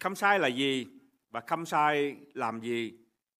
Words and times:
Khâm 0.00 0.14
sai 0.14 0.38
là 0.38 0.48
gì 0.48 0.86
và 1.30 1.40
khâm 1.40 1.66
sai 1.66 2.16
làm 2.34 2.60
gì? 2.60 2.92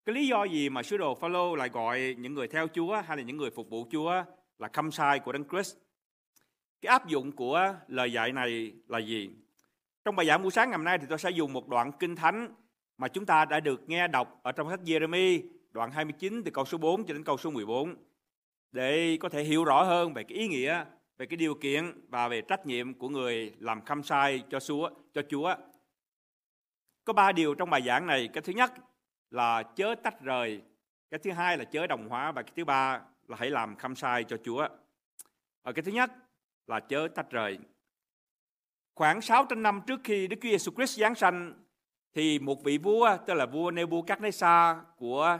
Cái 0.05 0.15
lý 0.15 0.27
do 0.27 0.45
gì 0.45 0.69
mà 0.69 0.83
sứ 0.83 0.97
đồ 0.97 1.15
Phaolô 1.15 1.55
lại 1.55 1.69
gọi 1.69 2.15
những 2.19 2.35
người 2.35 2.49
theo 2.49 2.69
Chúa 2.69 3.03
hay 3.07 3.17
là 3.17 3.23
những 3.23 3.37
người 3.37 3.51
phục 3.51 3.71
vụ 3.71 3.87
Chúa 3.93 4.25
là 4.59 4.69
khâm 4.73 4.91
sai 4.91 5.19
của 5.19 5.33
Đấng 5.33 5.49
Christ? 5.49 5.77
Cái 6.81 6.91
áp 6.91 7.09
dụng 7.09 7.33
của 7.33 7.75
lời 7.89 8.13
dạy 8.13 8.33
này 8.33 8.73
là 8.89 8.99
gì? 8.99 9.31
Trong 10.05 10.17
bài 10.17 10.27
giảng 10.27 10.43
buổi 10.43 10.51
sáng 10.51 10.71
ngày 10.71 10.77
hôm 10.77 10.85
nay 10.85 10.99
thì 10.99 11.07
tôi 11.09 11.19
sẽ 11.19 11.31
dùng 11.31 11.53
một 11.53 11.69
đoạn 11.69 11.93
kinh 11.93 12.17
thánh 12.17 12.55
mà 12.99 13.09
chúng 13.09 13.27
ta 13.27 13.45
đã 13.45 13.61
được 13.61 13.89
nghe 13.89 14.09
đọc 14.09 14.41
ở 14.43 14.53
trong 14.53 14.71
sách 14.71 14.81
Jeremy 14.85 15.43
đoạn 15.71 15.91
29 15.91 16.43
từ 16.45 16.51
câu 16.51 16.65
số 16.65 16.79
4 16.79 17.05
cho 17.05 17.15
đến 17.15 17.25
câu 17.25 17.37
số 17.37 17.51
14 17.51 17.95
để 18.73 19.17
có 19.21 19.29
thể 19.29 19.43
hiểu 19.45 19.65
rõ 19.65 19.83
hơn 19.83 20.15
về 20.15 20.25
cái 20.25 20.39
ý 20.39 20.49
nghĩa, 20.49 20.85
về 21.19 21.27
cái 21.27 21.37
điều 21.37 21.55
kiện 21.55 21.93
và 22.09 22.29
về 22.29 22.41
trách 22.41 22.67
nhiệm 22.67 22.95
của 22.95 23.09
người 23.09 23.53
làm 23.59 23.85
khâm 23.85 24.03
sai 24.03 24.43
cho 24.51 24.61
Chúa, 24.61 24.91
cho 25.15 25.23
Chúa. 25.31 25.55
Có 27.11 27.15
ba 27.15 27.33
điều 27.33 27.55
trong 27.55 27.71
bài 27.71 27.83
giảng 27.83 28.07
này. 28.07 28.29
Cái 28.33 28.43
thứ 28.43 28.53
nhất 28.53 28.73
là 29.31 29.63
chớ 29.63 29.95
tách 30.03 30.21
rời, 30.21 30.63
cái 31.11 31.21
thứ 31.25 31.31
hai 31.31 31.59
là 31.59 31.65
chớ 31.65 31.87
đồng 31.87 32.09
hóa 32.09 32.33
và 32.33 32.43
cái 32.43 32.53
thứ 32.57 32.65
ba 32.65 33.01
là 33.29 33.37
hãy 33.41 33.51
làm 33.51 33.77
khâm 33.77 33.95
sai 33.95 34.25
cho 34.25 34.37
Chúa. 34.45 34.69
Ở 35.63 35.73
cái 35.73 35.83
thứ 35.83 35.93
nhất 35.93 36.11
là 36.67 36.81
chớ 36.81 37.09
tách 37.15 37.31
rời. 37.31 37.59
Khoảng 38.95 39.21
600 39.21 39.63
năm 39.63 39.81
trước 39.87 40.01
khi 40.05 40.27
Đức 40.27 40.37
Chúa 40.43 40.49
Giêsu 40.49 40.73
Christ 40.73 40.99
giáng 40.99 41.15
sanh 41.15 41.55
thì 42.15 42.39
một 42.39 42.65
vị 42.65 42.79
vua 42.79 43.17
tên 43.27 43.37
là 43.37 43.47
vua 43.47 43.71
Nebuchadnezzar 43.71 44.81
của 44.97 45.39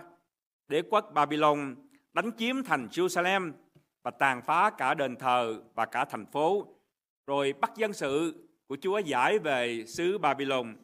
đế 0.69 0.83
quốc 0.91 1.11
Babylon 1.15 1.77
đánh 2.13 2.31
chiếm 2.39 2.63
thành 2.63 2.89
Jerusalem 2.91 3.53
và 4.03 4.11
tàn 4.11 4.43
phá 4.43 4.71
cả 4.71 4.95
đền 4.95 5.17
thờ 5.17 5.63
và 5.75 5.87
cả 5.87 6.05
thành 6.05 6.27
phố 6.27 6.67
rồi 7.27 7.53
bắt 7.61 7.71
dân 7.77 7.93
sự 7.93 8.45
của 8.67 8.77
Chúa 8.81 8.99
giải 8.99 9.39
về 9.39 9.85
xứ 9.87 10.19
Babylon. 10.19 10.77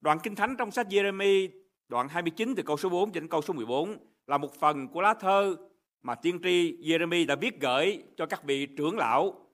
Đoạn 0.00 0.18
Kinh 0.22 0.34
Thánh 0.34 0.56
trong 0.56 0.70
sách 0.70 0.86
Jeremy 0.86 1.48
đoạn 1.88 2.08
29 2.08 2.54
từ 2.56 2.62
câu 2.62 2.76
số 2.76 2.88
4 2.88 3.12
đến 3.12 3.28
câu 3.28 3.42
số 3.42 3.54
14 3.54 3.96
là 4.26 4.38
một 4.38 4.54
phần 4.60 4.88
của 4.88 5.00
lá 5.00 5.14
thơ 5.14 5.56
mà 6.02 6.14
tiên 6.14 6.40
tri 6.42 6.76
Jeremy 6.76 7.26
đã 7.26 7.34
viết 7.34 7.60
gửi 7.60 8.02
cho 8.16 8.26
các 8.26 8.44
vị 8.44 8.66
trưởng 8.66 8.98
lão 8.98 9.46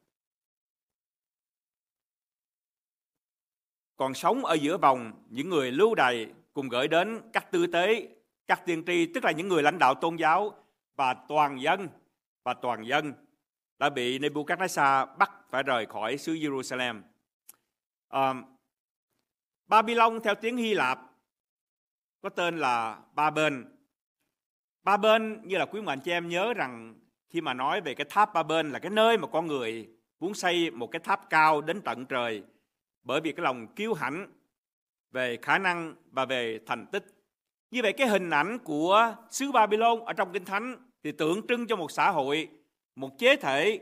còn 3.97 4.15
sống 4.15 4.45
ở 4.45 4.55
giữa 4.55 4.79
vòng 4.79 5.13
những 5.31 5.49
người 5.49 5.73
lưu 5.73 5.95
đày 5.95 6.27
cùng 6.53 6.69
gửi 6.69 6.89
đến 6.89 7.21
các 7.33 7.53
tư 7.53 7.67
tế, 7.67 8.09
các 8.47 8.63
tiên 8.67 8.83
tri, 8.87 9.07
tức 9.07 9.25
là 9.25 9.31
những 9.31 9.49
người 9.49 9.63
lãnh 9.63 9.79
đạo 9.79 9.95
tôn 9.95 10.17
giáo 10.17 10.55
và 10.97 11.15
toàn 11.29 11.61
dân 11.61 11.89
và 12.43 12.55
toàn 12.55 12.87
dân 12.87 13.13
đã 13.79 13.91
bị 13.91 14.19
Nebuchadnezzar 14.19 15.17
bắt 15.17 15.31
phải 15.51 15.63
rời 15.63 15.87
khỏi 15.87 16.19
xứ 16.19 16.35
Jerusalem. 16.35 17.03
À, 18.09 18.35
Babylon 19.69 20.21
theo 20.25 20.35
tiếng 20.35 20.57
Hy 20.57 20.75
Lạp 20.75 20.99
có 22.23 22.29
tên 22.29 22.59
là 22.59 22.99
Ba 23.15 23.31
Bên. 23.31 23.65
Ba 24.83 24.97
Bên 24.97 25.41
như 25.45 25.59
là 25.59 25.67
quý 25.67 25.81
mệnh 25.81 26.01
chị 26.01 26.11
em 26.11 26.29
nhớ 26.29 26.55
rằng 26.55 26.95
khi 27.29 27.41
mà 27.41 27.55
nói 27.55 27.81
về 27.81 27.95
cái 27.95 28.07
tháp 28.11 28.35
Ba 28.35 28.43
Bên 28.43 28.71
là 28.71 28.79
cái 28.79 28.91
nơi 28.91 29.19
mà 29.19 29.29
con 29.29 29.47
người 29.47 29.89
muốn 30.21 30.35
xây 30.35 30.71
một 30.71 30.87
cái 30.87 31.01
tháp 31.01 31.31
cao 31.31 31.61
đến 31.61 31.81
tận 31.81 32.07
trời 32.07 32.43
bởi 33.03 33.21
vì 33.21 33.33
cái 33.33 33.45
lòng 33.45 33.67
kiêu 33.67 33.95
hãnh 33.95 34.33
về 35.11 35.39
khả 35.43 35.59
năng 35.59 35.95
và 36.11 36.25
về 36.25 36.61
thành 36.67 36.87
tích. 36.87 37.05
Như 37.71 37.83
vậy 37.83 37.93
cái 37.93 38.09
hình 38.09 38.31
ảnh 38.31 38.59
của 38.59 39.15
xứ 39.31 39.53
Babylon 39.53 40.05
ở 40.05 40.13
trong 40.13 40.33
Kinh 40.33 40.45
Thánh 40.45 40.77
thì 41.03 41.13
tượng 41.13 41.47
trưng 41.47 41.67
cho 41.67 41.77
một 41.77 41.91
xã 41.91 42.11
hội, 42.11 42.49
một 42.95 43.19
chế 43.19 43.37
thể, 43.37 43.81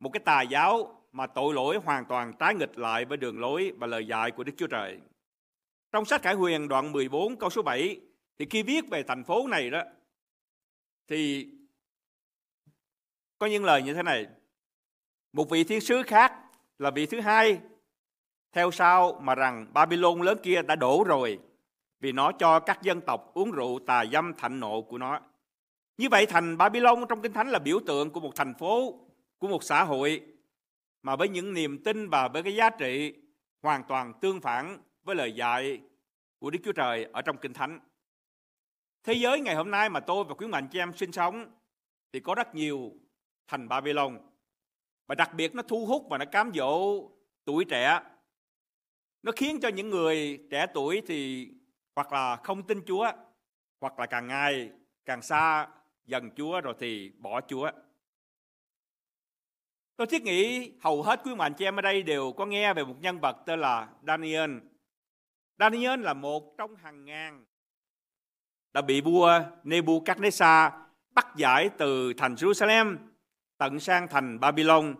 một 0.00 0.10
cái 0.12 0.20
tà 0.20 0.42
giáo 0.42 0.97
mà 1.18 1.26
tội 1.26 1.54
lỗi 1.54 1.76
hoàn 1.84 2.04
toàn 2.04 2.32
trái 2.38 2.54
nghịch 2.54 2.78
lại 2.78 3.04
với 3.04 3.16
đường 3.16 3.40
lối 3.40 3.72
và 3.78 3.86
lời 3.86 4.06
dạy 4.06 4.30
của 4.30 4.44
Đức 4.44 4.52
Chúa 4.56 4.66
Trời. 4.66 4.98
Trong 5.92 6.04
sách 6.04 6.22
Khải 6.22 6.34
Huyền 6.34 6.68
đoạn 6.68 6.92
14 6.92 7.36
câu 7.36 7.50
số 7.50 7.62
7 7.62 8.00
thì 8.38 8.46
khi 8.50 8.62
viết 8.62 8.88
về 8.90 9.02
thành 9.02 9.24
phố 9.24 9.46
này 9.46 9.70
đó 9.70 9.82
thì 11.08 11.48
có 13.38 13.46
những 13.46 13.64
lời 13.64 13.82
như 13.82 13.94
thế 13.94 14.02
này. 14.02 14.26
Một 15.32 15.50
vị 15.50 15.64
thiên 15.64 15.80
sứ 15.80 16.02
khác 16.02 16.32
là 16.78 16.90
vị 16.90 17.06
thứ 17.06 17.20
hai 17.20 17.58
theo 18.52 18.70
sau 18.70 19.20
mà 19.22 19.34
rằng 19.34 19.66
Babylon 19.72 20.20
lớn 20.20 20.38
kia 20.42 20.62
đã 20.62 20.76
đổ 20.76 21.04
rồi 21.06 21.38
vì 22.00 22.12
nó 22.12 22.32
cho 22.32 22.60
các 22.60 22.82
dân 22.82 23.00
tộc 23.00 23.30
uống 23.34 23.50
rượu 23.50 23.78
tà 23.86 24.04
dâm 24.12 24.34
thạnh 24.34 24.60
nộ 24.60 24.82
của 24.82 24.98
nó. 24.98 25.20
Như 25.96 26.08
vậy 26.10 26.26
thành 26.26 26.56
Babylon 26.56 27.04
trong 27.08 27.22
Kinh 27.22 27.32
Thánh 27.32 27.48
là 27.48 27.58
biểu 27.58 27.80
tượng 27.86 28.10
của 28.10 28.20
một 28.20 28.32
thành 28.36 28.54
phố, 28.54 28.94
của 29.38 29.48
một 29.48 29.64
xã 29.64 29.84
hội 29.84 30.37
mà 31.02 31.16
với 31.16 31.28
những 31.28 31.54
niềm 31.54 31.82
tin 31.82 32.08
và 32.08 32.28
với 32.28 32.42
cái 32.42 32.54
giá 32.54 32.70
trị 32.70 33.14
hoàn 33.62 33.82
toàn 33.88 34.12
tương 34.20 34.40
phản 34.40 34.78
với 35.02 35.16
lời 35.16 35.32
dạy 35.32 35.80
của 36.38 36.50
Đức 36.50 36.58
Chúa 36.64 36.72
Trời 36.72 37.04
ở 37.12 37.22
trong 37.22 37.36
Kinh 37.36 37.52
Thánh. 37.52 37.80
Thế 39.04 39.12
giới 39.12 39.40
ngày 39.40 39.54
hôm 39.54 39.70
nay 39.70 39.88
mà 39.88 40.00
tôi 40.00 40.24
và 40.24 40.34
quý 40.34 40.46
mạnh 40.46 40.68
chị 40.72 40.78
em 40.78 40.92
sinh 40.96 41.12
sống 41.12 41.52
thì 42.12 42.20
có 42.20 42.34
rất 42.34 42.54
nhiều 42.54 42.92
thành 43.46 43.68
Babylon. 43.68 44.18
Và 45.06 45.14
đặc 45.14 45.30
biệt 45.34 45.54
nó 45.54 45.62
thu 45.62 45.86
hút 45.86 46.06
và 46.10 46.18
nó 46.18 46.24
cám 46.24 46.50
dỗ 46.54 47.02
tuổi 47.44 47.64
trẻ 47.64 48.00
nó 49.22 49.32
khiến 49.36 49.60
cho 49.60 49.68
những 49.68 49.90
người 49.90 50.46
trẻ 50.50 50.66
tuổi 50.74 51.02
thì 51.06 51.48
hoặc 51.96 52.12
là 52.12 52.36
không 52.36 52.66
tin 52.66 52.82
Chúa, 52.86 53.12
hoặc 53.80 53.98
là 53.98 54.06
càng 54.06 54.26
ngày 54.26 54.70
càng 55.04 55.22
xa 55.22 55.68
dần 56.06 56.30
Chúa 56.36 56.60
rồi 56.60 56.74
thì 56.78 57.12
bỏ 57.18 57.40
Chúa. 57.40 57.70
Tôi 59.98 60.06
thiết 60.06 60.22
nghĩ 60.22 60.72
hầu 60.80 61.02
hết 61.02 61.20
quý 61.24 61.34
bạn 61.34 61.54
chị 61.54 61.64
em 61.64 61.76
ở 61.78 61.82
đây 61.82 62.02
đều 62.02 62.32
có 62.32 62.46
nghe 62.46 62.74
về 62.74 62.84
một 62.84 62.94
nhân 63.00 63.20
vật 63.20 63.36
tên 63.46 63.60
là 63.60 63.88
Daniel. 64.06 64.50
Daniel 65.58 66.00
là 66.00 66.14
một 66.14 66.54
trong 66.58 66.76
hàng 66.76 67.04
ngàn 67.04 67.44
đã 68.72 68.82
bị 68.82 69.00
vua 69.00 69.40
Nebuchadnezzar 69.64 70.70
bắt 71.14 71.26
giải 71.36 71.70
từ 71.78 72.12
thành 72.12 72.34
Jerusalem 72.34 72.96
tận 73.58 73.80
sang 73.80 74.08
thành 74.08 74.40
Babylon, 74.40 74.94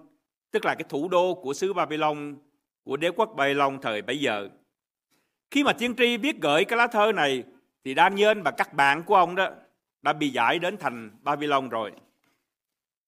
tức 0.51 0.65
là 0.65 0.75
cái 0.75 0.85
thủ 0.89 1.09
đô 1.09 1.35
của 1.35 1.55
xứ 1.55 1.73
Babylon 1.73 2.37
của 2.85 2.97
đế 2.97 3.11
quốc 3.11 3.33
Babylon 3.37 3.79
thời 3.83 4.03
bấy 4.03 4.21
giờ. 4.21 4.49
Khi 5.51 5.65
mà 5.65 5.73
tiên 5.73 5.95
tri 5.97 6.17
viết 6.17 6.37
gửi 6.41 6.65
cái 6.65 6.77
lá 6.77 6.87
thơ 6.87 7.13
này 7.13 7.45
thì 7.85 7.95
Daniel 7.95 8.41
và 8.41 8.51
các 8.51 8.75
bạn 8.75 9.03
của 9.03 9.15
ông 9.15 9.35
đó 9.35 9.51
đã 10.03 10.13
bị 10.13 10.29
giải 10.29 10.59
đến 10.59 10.77
thành 10.77 11.11
Babylon 11.23 11.69
rồi. 11.69 11.93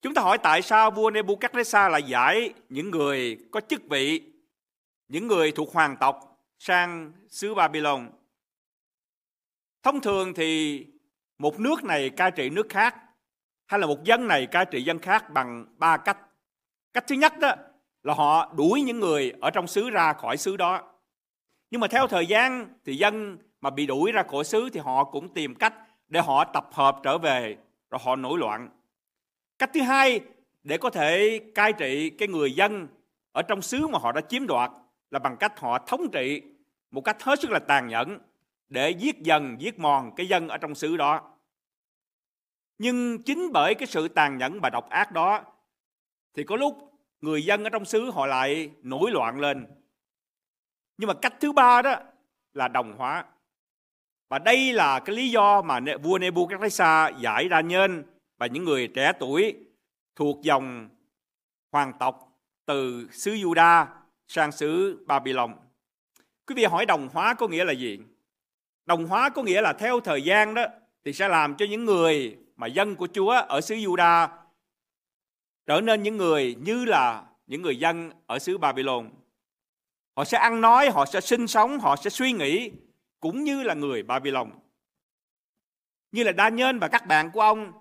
Chúng 0.02 0.14
ta 0.14 0.22
hỏi 0.22 0.38
tại 0.38 0.62
sao 0.62 0.90
vua 0.90 1.10
Nebuchadnezzar 1.10 1.90
lại 1.90 2.02
giải 2.02 2.52
những 2.68 2.90
người 2.90 3.38
có 3.50 3.60
chức 3.60 3.82
vị, 3.88 4.22
những 5.08 5.26
người 5.26 5.52
thuộc 5.52 5.72
hoàng 5.72 5.96
tộc 6.00 6.38
sang 6.58 7.12
xứ 7.28 7.54
Babylon. 7.54 8.10
Thông 9.82 10.00
thường 10.00 10.34
thì 10.34 10.86
một 11.38 11.60
nước 11.60 11.84
này 11.84 12.10
cai 12.10 12.30
trị 12.30 12.50
nước 12.50 12.66
khác 12.68 12.96
hay 13.66 13.80
là 13.80 13.86
một 13.86 14.04
dân 14.04 14.28
này 14.28 14.46
cai 14.46 14.64
trị 14.64 14.82
dân 14.82 14.98
khác 14.98 15.30
bằng 15.30 15.66
ba 15.78 15.96
cách. 15.96 16.18
Cách 16.92 17.04
thứ 17.06 17.14
nhất 17.14 17.38
đó 17.38 17.54
là 18.02 18.14
họ 18.14 18.52
đuổi 18.56 18.82
những 18.82 19.00
người 19.00 19.32
ở 19.40 19.50
trong 19.50 19.66
xứ 19.66 19.90
ra 19.90 20.12
khỏi 20.12 20.36
xứ 20.36 20.56
đó. 20.56 20.92
Nhưng 21.70 21.80
mà 21.80 21.88
theo 21.88 22.06
thời 22.06 22.26
gian 22.26 22.68
thì 22.84 22.96
dân 22.96 23.38
mà 23.60 23.70
bị 23.70 23.86
đuổi 23.86 24.12
ra 24.12 24.22
khỏi 24.22 24.44
xứ 24.44 24.68
thì 24.72 24.80
họ 24.80 25.04
cũng 25.04 25.34
tìm 25.34 25.54
cách 25.54 25.74
để 26.08 26.20
họ 26.20 26.44
tập 26.44 26.68
hợp 26.72 26.96
trở 27.02 27.18
về 27.18 27.56
rồi 27.90 28.00
họ 28.04 28.16
nổi 28.16 28.38
loạn. 28.38 28.68
Cách 29.60 29.70
thứ 29.74 29.82
hai 29.82 30.20
để 30.62 30.78
có 30.78 30.90
thể 30.90 31.40
cai 31.54 31.72
trị 31.72 32.10
cái 32.10 32.28
người 32.28 32.52
dân 32.52 32.88
ở 33.32 33.42
trong 33.42 33.62
xứ 33.62 33.86
mà 33.86 33.98
họ 33.98 34.12
đã 34.12 34.20
chiếm 34.20 34.46
đoạt 34.46 34.70
là 35.10 35.18
bằng 35.18 35.36
cách 35.36 35.60
họ 35.60 35.78
thống 35.78 36.10
trị 36.12 36.42
một 36.90 37.00
cách 37.00 37.22
hết 37.22 37.40
sức 37.40 37.50
là 37.50 37.58
tàn 37.58 37.88
nhẫn 37.88 38.18
để 38.68 38.90
giết 38.90 39.18
dần, 39.18 39.56
giết 39.60 39.78
mòn 39.78 40.14
cái 40.16 40.26
dân 40.28 40.48
ở 40.48 40.58
trong 40.58 40.74
xứ 40.74 40.96
đó. 40.96 41.36
Nhưng 42.78 43.22
chính 43.22 43.52
bởi 43.52 43.74
cái 43.74 43.86
sự 43.86 44.08
tàn 44.08 44.38
nhẫn 44.38 44.60
và 44.60 44.70
độc 44.70 44.90
ác 44.90 45.12
đó 45.12 45.44
thì 46.34 46.44
có 46.44 46.56
lúc 46.56 46.92
người 47.20 47.44
dân 47.44 47.64
ở 47.64 47.70
trong 47.70 47.84
xứ 47.84 48.10
họ 48.10 48.26
lại 48.26 48.70
nổi 48.82 49.10
loạn 49.10 49.40
lên. 49.40 49.66
Nhưng 50.96 51.08
mà 51.08 51.14
cách 51.14 51.34
thứ 51.40 51.52
ba 51.52 51.82
đó 51.82 51.96
là 52.52 52.68
đồng 52.68 52.96
hóa. 52.96 53.24
Và 54.28 54.38
đây 54.38 54.72
là 54.72 55.00
cái 55.00 55.16
lý 55.16 55.30
do 55.30 55.62
mà 55.62 55.80
vua 56.02 56.18
Nebuchadnezzar 56.18 57.20
giải 57.20 57.48
ra 57.48 57.60
nhân 57.60 58.02
và 58.40 58.46
những 58.46 58.64
người 58.64 58.88
trẻ 58.88 59.12
tuổi 59.18 59.56
thuộc 60.16 60.42
dòng 60.42 60.88
hoàng 61.72 61.92
tộc 61.98 62.38
từ 62.66 63.08
xứ 63.12 63.32
Juda 63.32 63.86
sang 64.28 64.52
xứ 64.52 65.04
Babylon. 65.06 65.56
Quý 66.46 66.54
vị 66.54 66.64
hỏi 66.64 66.86
đồng 66.86 67.08
hóa 67.12 67.34
có 67.34 67.48
nghĩa 67.48 67.64
là 67.64 67.72
gì? 67.72 67.98
Đồng 68.86 69.06
hóa 69.06 69.28
có 69.28 69.42
nghĩa 69.42 69.60
là 69.60 69.72
theo 69.72 70.00
thời 70.00 70.22
gian 70.22 70.54
đó 70.54 70.66
thì 71.04 71.12
sẽ 71.12 71.28
làm 71.28 71.56
cho 71.56 71.66
những 71.70 71.84
người 71.84 72.36
mà 72.56 72.66
dân 72.66 72.96
của 72.96 73.08
Chúa 73.12 73.30
ở 73.30 73.60
xứ 73.60 73.74
Juda 73.74 74.28
trở 75.66 75.80
nên 75.80 76.02
những 76.02 76.16
người 76.16 76.56
như 76.60 76.84
là 76.84 77.24
những 77.46 77.62
người 77.62 77.76
dân 77.76 78.10
ở 78.26 78.38
xứ 78.38 78.58
Babylon. 78.58 79.10
Họ 80.16 80.24
sẽ 80.24 80.38
ăn 80.38 80.60
nói, 80.60 80.90
họ 80.90 81.06
sẽ 81.06 81.20
sinh 81.20 81.46
sống, 81.46 81.80
họ 81.80 81.96
sẽ 81.96 82.10
suy 82.10 82.32
nghĩ 82.32 82.70
cũng 83.20 83.44
như 83.44 83.62
là 83.62 83.74
người 83.74 84.02
Babylon. 84.02 84.50
Như 86.12 86.22
là 86.22 86.32
Daniel 86.38 86.78
và 86.78 86.88
các 86.88 87.06
bạn 87.06 87.30
của 87.30 87.40
ông, 87.40 87.79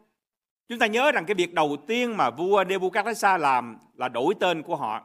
chúng 0.69 0.79
ta 0.79 0.87
nhớ 0.87 1.11
rằng 1.11 1.25
cái 1.25 1.35
việc 1.35 1.53
đầu 1.53 1.77
tiên 1.87 2.17
mà 2.17 2.29
vua 2.29 2.63
Nebuchadnezzar 2.63 3.37
làm 3.37 3.77
là 3.93 4.09
đổi 4.09 4.33
tên 4.39 4.63
của 4.63 4.75
họ. 4.75 5.03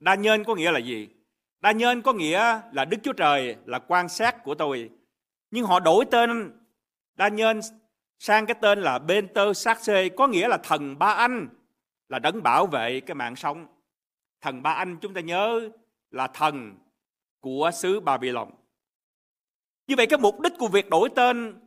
Daniel 0.00 0.42
có 0.42 0.54
nghĩa 0.54 0.70
là 0.70 0.78
gì? 0.78 1.08
Đa 1.60 1.72
nhân 1.72 2.02
có 2.02 2.12
nghĩa 2.12 2.60
là 2.72 2.84
Đức 2.84 2.96
Chúa 3.02 3.12
Trời 3.12 3.56
là 3.66 3.78
quan 3.78 4.08
sát 4.08 4.44
của 4.44 4.54
tôi. 4.54 4.90
Nhưng 5.50 5.64
họ 5.64 5.80
đổi 5.80 6.04
tên 6.10 6.60
đa 7.14 7.28
nhân 7.28 7.60
sang 8.18 8.46
cái 8.46 8.56
tên 8.60 8.78
là 8.78 8.98
Benter 8.98 9.56
Saxe 9.56 10.08
có 10.08 10.26
nghĩa 10.26 10.48
là 10.48 10.56
thần 10.56 10.98
ba 10.98 11.06
anh, 11.06 11.48
là 12.08 12.18
đấng 12.18 12.42
bảo 12.42 12.66
vệ 12.66 13.00
cái 13.00 13.14
mạng 13.14 13.36
sống. 13.36 13.66
Thần 14.40 14.62
ba 14.62 14.72
anh 14.72 14.96
chúng 15.00 15.14
ta 15.14 15.20
nhớ 15.20 15.68
là 16.10 16.26
thần 16.26 16.74
của 17.40 17.70
xứ 17.74 18.00
Babylon. 18.00 18.50
Như 19.86 19.94
vậy 19.96 20.06
cái 20.06 20.18
mục 20.18 20.40
đích 20.40 20.52
của 20.58 20.68
việc 20.68 20.90
đổi 20.90 21.08
tên 21.16 21.60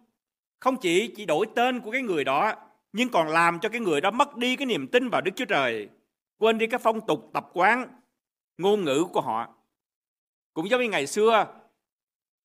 không 0.59 0.77
chỉ 0.77 1.13
chỉ 1.15 1.25
đổi 1.25 1.45
tên 1.55 1.79
của 1.81 1.91
cái 1.91 2.01
người 2.01 2.23
đó 2.23 2.53
nhưng 2.95 3.09
còn 3.09 3.27
làm 3.27 3.59
cho 3.59 3.69
cái 3.69 3.81
người 3.81 4.01
đó 4.01 4.11
mất 4.11 4.37
đi 4.37 4.55
cái 4.55 4.65
niềm 4.65 4.87
tin 4.87 5.09
vào 5.09 5.21
Đức 5.21 5.31
Chúa 5.35 5.45
Trời, 5.45 5.89
quên 6.37 6.57
đi 6.57 6.67
cái 6.67 6.79
phong 6.83 7.05
tục 7.07 7.29
tập 7.33 7.49
quán, 7.53 8.01
ngôn 8.57 8.83
ngữ 8.83 9.05
của 9.13 9.21
họ. 9.21 9.55
Cũng 10.53 10.69
giống 10.69 10.81
như 10.81 10.89
ngày 10.89 11.07
xưa 11.07 11.45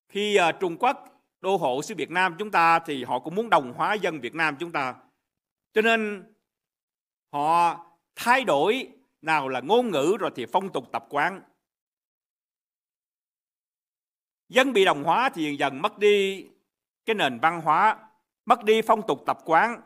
khi 0.09 0.35
ờ, 0.35 0.51
Trung 0.51 0.77
Quốc 0.77 1.23
đô 1.41 1.57
hộ 1.57 1.81
xứ 1.81 1.95
Việt 1.95 2.11
Nam 2.11 2.35
chúng 2.39 2.51
ta 2.51 2.79
thì 2.79 3.03
họ 3.03 3.19
cũng 3.19 3.35
muốn 3.35 3.49
đồng 3.49 3.73
hóa 3.73 3.93
dân 3.93 4.19
Việt 4.19 4.35
Nam 4.35 4.55
chúng 4.59 4.71
ta. 4.71 4.95
Cho 5.73 5.81
nên 5.81 6.23
họ 7.33 7.85
thay 8.15 8.43
đổi 8.43 8.87
nào 9.21 9.47
là 9.47 9.59
ngôn 9.59 9.91
ngữ 9.91 10.17
rồi 10.19 10.31
thì 10.35 10.45
phong 10.45 10.71
tục 10.71 10.91
tập 10.91 11.05
quán. 11.09 11.41
Dân 14.49 14.73
bị 14.73 14.85
đồng 14.85 15.03
hóa 15.03 15.29
thì 15.29 15.55
dần 15.55 15.81
mất 15.81 15.99
đi 15.99 16.47
cái 17.05 17.15
nền 17.15 17.39
văn 17.39 17.61
hóa, 17.61 18.09
mất 18.45 18.63
đi 18.63 18.81
phong 18.81 19.07
tục 19.07 19.23
tập 19.25 19.37
quán 19.45 19.81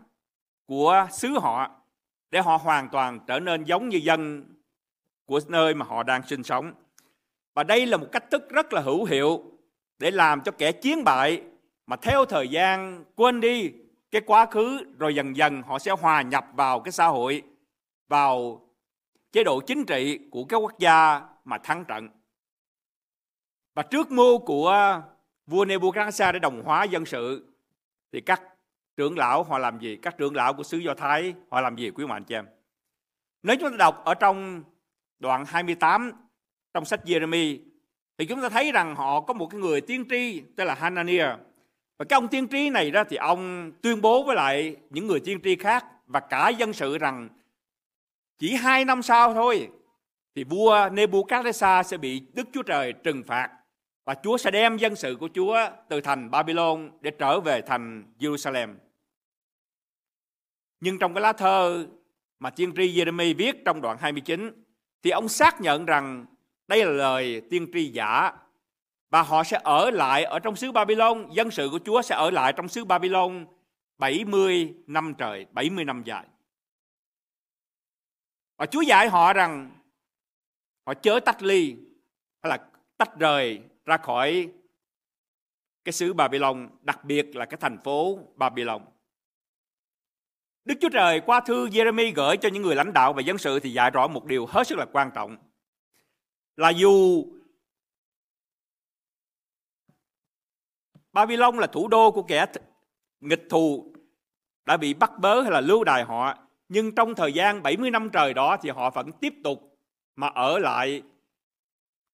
của 0.66 1.08
xứ 1.12 1.30
họ 1.30 1.72
để 2.32 2.42
họ 2.42 2.58
hoàn 2.58 2.90
toàn 2.90 3.20
trở 3.28 3.40
nên 3.40 3.64
giống 3.64 3.90
như 3.90 3.98
dân 3.98 4.46
của 5.26 5.40
nơi 5.48 5.74
mà 5.74 5.86
họ 5.86 6.04
đang 6.04 6.28
sinh 6.28 6.44
sống. 6.44 6.74
Và 7.54 7.64
đây 7.64 7.86
là 7.86 7.98
một 7.98 8.08
cách 8.12 8.24
thức 8.32 8.50
rất 8.50 8.74
là 8.74 8.82
hữu 8.82 9.06
hiệu 9.06 9.44
để 10.00 10.12
làm 10.12 10.42
cho 10.42 10.52
kẻ 10.52 10.72
chiến 10.72 11.04
bại 11.04 11.42
mà 11.86 11.96
theo 11.96 12.26
thời 12.26 12.48
gian 12.48 13.04
quên 13.16 13.42
đi 13.42 13.72
cái 14.12 14.22
quá 14.26 14.46
khứ 14.46 14.84
rồi 14.98 15.16
dần 15.16 15.36
dần 15.36 15.62
họ 15.62 15.80
sẽ 15.80 15.92
hòa 15.92 16.22
nhập 16.22 16.46
vào 16.54 16.80
cái 16.80 16.92
xã 16.92 17.08
hội, 17.08 17.42
vào 18.08 18.62
chế 19.32 19.44
độ 19.44 19.62
chính 19.62 19.86
trị 19.86 20.20
của 20.32 20.46
các 20.46 20.58
quốc 20.58 20.80
gia 20.80 21.22
mà 21.46 21.58
thắng 21.58 21.86
trận. 21.86 22.10
Và 23.74 23.84
trước 23.84 24.12
mưu 24.12 24.40
của 24.40 25.02
vua 25.48 25.66
Nebuchadnezzar 25.66 26.32
để 26.32 26.40
đồng 26.40 26.62
hóa 26.64 26.84
dân 26.84 27.06
sự 27.06 27.54
thì 28.12 28.22
các 28.22 28.42
trưởng 28.98 29.18
lão 29.18 29.44
họ 29.44 29.58
làm 29.58 29.80
gì? 29.80 29.96
Các 30.02 30.18
trưởng 30.18 30.36
lão 30.36 30.54
của 30.54 30.64
xứ 30.64 30.78
Do 30.78 30.94
Thái, 30.94 31.34
họ 31.50 31.62
làm 31.62 31.76
gì 31.76 31.90
quý 31.90 32.04
ông 32.04 32.12
anh 32.12 32.24
chị 32.24 32.36
em? 32.36 32.46
Nếu 33.44 33.56
chúng 33.60 33.72
ta 33.72 33.78
đọc 33.78 34.02
ở 34.06 34.14
trong 34.14 34.64
đoạn 35.20 35.46
28 35.48 36.12
trong 36.74 36.86
sách 36.86 37.00
Jeremy 37.04 37.60
thì 38.18 38.26
chúng 38.26 38.42
ta 38.42 38.50
thấy 38.50 38.72
rằng 38.72 38.96
họ 38.96 39.22
có 39.22 39.34
một 39.34 39.48
cái 39.48 39.60
người 39.60 39.82
tiên 39.82 40.06
tri, 40.10 40.42
tên 40.56 40.68
là 40.68 40.76
Hananiah 40.76 41.40
và 41.98 42.06
cái 42.10 42.18
ông 42.18 42.28
tiên 42.28 42.48
tri 42.48 42.70
này 42.70 42.92
đó 42.92 43.04
thì 43.10 43.18
ông 43.18 43.72
tuyên 43.82 44.02
bố 44.02 44.24
với 44.24 44.36
lại 44.36 44.76
những 44.90 45.08
người 45.08 45.20
tiên 45.20 45.40
tri 45.44 45.56
khác 45.56 45.86
và 46.08 46.20
cả 46.20 46.50
dân 46.50 46.74
sự 46.74 46.98
rằng 46.98 47.30
chỉ 48.40 48.54
hai 48.54 48.86
năm 48.86 49.02
sau 49.02 49.34
thôi 49.34 49.70
thì 50.36 50.44
vua 50.44 50.90
Nebuchadnezzar 50.90 51.84
sẽ 51.84 51.98
bị 51.98 52.22
Đức 52.34 52.48
Chúa 52.54 52.64
Trời 52.64 52.94
trừng 52.94 53.24
phạt 53.24 53.50
và 54.06 54.16
Chúa 54.24 54.38
sẽ 54.38 54.52
đem 54.52 54.78
dân 54.78 54.96
sự 54.96 55.18
của 55.20 55.30
Chúa 55.34 55.58
từ 55.90 56.02
thành 56.02 56.32
Babylon 56.32 56.92
để 57.02 57.12
trở 57.12 57.40
về 57.40 57.62
thành 57.62 58.14
Jerusalem. 58.20 58.76
Nhưng 60.80 61.00
trong 61.00 61.14
cái 61.14 61.22
lá 61.22 61.34
thơ 61.34 61.88
mà 62.40 62.50
tiên 62.50 62.74
tri 62.76 62.96
Jeremy 62.96 63.36
viết 63.38 63.66
trong 63.66 63.82
đoạn 63.82 63.98
29 63.98 64.64
thì 65.04 65.10
ông 65.10 65.30
xác 65.30 65.62
nhận 65.62 65.86
rằng 65.86 66.26
đây 66.68 66.86
là 66.86 66.92
lời 66.92 67.42
tiên 67.50 67.68
tri 67.74 67.86
giả 67.86 68.32
và 69.10 69.22
họ 69.22 69.44
sẽ 69.44 69.60
ở 69.64 69.92
lại 69.92 70.24
ở 70.24 70.40
trong 70.40 70.56
xứ 70.56 70.72
Babylon, 70.72 71.30
dân 71.32 71.52
sự 71.52 71.70
của 71.72 71.80
Chúa 71.86 72.02
sẽ 72.02 72.16
ở 72.16 72.32
lại 72.32 72.54
trong 72.54 72.68
xứ 72.68 72.86
Babylon 72.86 73.46
70 73.98 74.74
năm 74.88 75.14
trời, 75.18 75.46
70 75.52 75.86
năm 75.86 76.04
dài. 76.06 76.26
Và 78.58 78.66
Chúa 78.66 78.82
dạy 78.82 79.10
họ 79.10 79.34
rằng 79.34 79.72
họ 80.86 80.94
chớ 80.94 81.20
tách 81.26 81.44
ly 81.44 81.76
hay 82.42 82.50
là 82.50 82.58
tách 82.98 83.20
rời 83.20 83.62
ra 83.86 83.98
khỏi 83.98 84.52
cái 85.84 85.94
xứ 85.94 86.14
Babylon, 86.14 86.70
đặc 86.82 87.04
biệt 87.04 87.36
là 87.36 87.46
cái 87.46 87.58
thành 87.62 87.78
phố 87.84 88.20
Babylon. 88.36 88.86
Đức 90.66 90.76
Chúa 90.82 90.90
Trời 90.90 91.22
qua 91.26 91.40
thư 91.40 91.68
Jeremy 91.68 92.14
gửi 92.16 92.38
cho 92.38 92.50
những 92.50 92.64
người 92.64 92.76
lãnh 92.76 92.94
đạo 92.94 93.14
và 93.14 93.22
dân 93.22 93.38
sự 93.38 93.60
thì 93.60 93.74
dạy 93.74 93.92
rõ 93.92 94.08
một 94.08 94.26
điều 94.26 94.46
hết 94.46 94.68
sức 94.68 94.78
là 94.78 94.86
quan 94.94 95.12
trọng. 95.16 95.38
Là 96.56 96.70
dù 96.70 97.26
Babylon 101.14 101.58
là 101.58 101.68
thủ 101.68 101.88
đô 101.88 102.12
của 102.12 102.24
kẻ 102.24 102.46
nghịch 103.20 103.44
thù 103.50 103.94
đã 104.66 104.78
bị 104.78 104.94
bắt 104.94 105.12
bớ 105.20 105.42
hay 105.42 105.52
là 105.52 105.62
lưu 105.62 105.84
đày 105.84 106.04
họ. 106.04 106.38
Nhưng 106.70 106.96
trong 106.96 107.16
thời 107.16 107.34
gian 107.34 107.64
70 107.64 107.92
năm 107.92 108.10
trời 108.14 108.34
đó 108.34 108.58
thì 108.62 108.70
họ 108.70 108.90
vẫn 108.90 109.12
tiếp 109.12 109.34
tục 109.44 109.80
mà 110.16 110.28
ở 110.28 110.60
lại 110.60 111.02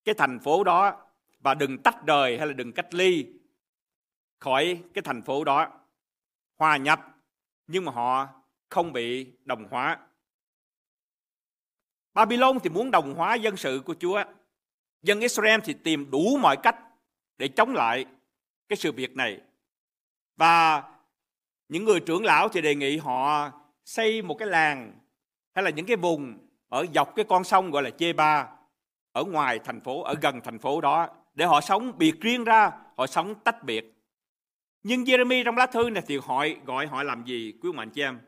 cái 0.04 0.14
thành 0.18 0.38
phố 0.38 0.64
đó 0.64 1.11
và 1.42 1.54
đừng 1.54 1.78
tách 1.78 2.06
rời 2.06 2.38
hay 2.38 2.46
là 2.46 2.52
đừng 2.52 2.72
cách 2.72 2.94
ly 2.94 3.26
khỏi 4.38 4.82
cái 4.94 5.02
thành 5.02 5.22
phố 5.22 5.44
đó. 5.44 5.68
Hòa 6.58 6.76
nhập 6.76 7.00
nhưng 7.66 7.84
mà 7.84 7.92
họ 7.92 8.28
không 8.68 8.92
bị 8.92 9.26
đồng 9.44 9.68
hóa. 9.70 9.98
Babylon 12.14 12.58
thì 12.62 12.70
muốn 12.70 12.90
đồng 12.90 13.14
hóa 13.14 13.34
dân 13.34 13.56
sự 13.56 13.82
của 13.84 13.94
Chúa. 14.00 14.24
Dân 15.02 15.20
Israel 15.20 15.60
thì 15.64 15.74
tìm 15.84 16.10
đủ 16.10 16.38
mọi 16.40 16.56
cách 16.62 16.76
để 17.38 17.48
chống 17.48 17.74
lại 17.74 18.04
cái 18.68 18.76
sự 18.76 18.92
việc 18.92 19.16
này. 19.16 19.40
Và 20.36 20.82
những 21.68 21.84
người 21.84 22.00
trưởng 22.00 22.24
lão 22.24 22.48
thì 22.48 22.60
đề 22.60 22.74
nghị 22.74 22.96
họ 22.98 23.50
xây 23.84 24.22
một 24.22 24.34
cái 24.38 24.48
làng 24.48 24.98
hay 25.54 25.64
là 25.64 25.70
những 25.70 25.86
cái 25.86 25.96
vùng 25.96 26.38
ở 26.68 26.86
dọc 26.94 27.14
cái 27.16 27.24
con 27.28 27.44
sông 27.44 27.70
gọi 27.70 27.82
là 27.82 27.90
Chê 27.90 28.12
Ba 28.12 28.48
ở 29.12 29.24
ngoài 29.24 29.58
thành 29.64 29.80
phố, 29.80 30.02
ở 30.02 30.14
gần 30.22 30.40
thành 30.44 30.58
phố 30.58 30.80
đó 30.80 31.08
để 31.34 31.44
họ 31.44 31.60
sống 31.60 31.98
biệt 31.98 32.20
riêng 32.20 32.44
ra, 32.44 32.70
họ 32.96 33.06
sống 33.06 33.34
tách 33.44 33.64
biệt. 33.64 33.94
Nhưng 34.82 35.04
Jeremy 35.04 35.44
trong 35.44 35.56
lá 35.56 35.66
thư 35.66 35.90
này 35.90 36.02
thì 36.06 36.18
hỏi 36.22 36.56
gọi 36.64 36.86
họ 36.86 37.02
làm 37.02 37.24
gì 37.24 37.52
quý 37.52 37.68
ông 37.68 37.78
anh 37.78 37.90
chị 37.90 38.02
em? 38.02 38.20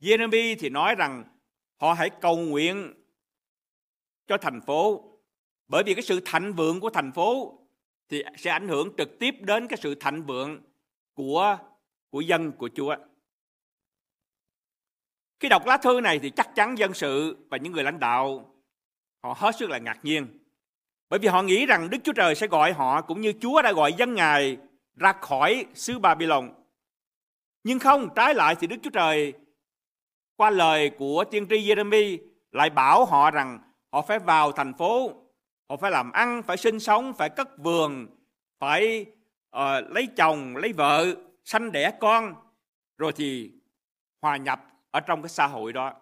Jeremy 0.00 0.56
thì 0.58 0.68
nói 0.68 0.94
rằng 0.94 1.24
họ 1.76 1.92
hãy 1.92 2.10
cầu 2.20 2.36
nguyện 2.36 2.94
cho 4.26 4.36
thành 4.38 4.60
phố 4.60 5.12
bởi 5.68 5.82
vì 5.86 5.94
cái 5.94 6.02
sự 6.02 6.20
thạnh 6.24 6.52
vượng 6.52 6.80
của 6.80 6.90
thành 6.90 7.12
phố 7.12 7.58
thì 8.08 8.22
sẽ 8.36 8.50
ảnh 8.50 8.68
hưởng 8.68 8.96
trực 8.98 9.18
tiếp 9.18 9.34
đến 9.40 9.68
cái 9.68 9.76
sự 9.82 9.94
thạnh 9.94 10.22
vượng 10.22 10.62
của 11.14 11.58
của 12.10 12.20
dân 12.20 12.52
của 12.52 12.68
Chúa. 12.74 12.96
Khi 15.40 15.48
đọc 15.48 15.66
lá 15.66 15.76
thư 15.76 16.00
này 16.00 16.18
thì 16.18 16.30
chắc 16.30 16.50
chắn 16.54 16.78
dân 16.78 16.94
sự 16.94 17.36
và 17.50 17.56
những 17.56 17.72
người 17.72 17.84
lãnh 17.84 17.98
đạo 17.98 18.54
họ 19.22 19.34
hết 19.36 19.56
sức 19.58 19.70
là 19.70 19.78
ngạc 19.78 19.98
nhiên. 20.02 20.45
Bởi 21.10 21.18
vì 21.18 21.28
họ 21.28 21.42
nghĩ 21.42 21.66
rằng 21.66 21.90
Đức 21.90 21.98
Chúa 22.04 22.12
Trời 22.12 22.34
sẽ 22.34 22.46
gọi 22.46 22.72
họ 22.72 23.02
cũng 23.02 23.20
như 23.20 23.32
Chúa 23.40 23.62
đã 23.62 23.72
gọi 23.72 23.92
dân 23.92 24.14
Ngài 24.14 24.56
ra 24.96 25.12
khỏi 25.12 25.66
xứ 25.74 25.98
Babylon. 25.98 26.50
Nhưng 27.64 27.78
không, 27.78 28.08
trái 28.14 28.34
lại 28.34 28.54
thì 28.54 28.66
Đức 28.66 28.76
Chúa 28.82 28.90
Trời 28.90 29.32
qua 30.36 30.50
lời 30.50 30.90
của 30.90 31.24
tiên 31.30 31.46
tri 31.50 31.56
Jeremy 31.56 32.18
lại 32.52 32.70
bảo 32.70 33.04
họ 33.04 33.30
rằng 33.30 33.58
họ 33.92 34.02
phải 34.02 34.18
vào 34.18 34.52
thành 34.52 34.74
phố 34.74 35.12
họ 35.68 35.76
phải 35.76 35.90
làm 35.90 36.12
ăn 36.12 36.42
phải 36.42 36.56
sinh 36.56 36.80
sống 36.80 37.12
phải 37.12 37.28
cất 37.28 37.58
vườn 37.58 38.06
phải 38.58 39.06
uh, 39.56 39.90
lấy 39.90 40.08
chồng 40.16 40.56
lấy 40.56 40.72
vợ 40.72 41.14
sanh 41.44 41.72
đẻ 41.72 41.90
con 42.00 42.34
rồi 42.98 43.12
thì 43.12 43.52
hòa 44.22 44.36
nhập 44.36 44.62
ở 44.90 45.00
trong 45.00 45.22
cái 45.22 45.28
xã 45.28 45.46
hội 45.46 45.72
đó 45.72 45.92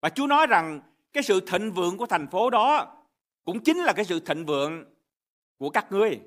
và 0.00 0.08
chúa 0.08 0.26
nói 0.26 0.46
rằng 0.46 0.80
cái 1.12 1.22
sự 1.22 1.40
thịnh 1.40 1.72
vượng 1.72 1.96
của 1.96 2.06
thành 2.06 2.26
phố 2.26 2.50
đó 2.50 2.96
cũng 3.44 3.62
chính 3.62 3.76
là 3.76 3.92
cái 3.92 4.04
sự 4.04 4.20
thịnh 4.20 4.46
vượng 4.46 4.84
của 5.58 5.70
các 5.70 5.92
ngươi 5.92 6.20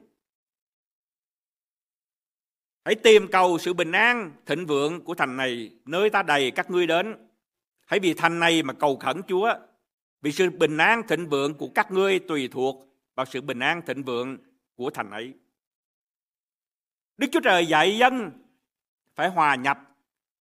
hãy 2.86 2.96
tìm 2.96 3.28
cầu 3.32 3.58
sự 3.58 3.74
bình 3.74 3.92
an 3.92 4.32
thịnh 4.46 4.66
vượng 4.66 5.04
của 5.04 5.14
thành 5.14 5.38
này 5.38 5.72
nơi 5.86 6.10
ta 6.10 6.24
đầy 6.24 6.52
các 6.52 6.72
ngươi 6.72 6.88
đến 6.88 7.28
hãy 7.86 8.00
vì 8.00 8.14
thành 8.14 8.40
này 8.40 8.64
mà 8.64 8.74
cầu 8.74 8.98
khẩn 8.98 9.22
chúa 9.28 9.54
vì 10.22 10.32
sự 10.32 10.50
bình 10.50 10.78
an 10.78 11.02
thịnh 11.08 11.30
vượng 11.30 11.54
của 11.54 11.70
các 11.76 11.92
ngươi 11.92 12.20
tùy 12.20 12.48
thuộc 12.52 12.88
vào 13.16 13.26
sự 13.26 13.42
bình 13.42 13.60
an 13.60 13.82
thịnh 13.86 14.04
vượng 14.04 14.38
của 14.76 14.90
thành 14.90 15.12
ấy. 15.12 15.34
Đức 17.18 17.28
Chúa 17.32 17.40
Trời 17.40 17.66
dạy 17.66 17.98
dân 17.98 18.32
phải 19.16 19.30
hòa 19.30 19.56
nhập, 19.56 19.80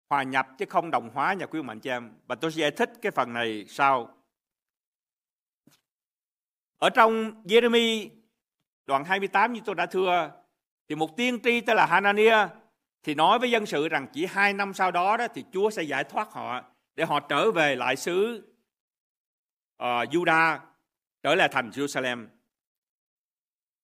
hòa 0.09 0.23
nhập 0.23 0.49
chứ 0.59 0.65
không 0.69 0.91
đồng 0.91 1.11
hóa 1.15 1.35
nhà 1.35 1.47
quý 1.47 1.59
ông 1.59 1.69
anh 1.69 1.81
chị 1.81 1.91
em. 1.91 2.13
Và 2.27 2.35
tôi 2.35 2.53
sẽ 2.53 2.61
giải 2.61 2.71
thích 2.71 2.93
cái 3.03 3.13
phần 3.13 3.33
này 3.33 3.65
sau. 3.69 4.15
Ở 6.83 6.91
trong 6.91 7.43
Jeremy 7.45 8.09
đoạn 8.87 9.05
28 9.05 9.53
như 9.53 9.61
tôi 9.65 9.75
đã 9.75 9.87
thưa 9.87 10.31
thì 10.89 10.95
một 10.95 11.17
tiên 11.17 11.39
tri 11.45 11.61
tên 11.61 11.77
là 11.77 11.87
Hanania 11.87 12.37
thì 13.03 13.15
nói 13.15 13.39
với 13.39 13.51
dân 13.51 13.67
sự 13.67 13.89
rằng 13.89 14.07
chỉ 14.13 14.27
hai 14.27 14.53
năm 14.53 14.75
sau 14.75 14.91
đó 14.91 15.17
đó 15.17 15.27
thì 15.35 15.45
Chúa 15.53 15.71
sẽ 15.71 15.83
giải 15.83 16.05
thoát 16.05 16.33
họ 16.33 16.63
để 16.95 17.05
họ 17.05 17.21
trở 17.21 17.51
về 17.51 17.77
lại 17.77 17.97
xứ 17.97 18.49
ờ, 19.77 20.01
uh, 20.03 20.09
Judah 20.09 20.59
trở 21.23 21.35
lại 21.35 21.49
thành 21.53 21.71
Jerusalem 21.71 22.27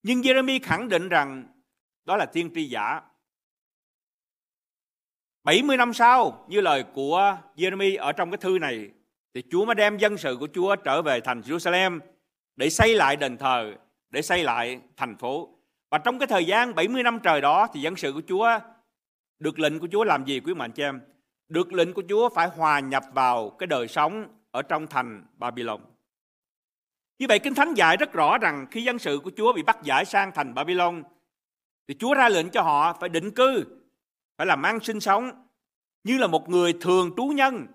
Nhưng 0.02 0.20
Jeremy 0.20 0.60
khẳng 0.62 0.88
định 0.88 1.08
rằng 1.08 1.44
đó 2.04 2.16
là 2.16 2.26
tiên 2.26 2.50
tri 2.54 2.64
giả. 2.64 3.00
70 5.44 5.76
năm 5.76 5.92
sau, 5.92 6.46
như 6.48 6.60
lời 6.60 6.84
của 6.94 7.38
Jeremy 7.56 8.00
ở 8.00 8.12
trong 8.12 8.30
cái 8.30 8.38
thư 8.38 8.58
này, 8.58 8.90
thì 9.34 9.42
Chúa 9.50 9.64
mới 9.64 9.74
đem 9.74 9.98
dân 9.98 10.18
sự 10.18 10.36
của 10.40 10.48
Chúa 10.54 10.76
trở 10.76 11.02
về 11.02 11.20
thành 11.20 11.40
Jerusalem 11.40 12.00
để 12.58 12.70
xây 12.70 12.94
lại 12.94 13.16
đền 13.16 13.36
thờ, 13.36 13.74
để 14.10 14.22
xây 14.22 14.44
lại 14.44 14.80
thành 14.96 15.16
phố. 15.16 15.48
Và 15.90 15.98
trong 15.98 16.18
cái 16.18 16.26
thời 16.26 16.44
gian 16.44 16.74
70 16.74 17.02
năm 17.02 17.18
trời 17.22 17.40
đó 17.40 17.66
thì 17.72 17.80
dân 17.80 17.96
sự 17.96 18.12
của 18.12 18.22
Chúa 18.28 18.58
được 19.38 19.58
lệnh 19.58 19.78
của 19.78 19.88
Chúa 19.92 20.04
làm 20.04 20.24
gì 20.24 20.40
quý 20.40 20.54
mạnh 20.54 20.72
chị 20.72 20.82
em? 20.82 21.00
Được 21.48 21.72
lệnh 21.72 21.94
của 21.94 22.02
Chúa 22.08 22.28
phải 22.28 22.48
hòa 22.48 22.80
nhập 22.80 23.04
vào 23.12 23.50
cái 23.50 23.66
đời 23.66 23.88
sống 23.88 24.28
ở 24.50 24.62
trong 24.62 24.86
thành 24.86 25.24
Babylon. 25.36 25.80
Như 27.18 27.26
vậy 27.28 27.38
Kinh 27.38 27.54
Thánh 27.54 27.74
dạy 27.74 27.96
rất 27.96 28.12
rõ 28.12 28.38
rằng 28.38 28.66
khi 28.70 28.82
dân 28.82 28.98
sự 28.98 29.20
của 29.24 29.30
Chúa 29.36 29.52
bị 29.52 29.62
bắt 29.62 29.78
giải 29.82 30.04
sang 30.04 30.32
thành 30.34 30.54
Babylon 30.54 31.02
thì 31.88 31.94
Chúa 31.98 32.14
ra 32.14 32.28
lệnh 32.28 32.50
cho 32.50 32.62
họ 32.62 32.96
phải 33.00 33.08
định 33.08 33.30
cư, 33.30 33.64
phải 34.38 34.46
làm 34.46 34.62
ăn 34.62 34.80
sinh 34.80 35.00
sống 35.00 35.30
như 36.04 36.18
là 36.18 36.26
một 36.26 36.48
người 36.48 36.72
thường 36.80 37.10
trú 37.16 37.24
nhân 37.24 37.66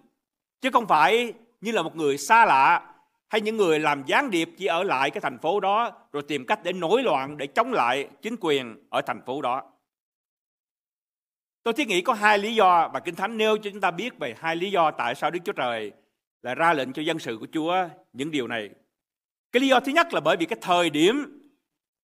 chứ 0.62 0.70
không 0.74 0.88
phải 0.88 1.34
như 1.62 1.72
là 1.72 1.82
một 1.82 1.96
người 1.96 2.18
xa 2.18 2.46
lạ 2.46 2.93
hay 3.34 3.42
những 3.42 3.58
người 3.58 3.80
làm 3.80 4.04
gián 4.06 4.32
điệp 4.32 4.50
chỉ 4.58 4.66
ở 4.66 4.84
lại 4.84 5.12
cái 5.12 5.22
thành 5.22 5.38
phố 5.38 5.60
đó, 5.60 6.08
rồi 6.12 6.24
tìm 6.28 6.46
cách 6.46 6.60
để 6.64 6.74
nổi 6.74 7.04
loạn, 7.04 7.38
để 7.38 7.48
chống 7.48 7.72
lại 7.72 8.10
chính 8.22 8.36
quyền 8.40 8.88
ở 8.90 9.02
thành 9.02 9.22
phố 9.26 9.42
đó. 9.42 9.72
Tôi 11.64 11.74
thiết 11.74 11.88
nghĩ 11.88 12.02
có 12.02 12.14
hai 12.14 12.38
lý 12.38 12.56
do, 12.56 12.90
và 12.94 13.00
Kinh 13.00 13.16
Thánh 13.16 13.38
nêu 13.38 13.58
cho 13.58 13.70
chúng 13.72 13.82
ta 13.82 13.92
biết 13.92 14.20
về 14.20 14.36
hai 14.38 14.56
lý 14.56 14.72
do 14.72 14.92
tại 14.92 15.16
sao 15.16 15.32
Đức 15.32 15.40
Chúa 15.46 15.52
Trời 15.52 15.92
lại 16.42 16.56
ra 16.56 16.74
lệnh 16.74 16.94
cho 16.94 17.02
dân 17.02 17.20
sự 17.20 17.38
của 17.40 17.48
Chúa 17.52 17.76
những 18.14 18.32
điều 18.32 18.48
này. 18.48 18.70
Cái 19.52 19.62
lý 19.62 19.68
do 19.68 19.80
thứ 19.80 19.92
nhất 19.92 20.14
là 20.14 20.20
bởi 20.20 20.38
vì 20.38 20.46
cái 20.46 20.60
thời 20.62 20.90
điểm 20.90 21.42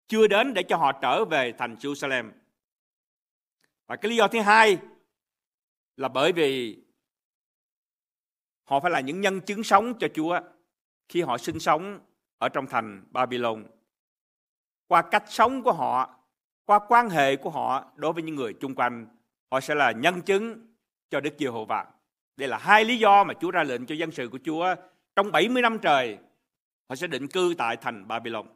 chưa 0.08 0.26
đến 0.26 0.54
để 0.54 0.62
cho 0.62 0.76
họ 0.76 0.92
trở 0.92 1.24
về 1.24 1.52
thành 1.58 1.74
Jerusalem. 1.74 2.30
Và 3.86 3.96
cái 3.96 4.10
lý 4.10 4.16
do 4.16 4.28
thứ 4.28 4.40
hai 4.40 4.78
là 5.96 6.08
bởi 6.08 6.32
vì 6.32 6.78
họ 8.64 8.80
phải 8.80 8.90
là 8.90 9.00
những 9.00 9.20
nhân 9.20 9.40
chứng 9.40 9.62
sống 9.62 9.98
cho 9.98 10.08
Chúa 10.14 10.40
khi 11.08 11.22
họ 11.22 11.38
sinh 11.38 11.60
sống 11.60 12.00
ở 12.38 12.48
trong 12.48 12.66
thành 12.66 13.04
Babylon. 13.10 13.64
Qua 14.86 15.02
cách 15.02 15.24
sống 15.28 15.62
của 15.62 15.72
họ, 15.72 16.14
qua 16.64 16.78
quan 16.88 17.10
hệ 17.10 17.36
của 17.36 17.50
họ 17.50 17.92
đối 17.96 18.12
với 18.12 18.22
những 18.22 18.34
người 18.34 18.54
chung 18.60 18.74
quanh, 18.74 19.06
họ 19.50 19.60
sẽ 19.60 19.74
là 19.74 19.92
nhân 19.92 20.22
chứng 20.22 20.66
cho 21.10 21.20
Đức 21.20 21.34
Giê-hô-va. 21.38 21.86
Đây 22.36 22.48
là 22.48 22.58
hai 22.58 22.84
lý 22.84 22.98
do 22.98 23.24
mà 23.24 23.34
Chúa 23.40 23.50
ra 23.50 23.62
lệnh 23.62 23.86
cho 23.86 23.94
dân 23.94 24.10
sự 24.10 24.28
của 24.28 24.38
Chúa 24.44 24.74
trong 25.16 25.32
70 25.32 25.62
năm 25.62 25.78
trời 25.78 26.18
họ 26.88 26.96
sẽ 26.96 27.06
định 27.06 27.28
cư 27.28 27.54
tại 27.58 27.76
thành 27.76 28.08
Babylon. 28.08 28.46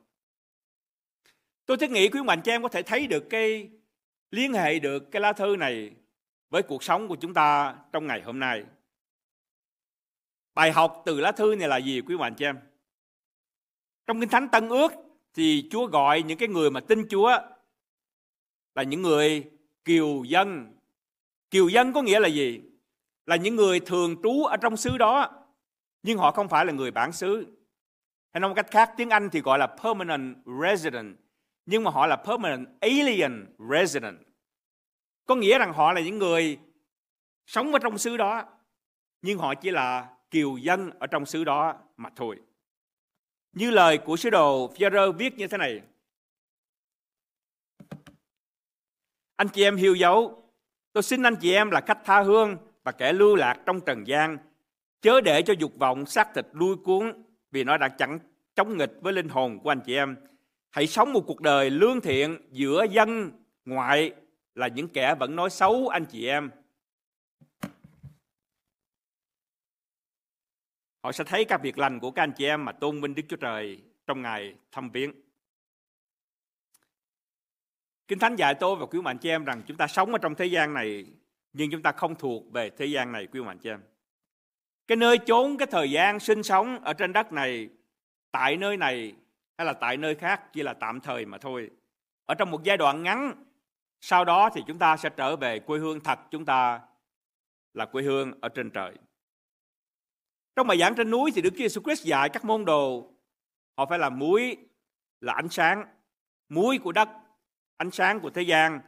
Tôi 1.67 1.77
thiết 1.77 1.91
nghĩ 1.91 2.09
quý 2.09 2.23
mạnh 2.23 2.41
chị 2.45 2.51
em 2.51 2.63
có 2.63 2.69
thể 2.69 2.83
thấy 2.83 3.07
được 3.07 3.25
cái 3.31 3.71
liên 4.31 4.53
hệ 4.53 4.79
được 4.79 5.11
cái 5.11 5.23
lá 5.23 5.33
thư 5.33 5.57
này 5.57 5.91
với 6.51 6.63
cuộc 6.63 6.83
sống 6.83 7.09
của 7.09 7.17
chúng 7.17 7.35
ta 7.35 7.75
trong 7.93 8.07
ngày 8.07 8.23
hôm 8.23 8.39
nay. 8.39 8.65
Bài 10.55 10.73
học 10.73 11.03
từ 11.07 11.21
lá 11.21 11.33
thư 11.33 11.55
này 11.55 11.69
là 11.69 11.77
gì, 11.77 12.01
quý 12.01 12.17
bạn 12.17 12.35
chị 12.35 12.45
em? 12.45 12.59
Trong 14.07 14.21
Kinh 14.21 14.29
Thánh 14.29 14.49
Tân 14.49 14.69
Ước 14.69 14.93
thì 15.35 15.69
Chúa 15.71 15.87
gọi 15.87 16.23
những 16.23 16.39
cái 16.39 16.49
người 16.49 16.71
mà 16.71 16.81
tin 16.81 17.09
Chúa 17.09 17.39
là 18.75 18.83
những 18.83 19.03
người 19.03 19.51
kiều 19.85 20.25
dân. 20.25 20.77
Kiều 21.51 21.69
dân 21.69 21.93
có 21.93 22.03
nghĩa 22.03 22.21
là 22.21 22.29
gì? 22.29 22.61
Là 23.27 23.37
những 23.37 23.57
người 23.57 23.81
thường 23.81 24.17
trú 24.23 24.45
ở 24.45 24.57
trong 24.57 24.77
xứ 24.77 24.99
đó, 24.99 25.31
nhưng 26.03 26.19
họ 26.19 26.31
không 26.31 26.49
phải 26.49 26.67
là 26.67 26.73
người 26.73 26.91
bản 26.91 27.13
xứ. 27.13 27.47
Hay 28.33 28.41
nói 28.41 28.49
một 28.49 28.55
cách 28.55 28.71
khác, 28.71 28.95
tiếng 28.97 29.11
Anh 29.11 29.31
thì 29.31 29.41
gọi 29.41 29.59
là 29.59 29.67
permanent 29.67 30.37
resident, 30.63 31.17
nhưng 31.67 31.85
mà 31.85 31.91
họ 31.91 32.07
là 32.07 32.17
permanent 32.17 32.69
alien 32.81 33.47
resident. 33.71 34.19
Có 35.27 35.35
nghĩa 35.35 35.59
rằng 35.59 35.73
họ 35.73 35.93
là 35.93 36.01
những 36.01 36.19
người 36.19 36.59
sống 37.47 37.73
ở 37.73 37.79
trong 37.79 37.99
xứ 37.99 38.17
đó, 38.17 38.45
nhưng 39.23 39.39
họ 39.39 39.55
chỉ 39.55 39.71
là 39.71 40.09
kiều 40.33 40.57
dân 40.57 40.91
ở 40.99 41.07
trong 41.07 41.27
xứ 41.27 41.45
đó 41.45 41.75
mà 41.97 42.11
thôi. 42.17 42.37
Như 43.53 43.71
lời 43.71 43.99
của 43.99 44.17
sứ 44.17 44.31
đồ 44.31 44.73
Phaolô 44.79 45.13
viết 45.13 45.39
như 45.39 45.47
thế 45.47 45.59
này. 45.59 45.81
Anh 49.37 49.49
chị 49.49 49.63
em 49.63 49.77
hiểu 49.77 49.95
dấu, 49.95 50.43
tôi 50.93 51.03
xin 51.03 51.23
anh 51.23 51.37
chị 51.37 51.53
em 51.53 51.71
là 51.71 51.81
khách 51.81 52.05
tha 52.05 52.23
hương 52.23 52.57
và 52.85 52.93
kẻ 52.93 53.13
lưu 53.13 53.37
lạc 53.37 53.61
trong 53.67 53.81
trần 53.81 54.07
gian, 54.07 54.39
chớ 55.01 55.21
để 55.21 55.43
cho 55.43 55.55
dục 55.59 55.73
vọng 55.79 56.07
xác 56.07 56.35
thịt 56.35 56.47
lui 56.53 56.77
cuốn 56.77 57.25
vì 57.51 57.65
nó 57.65 57.77
đã 57.77 57.89
chẳng 57.89 58.19
chống 58.55 58.77
nghịch 58.77 58.93
với 59.01 59.13
linh 59.13 59.29
hồn 59.29 59.59
của 59.59 59.71
anh 59.71 59.81
chị 59.81 59.95
em. 59.95 60.17
Hãy 60.71 60.87
sống 60.87 61.13
một 61.13 61.25
cuộc 61.27 61.41
đời 61.41 61.71
lương 61.71 62.01
thiện 62.01 62.39
giữa 62.51 62.85
dân 62.91 63.33
ngoại 63.65 64.13
là 64.55 64.69
những 64.69 64.89
kẻ 64.89 65.15
vẫn 65.15 65.37
nói 65.37 65.51
xấu 65.51 65.89
anh 65.89 66.05
chị 66.05 66.27
em 66.27 66.51
Họ 71.03 71.13
sẽ 71.13 71.25
thấy 71.25 71.45
các 71.45 71.63
việc 71.63 71.79
lành 71.79 72.01
của 72.01 72.11
các 72.11 72.23
anh 72.23 72.33
chị 72.33 72.45
em 72.45 72.65
mà 72.65 72.73
tôn 72.73 73.01
vinh 73.01 73.15
Đức 73.15 73.23
Chúa 73.29 73.37
Trời 73.37 73.83
trong 74.07 74.23
ngày 74.23 74.55
thăm 74.73 74.91
viếng. 74.91 75.13
Kinh 78.09 78.19
Thánh 78.19 78.37
dạy 78.37 78.55
tôi 78.55 78.77
và 78.77 78.87
quý 78.87 79.01
mạnh 79.01 79.19
chị 79.19 79.29
em 79.29 79.45
rằng 79.45 79.63
chúng 79.67 79.77
ta 79.77 79.87
sống 79.87 80.13
ở 80.13 80.19
trong 80.19 80.35
thế 80.35 80.47
gian 80.47 80.75
này 80.75 81.07
nhưng 81.53 81.71
chúng 81.71 81.83
ta 81.83 81.93
không 81.93 82.15
thuộc 82.15 82.53
về 82.53 82.71
thế 82.71 82.87
gian 82.87 83.13
này 83.13 83.27
quý 83.27 83.41
mạnh 83.41 83.59
chị 83.59 83.71
em. 83.71 83.83
Cái 84.87 84.97
nơi 84.97 85.19
chốn, 85.19 85.57
cái 85.59 85.69
thời 85.71 85.91
gian 85.91 86.21
sinh 86.21 86.43
sống 86.43 86.85
ở 86.85 86.93
trên 86.93 87.13
đất 87.13 87.33
này 87.33 87.69
tại 88.31 88.57
nơi 88.57 88.77
này 88.77 89.15
hay 89.59 89.67
là 89.67 89.73
tại 89.73 89.97
nơi 89.97 90.15
khác 90.15 90.53
chỉ 90.53 90.63
là 90.63 90.75
tạm 90.75 91.01
thời 91.01 91.27
mà 91.27 91.39
thôi. 91.39 91.71
Ở 92.27 92.35
trong 92.35 92.51
một 92.51 92.63
giai 92.63 92.77
đoạn 92.77 93.03
ngắn 93.03 93.45
sau 94.01 94.25
đó 94.25 94.51
thì 94.55 94.63
chúng 94.67 94.79
ta 94.79 94.97
sẽ 94.97 95.11
trở 95.17 95.37
về 95.37 95.59
quê 95.59 95.79
hương 95.79 96.01
thật 96.01 96.19
chúng 96.31 96.45
ta 96.45 96.81
là 97.75 97.87
quê 97.87 98.03
hương 98.03 98.33
ở 98.41 98.49
trên 98.49 98.71
trời. 98.71 98.95
Trong 100.57 100.67
bài 100.67 100.79
giảng 100.79 100.95
trên 100.95 101.11
núi 101.11 101.31
thì 101.35 101.43
Đức 101.43 101.51
Chúa 101.51 101.65
Jesus 101.65 101.83
Christ 101.83 102.05
dạy 102.05 102.29
các 102.29 102.45
môn 102.45 102.65
đồ. 102.65 103.13
Họ 103.77 103.87
phải 103.87 103.99
làm 103.99 104.19
muối 104.19 104.57
là 105.21 105.33
ánh 105.33 105.49
sáng, 105.49 105.85
muối 106.49 106.79
của 106.79 106.93
đất, 106.93 107.09
ánh 107.77 107.91
sáng 107.91 108.21
của 108.21 108.31
thế 108.31 108.43
gian. 108.43 108.81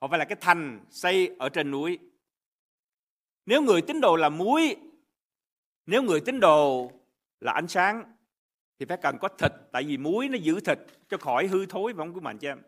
Họ 0.00 0.08
phải 0.08 0.18
là 0.18 0.24
cái 0.24 0.36
thành 0.40 0.84
xây 0.90 1.36
ở 1.38 1.48
trên 1.48 1.70
núi. 1.70 1.98
Nếu 3.46 3.62
người 3.62 3.82
tín 3.82 4.00
đồ 4.00 4.16
là 4.16 4.28
muối, 4.28 4.76
nếu 5.86 6.02
người 6.02 6.20
tín 6.20 6.40
đồ 6.40 6.92
là 7.40 7.52
ánh 7.52 7.68
sáng 7.68 8.04
thì 8.78 8.86
phải 8.86 8.96
cần 8.96 9.18
có 9.20 9.28
thịt 9.28 9.52
tại 9.72 9.84
vì 9.84 9.96
muối 9.98 10.28
nó 10.28 10.38
giữ 10.42 10.60
thịt 10.60 10.78
cho 11.08 11.16
khỏi 11.18 11.46
hư 11.46 11.66
thối 11.66 11.92
và 11.92 12.04
không 12.04 12.14
của 12.14 12.20
mạnh 12.20 12.38
cho 12.38 12.48
em. 12.48 12.62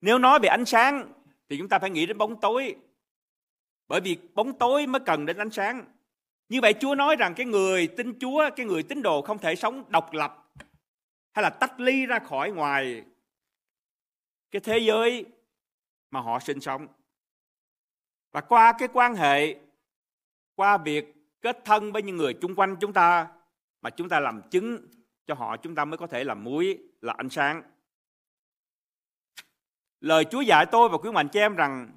Nếu 0.00 0.18
nói 0.18 0.38
về 0.42 0.48
ánh 0.48 0.64
sáng 0.64 1.12
thì 1.48 1.58
chúng 1.58 1.68
ta 1.68 1.78
phải 1.78 1.90
nghĩ 1.90 2.06
đến 2.06 2.18
bóng 2.18 2.40
tối. 2.40 2.76
Bởi 3.88 4.00
vì 4.00 4.16
bóng 4.34 4.58
tối 4.58 4.86
mới 4.86 5.00
cần 5.06 5.26
đến 5.26 5.38
ánh 5.38 5.50
sáng 5.50 5.84
như 6.48 6.60
vậy 6.60 6.74
Chúa 6.80 6.94
nói 6.94 7.16
rằng 7.16 7.34
cái 7.34 7.46
người 7.46 7.86
tin 7.86 8.18
Chúa, 8.18 8.50
cái 8.56 8.66
người 8.66 8.82
tín 8.82 9.02
đồ 9.02 9.22
không 9.22 9.38
thể 9.38 9.56
sống 9.56 9.84
độc 9.88 10.12
lập 10.12 10.52
hay 11.32 11.42
là 11.42 11.50
tách 11.50 11.80
ly 11.80 12.06
ra 12.06 12.18
khỏi 12.18 12.50
ngoài 12.50 13.04
cái 14.50 14.60
thế 14.60 14.78
giới 14.78 15.26
mà 16.10 16.20
họ 16.20 16.38
sinh 16.38 16.60
sống. 16.60 16.86
Và 18.32 18.40
qua 18.40 18.72
cái 18.78 18.88
quan 18.92 19.14
hệ, 19.14 19.56
qua 20.54 20.78
việc 20.78 21.14
kết 21.40 21.58
thân 21.64 21.92
với 21.92 22.02
những 22.02 22.16
người 22.16 22.34
chung 22.34 22.54
quanh 22.54 22.76
chúng 22.80 22.92
ta 22.92 23.28
mà 23.82 23.90
chúng 23.90 24.08
ta 24.08 24.20
làm 24.20 24.42
chứng 24.50 24.88
cho 25.26 25.34
họ 25.34 25.56
chúng 25.56 25.74
ta 25.74 25.84
mới 25.84 25.98
có 25.98 26.06
thể 26.06 26.24
làm 26.24 26.44
muối 26.44 26.78
là 27.00 27.14
ánh 27.16 27.30
sáng. 27.30 27.62
Lời 30.00 30.24
Chúa 30.24 30.40
dạy 30.40 30.66
tôi 30.66 30.88
và 30.88 30.98
quý 30.98 31.10
mạnh 31.10 31.28
cho 31.28 31.40
em 31.40 31.56
rằng 31.56 31.90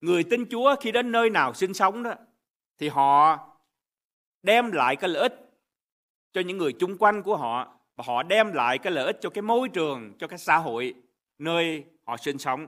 người 0.00 0.24
tin 0.24 0.46
Chúa 0.50 0.76
khi 0.80 0.92
đến 0.92 1.12
nơi 1.12 1.30
nào 1.30 1.54
sinh 1.54 1.74
sống 1.74 2.02
đó 2.02 2.14
thì 2.78 2.88
họ 2.88 3.38
đem 4.42 4.72
lại 4.72 4.96
cái 4.96 5.10
lợi 5.10 5.22
ích 5.22 5.34
cho 6.32 6.40
những 6.40 6.58
người 6.58 6.72
chung 6.72 6.98
quanh 6.98 7.22
của 7.22 7.36
họ 7.36 7.78
và 7.96 8.04
họ 8.06 8.22
đem 8.22 8.52
lại 8.52 8.78
cái 8.78 8.92
lợi 8.92 9.06
ích 9.06 9.16
cho 9.20 9.30
cái 9.30 9.42
môi 9.42 9.68
trường, 9.68 10.14
cho 10.18 10.26
cái 10.26 10.38
xã 10.38 10.56
hội 10.56 10.94
nơi 11.38 11.84
họ 12.04 12.16
sinh 12.16 12.38
sống. 12.38 12.66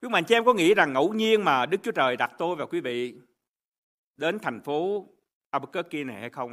Quý 0.00 0.08
mạnh 0.08 0.24
chị 0.24 0.34
em 0.34 0.44
có 0.44 0.54
nghĩ 0.54 0.74
rằng 0.74 0.92
ngẫu 0.92 1.14
nhiên 1.14 1.44
mà 1.44 1.66
Đức 1.66 1.78
Chúa 1.82 1.92
Trời 1.92 2.16
đặt 2.16 2.32
tôi 2.38 2.56
và 2.56 2.66
quý 2.66 2.80
vị 2.80 3.14
đến 4.16 4.38
thành 4.38 4.60
phố 4.60 5.08
Albuquerque 5.50 6.04
này 6.04 6.20
hay 6.20 6.30
không? 6.30 6.52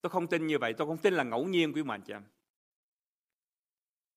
Tôi 0.00 0.10
không 0.10 0.26
tin 0.26 0.46
như 0.46 0.58
vậy, 0.58 0.72
tôi 0.72 0.86
không 0.86 0.98
tin 0.98 1.14
là 1.14 1.24
ngẫu 1.24 1.44
nhiên 1.44 1.72
quý 1.72 1.82
mạnh 1.82 2.02
chị 2.06 2.12
em. 2.12 2.22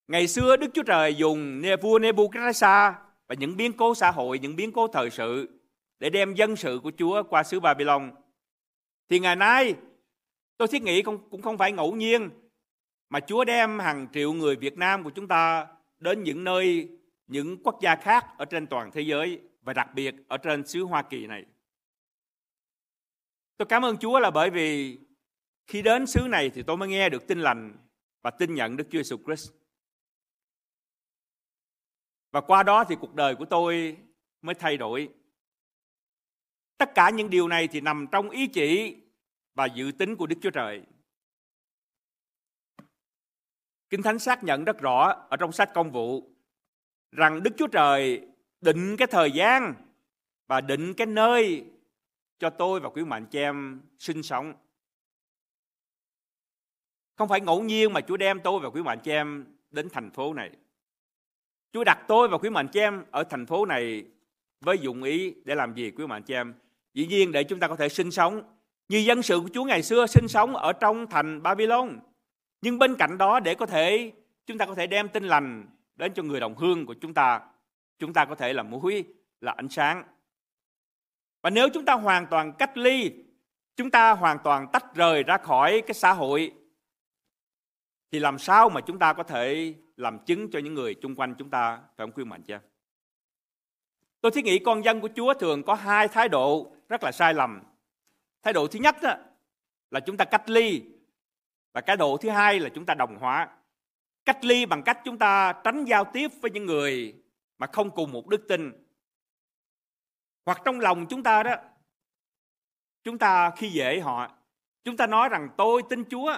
Ngày 0.08 0.28
xưa 0.28 0.58
Đức 0.58 0.68
Chúa 0.74 0.84
Trời 0.84 1.16
dùng 1.16 1.62
vua 1.82 2.00
Nebuchadnezzar 2.00 2.94
và 3.30 3.36
những 3.36 3.58
biến 3.58 3.74
cố 3.74 3.96
xã 3.96 4.12
hội, 4.12 4.40
những 4.40 4.56
biến 4.56 4.72
cố 4.72 4.88
thời 4.88 5.10
sự 5.10 5.60
để 6.00 6.10
đem 6.10 6.34
dân 6.34 6.56
sự 6.56 6.80
của 6.84 6.92
Chúa 6.98 7.24
qua 7.24 7.44
xứ 7.44 7.60
Babylon. 7.60 8.12
Thì 9.10 9.20
ngày 9.20 9.36
nay 9.36 9.76
tôi 10.58 10.68
thiết 10.68 10.82
nghĩ 10.82 11.02
không, 11.02 11.30
cũng 11.30 11.42
không 11.42 11.58
phải 11.58 11.72
ngẫu 11.72 11.96
nhiên 11.96 12.30
mà 13.10 13.20
Chúa 13.20 13.46
đem 13.46 13.80
hàng 13.80 14.08
triệu 14.14 14.34
người 14.34 14.56
Việt 14.56 14.78
Nam 14.78 15.04
của 15.04 15.10
chúng 15.10 15.28
ta 15.28 15.68
đến 16.00 16.24
những 16.24 16.44
nơi, 16.44 16.90
những 17.28 17.64
quốc 17.64 17.80
gia 17.82 17.96
khác 17.96 18.26
ở 18.38 18.46
trên 18.46 18.68
toàn 18.68 18.92
thế 18.92 19.02
giới 19.02 19.40
và 19.62 19.74
đặc 19.74 19.90
biệt 19.94 20.16
ở 20.28 20.38
trên 20.38 20.68
xứ 20.68 20.84
Hoa 20.84 21.02
Kỳ 21.02 21.28
này. 21.28 21.46
Tôi 23.58 23.66
cảm 23.66 23.86
ơn 23.86 23.98
Chúa 23.98 24.20
là 24.20 24.32
bởi 24.32 24.50
vì 24.50 24.98
Khi 25.70 25.82
đến 25.82 26.08
xứ 26.08 26.28
này 26.30 26.50
thì 26.50 26.64
tôi 26.64 26.78
mới 26.78 26.90
nghe 26.90 27.10
được 27.10 27.28
tin 27.28 27.40
lành 27.40 27.78
và 28.22 28.32
tin 28.32 28.56
nhận 28.56 28.78
Đức 28.78 28.88
Chúa 28.92 29.00
Jesus 29.00 29.24
Christ. 29.26 29.52
Và 32.32 32.42
qua 32.42 32.64
đó 32.64 32.84
thì 32.84 32.96
cuộc 33.02 33.16
đời 33.16 33.36
của 33.36 33.46
tôi 33.46 33.98
mới 34.42 34.56
thay 34.56 34.78
đổi. 34.78 35.10
Tất 36.78 36.96
cả 36.96 37.10
những 37.10 37.30
điều 37.30 37.48
này 37.48 37.68
thì 37.68 37.82
nằm 37.82 38.08
trong 38.12 38.30
ý 38.30 38.48
chỉ 38.48 38.98
và 39.56 39.66
dự 39.66 39.92
tính 39.98 40.16
của 40.16 40.28
Đức 40.28 40.36
Chúa 40.42 40.50
Trời. 40.50 40.84
Kinh 43.90 44.02
Thánh 44.02 44.20
xác 44.20 44.44
nhận 44.44 44.64
rất 44.64 44.80
rõ 44.80 45.26
ở 45.30 45.38
trong 45.38 45.52
sách 45.52 45.72
công 45.74 45.92
vụ 45.92 46.36
rằng 47.12 47.44
Đức 47.44 47.52
Chúa 47.58 47.68
Trời 47.68 48.28
định 48.62 48.96
cái 48.98 49.08
thời 49.12 49.32
gian 49.32 49.74
và 50.48 50.62
định 50.62 50.94
cái 50.94 51.08
nơi 51.08 51.66
cho 52.40 52.50
tôi 52.50 52.80
và 52.80 52.90
quý 52.90 53.04
mạnh 53.04 53.26
chị 53.32 53.40
em 53.40 53.82
sinh 53.98 54.24
sống. 54.24 54.54
Không 57.16 57.30
phải 57.30 57.42
ngẫu 57.42 57.64
nhiên 57.64 57.94
mà 57.94 58.02
Chúa 58.02 58.18
đem 58.18 58.40
tôi 58.44 58.60
và 58.60 58.70
quý 58.70 58.82
mạnh 58.82 59.00
chị 59.04 59.12
em 59.12 59.46
đến 59.72 59.90
thành 59.90 60.12
phố 60.12 60.34
này. 60.34 60.52
Chúa 61.74 61.84
đặt 61.84 62.00
tôi 62.08 62.28
và 62.28 62.38
quý 62.38 62.50
mạnh 62.50 62.68
chị 62.68 62.80
em 62.80 63.04
ở 63.12 63.24
thành 63.24 63.46
phố 63.46 63.66
này 63.66 64.06
với 64.62 64.78
dụng 64.78 65.04
ý 65.04 65.34
để 65.46 65.56
làm 65.56 65.74
gì 65.74 65.92
quý 65.92 66.08
mạnh 66.08 66.24
chị 66.24 66.34
em? 66.34 66.54
Dĩ 66.94 67.08
nhiên 67.08 67.32
để 67.32 67.44
chúng 67.44 67.60
ta 67.60 67.68
có 67.68 67.76
thể 67.76 67.90
sinh 67.90 68.12
sống 68.12 68.44
như 68.90 68.98
dân 68.98 69.22
sự 69.22 69.40
của 69.40 69.50
Chúa 69.54 69.64
ngày 69.64 69.84
xưa 69.84 70.06
sinh 70.06 70.28
sống 70.28 70.56
ở 70.56 70.74
trong 70.74 71.08
thành 71.08 71.44
Babylon. 71.44 72.00
Nhưng 72.62 72.80
bên 72.80 72.96
cạnh 72.96 73.18
đó 73.18 73.40
để 73.40 73.56
có 73.56 73.66
thể 73.66 74.12
chúng 74.46 74.58
ta 74.58 74.66
có 74.66 74.76
thể 74.76 74.88
đem 74.88 75.10
tin 75.10 75.24
lành 75.24 75.68
đến 75.96 76.14
cho 76.14 76.24
người 76.24 76.40
đồng 76.40 76.56
hương 76.56 76.86
của 76.86 76.94
chúng 76.94 77.14
ta. 77.14 77.42
Chúng 78.00 78.14
ta 78.14 78.26
có 78.26 78.36
thể 78.36 78.54
là 78.54 78.64
mũi, 78.64 79.04
là 79.42 79.52
ánh 79.52 79.70
sáng. 79.70 80.04
Và 81.42 81.50
nếu 81.50 81.70
chúng 81.74 81.86
ta 81.86 81.94
hoàn 81.94 82.28
toàn 82.28 82.54
cách 82.54 82.78
ly, 82.78 83.12
chúng 83.76 83.92
ta 83.92 84.12
hoàn 84.12 84.38
toàn 84.44 84.68
tách 84.74 84.96
rời 84.96 85.24
ra 85.24 85.38
khỏi 85.38 85.82
cái 85.88 85.94
xã 85.94 86.14
hội 86.14 86.52
thì 88.12 88.20
làm 88.20 88.40
sao 88.40 88.70
mà 88.70 88.82
chúng 88.82 89.00
ta 89.00 89.14
có 89.14 89.24
thể 89.24 89.74
làm 90.00 90.20
chứng 90.26 90.52
cho 90.52 90.60
những 90.60 90.74
người 90.74 90.96
chung 90.96 91.16
quanh 91.16 91.36
chúng 91.38 91.50
ta 91.50 91.78
phải 91.78 92.06
không 92.06 92.12
khuyên 92.12 92.30
mạnh 92.30 92.44
chưa? 92.44 92.60
Tôi 94.22 94.32
thiết 94.32 94.46
nghĩ 94.46 94.60
con 94.60 94.84
dân 94.84 95.02
của 95.02 95.10
Chúa 95.16 95.34
thường 95.34 95.64
có 95.64 95.74
hai 95.74 96.08
thái 96.08 96.30
độ 96.30 96.76
rất 96.90 97.04
là 97.04 97.12
sai 97.12 97.34
lầm. 97.34 97.64
Thái 98.44 98.54
độ 98.54 98.68
thứ 98.68 98.80
nhất 98.80 98.96
đó, 99.02 99.16
là 99.92 100.00
chúng 100.00 100.18
ta 100.18 100.26
cách 100.26 100.50
ly 100.50 100.82
và 101.74 101.82
cái 101.82 101.98
độ 101.98 102.18
thứ 102.18 102.30
hai 102.30 102.60
là 102.60 102.70
chúng 102.70 102.86
ta 102.86 102.94
đồng 102.94 103.18
hóa. 103.18 103.50
Cách 104.26 104.46
ly 104.46 104.66
bằng 104.66 104.84
cách 104.84 105.00
chúng 105.06 105.18
ta 105.18 105.54
tránh 105.64 105.86
giao 105.86 106.06
tiếp 106.14 106.32
với 106.42 106.52
những 106.52 106.66
người 106.66 107.16
mà 107.58 107.68
không 107.68 107.92
cùng 107.92 108.12
một 108.12 108.28
đức 108.28 108.48
tin. 108.48 108.72
Hoặc 110.46 110.62
trong 110.66 110.80
lòng 110.80 111.06
chúng 111.10 111.24
ta 111.24 111.44
đó, 111.44 111.56
chúng 113.04 113.18
ta 113.18 113.52
khi 113.58 113.70
dễ 113.70 114.00
họ, 114.00 114.32
chúng 114.84 114.98
ta 114.98 115.08
nói 115.08 115.30
rằng 115.30 115.50
tôi 115.58 115.84
tin 115.90 116.04
Chúa, 116.10 116.36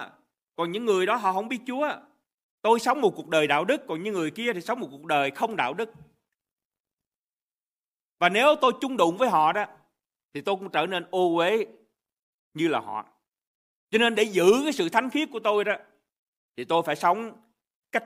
còn 0.56 0.72
những 0.72 0.84
người 0.84 1.06
đó 1.06 1.16
họ 1.16 1.32
không 1.32 1.48
biết 1.48 1.60
Chúa. 1.66 1.92
Tôi 2.62 2.80
sống 2.80 3.00
một 3.00 3.12
cuộc 3.16 3.28
đời 3.28 3.46
đạo 3.46 3.64
đức, 3.64 3.80
còn 3.88 4.02
những 4.02 4.14
người 4.14 4.30
kia 4.30 4.52
thì 4.52 4.60
sống 4.60 4.80
một 4.80 4.88
cuộc 4.90 5.04
đời 5.04 5.30
không 5.30 5.56
đạo 5.56 5.74
đức. 5.74 5.90
Và 8.18 8.28
nếu 8.28 8.56
tôi 8.60 8.72
chung 8.80 8.96
đụng 8.96 9.16
với 9.16 9.28
họ 9.28 9.52
đó, 9.52 9.64
thì 10.34 10.40
tôi 10.40 10.56
cũng 10.56 10.70
trở 10.70 10.86
nên 10.86 11.06
ô 11.10 11.36
uế 11.36 11.66
như 12.54 12.68
là 12.68 12.80
họ. 12.80 13.06
Cho 13.90 13.98
nên 13.98 14.14
để 14.14 14.22
giữ 14.22 14.52
cái 14.64 14.72
sự 14.72 14.88
thánh 14.88 15.10
khiết 15.10 15.28
của 15.32 15.40
tôi 15.40 15.64
đó, 15.64 15.76
thì 16.56 16.64
tôi 16.64 16.82
phải 16.86 16.96
sống 16.96 17.42
cách 17.92 18.04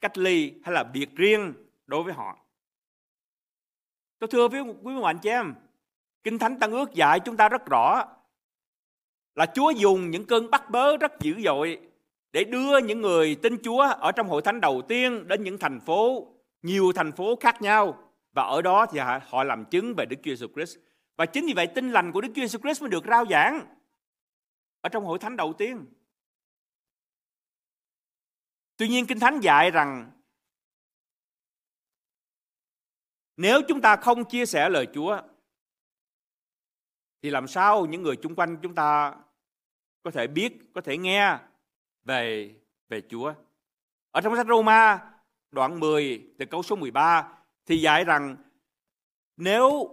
cách 0.00 0.18
ly 0.18 0.54
hay 0.64 0.74
là 0.74 0.84
biệt 0.84 1.08
riêng 1.16 1.54
đối 1.86 2.02
với 2.02 2.14
họ. 2.14 2.38
Tôi 4.18 4.28
thưa 4.28 4.48
với 4.48 4.60
quý 4.60 4.94
vị 4.94 5.00
anh 5.04 5.18
chị 5.18 5.30
em, 5.30 5.54
Kinh 6.22 6.38
Thánh 6.38 6.58
Tăng 6.58 6.70
ước 6.70 6.94
dạy 6.94 7.20
chúng 7.20 7.36
ta 7.36 7.48
rất 7.48 7.66
rõ 7.66 8.04
là 9.34 9.46
Chúa 9.54 9.70
dùng 9.70 10.10
những 10.10 10.26
cơn 10.26 10.50
bắt 10.50 10.70
bớ 10.70 10.96
rất 10.96 11.12
dữ 11.20 11.40
dội 11.44 11.88
để 12.32 12.44
đưa 12.44 12.78
những 12.78 13.00
người 13.00 13.34
tin 13.42 13.56
Chúa 13.62 13.80
ở 13.80 14.12
trong 14.12 14.28
hội 14.28 14.42
thánh 14.42 14.60
đầu 14.60 14.82
tiên 14.88 15.28
đến 15.28 15.44
những 15.44 15.58
thành 15.58 15.80
phố, 15.80 16.26
nhiều 16.62 16.92
thành 16.92 17.12
phố 17.12 17.36
khác 17.40 17.62
nhau 17.62 18.12
và 18.32 18.42
ở 18.42 18.62
đó 18.62 18.86
thì 18.90 18.98
họ 19.26 19.44
làm 19.44 19.64
chứng 19.64 19.94
về 19.96 20.06
Đức 20.06 20.16
Chúa 20.22 20.30
Jesus 20.30 20.52
Christ. 20.54 20.78
Và 21.16 21.26
chính 21.26 21.46
vì 21.46 21.52
vậy 21.52 21.66
tin 21.74 21.92
lành 21.92 22.12
của 22.12 22.20
Đức 22.20 22.28
Chúa 22.34 22.42
Jesus 22.42 22.58
Christ 22.58 22.82
mới 22.82 22.90
được 22.90 23.04
rao 23.08 23.26
giảng 23.30 23.76
ở 24.80 24.88
trong 24.88 25.04
hội 25.04 25.18
thánh 25.18 25.36
đầu 25.36 25.52
tiên. 25.52 25.86
Tuy 28.76 28.88
nhiên 28.88 29.06
Kinh 29.06 29.18
Thánh 29.18 29.40
dạy 29.40 29.70
rằng 29.70 30.10
nếu 33.36 33.60
chúng 33.68 33.80
ta 33.80 33.96
không 33.96 34.24
chia 34.24 34.46
sẻ 34.46 34.68
lời 34.68 34.88
Chúa 34.94 35.20
thì 37.22 37.30
làm 37.30 37.48
sao 37.48 37.86
những 37.86 38.02
người 38.02 38.16
chung 38.16 38.34
quanh 38.34 38.58
chúng 38.62 38.74
ta 38.74 39.14
có 40.02 40.10
thể 40.10 40.26
biết, 40.26 40.52
có 40.74 40.80
thể 40.80 40.98
nghe 40.98 41.38
về 42.08 42.54
về 42.88 43.02
Chúa. 43.10 43.34
Ở 44.10 44.20
trong 44.20 44.36
sách 44.36 44.46
Roma 44.48 45.10
đoạn 45.50 45.80
10 45.80 46.22
từ 46.38 46.44
câu 46.44 46.62
số 46.62 46.76
13 46.76 47.28
thì 47.66 47.76
dạy 47.76 48.04
rằng 48.04 48.36
nếu 49.36 49.88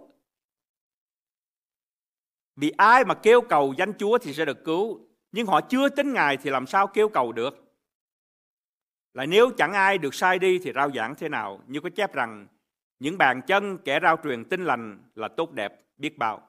vì 2.56 2.70
ai 2.76 3.04
mà 3.04 3.14
kêu 3.14 3.40
cầu 3.40 3.74
danh 3.78 3.92
Chúa 3.98 4.18
thì 4.18 4.34
sẽ 4.34 4.44
được 4.44 4.64
cứu, 4.64 5.00
nhưng 5.32 5.46
họ 5.46 5.60
chưa 5.60 5.88
tin 5.88 6.12
Ngài 6.12 6.36
thì 6.36 6.50
làm 6.50 6.66
sao 6.66 6.86
kêu 6.86 7.08
cầu 7.08 7.32
được? 7.32 7.66
là 9.16 9.26
nếu 9.26 9.50
chẳng 9.50 9.72
ai 9.72 9.98
được 9.98 10.14
sai 10.14 10.38
đi 10.38 10.58
thì 10.58 10.72
rao 10.74 10.90
giảng 10.90 11.14
thế 11.14 11.28
nào? 11.28 11.60
Như 11.66 11.80
có 11.80 11.88
chép 11.96 12.14
rằng 12.14 12.46
những 12.98 13.18
bàn 13.18 13.40
chân 13.46 13.78
kẻ 13.78 13.98
rao 14.02 14.16
truyền 14.24 14.44
tin 14.44 14.64
lành 14.64 14.98
là 15.14 15.28
tốt 15.28 15.52
đẹp 15.52 15.80
biết 15.96 16.18
bao. 16.18 16.48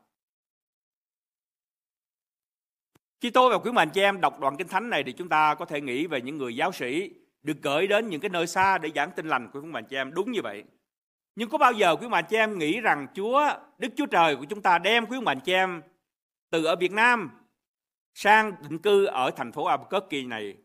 Khi 3.22 3.30
tôi 3.30 3.50
và 3.50 3.58
quý 3.58 3.72
mạnh 3.72 3.90
chị 3.94 4.02
em 4.02 4.22
đọc 4.22 4.40
đoạn 4.40 4.58
kinh 4.58 4.68
thánh 4.68 4.90
này 4.90 5.04
thì 5.04 5.12
chúng 5.12 5.30
ta 5.30 5.56
có 5.56 5.66
thể 5.66 5.82
nghĩ 5.82 6.08
về 6.08 6.22
những 6.22 6.38
người 6.38 6.56
giáo 6.56 6.72
sĩ 6.72 7.12
được 7.44 7.58
gửi 7.62 7.88
đến 7.88 8.10
những 8.10 8.22
cái 8.22 8.30
nơi 8.30 8.48
xa 8.48 8.78
để 8.78 8.90
giảng 8.96 9.12
tin 9.12 9.28
lành 9.28 9.50
của 9.54 9.62
quý 9.62 9.68
mạnh 9.68 9.86
chị 9.90 9.96
em 9.96 10.14
đúng 10.14 10.32
như 10.32 10.42
vậy. 10.42 10.64
Nhưng 11.36 11.50
có 11.50 11.58
bao 11.58 11.72
giờ 11.72 11.96
quý 11.96 12.08
mạnh 12.08 12.26
chị 12.30 12.38
em 12.38 12.58
nghĩ 12.58 12.82
rằng 12.82 13.08
Chúa, 13.16 13.50
Đức 13.78 13.88
Chúa 13.96 14.06
Trời 14.06 14.36
của 14.36 14.46
chúng 14.46 14.62
ta 14.62 14.78
đem 14.78 15.06
quý 15.06 15.22
mạnh 15.22 15.40
chị 15.40 15.54
em 15.54 15.82
từ 16.50 16.66
ở 16.66 16.76
Việt 16.76 16.92
Nam 16.92 17.30
sang 18.14 18.52
định 18.62 18.80
cư 18.80 19.06
ở 19.06 19.32
thành 19.32 19.52
phố 19.52 19.66
Albuquerque 19.66 20.24
này 20.24 20.58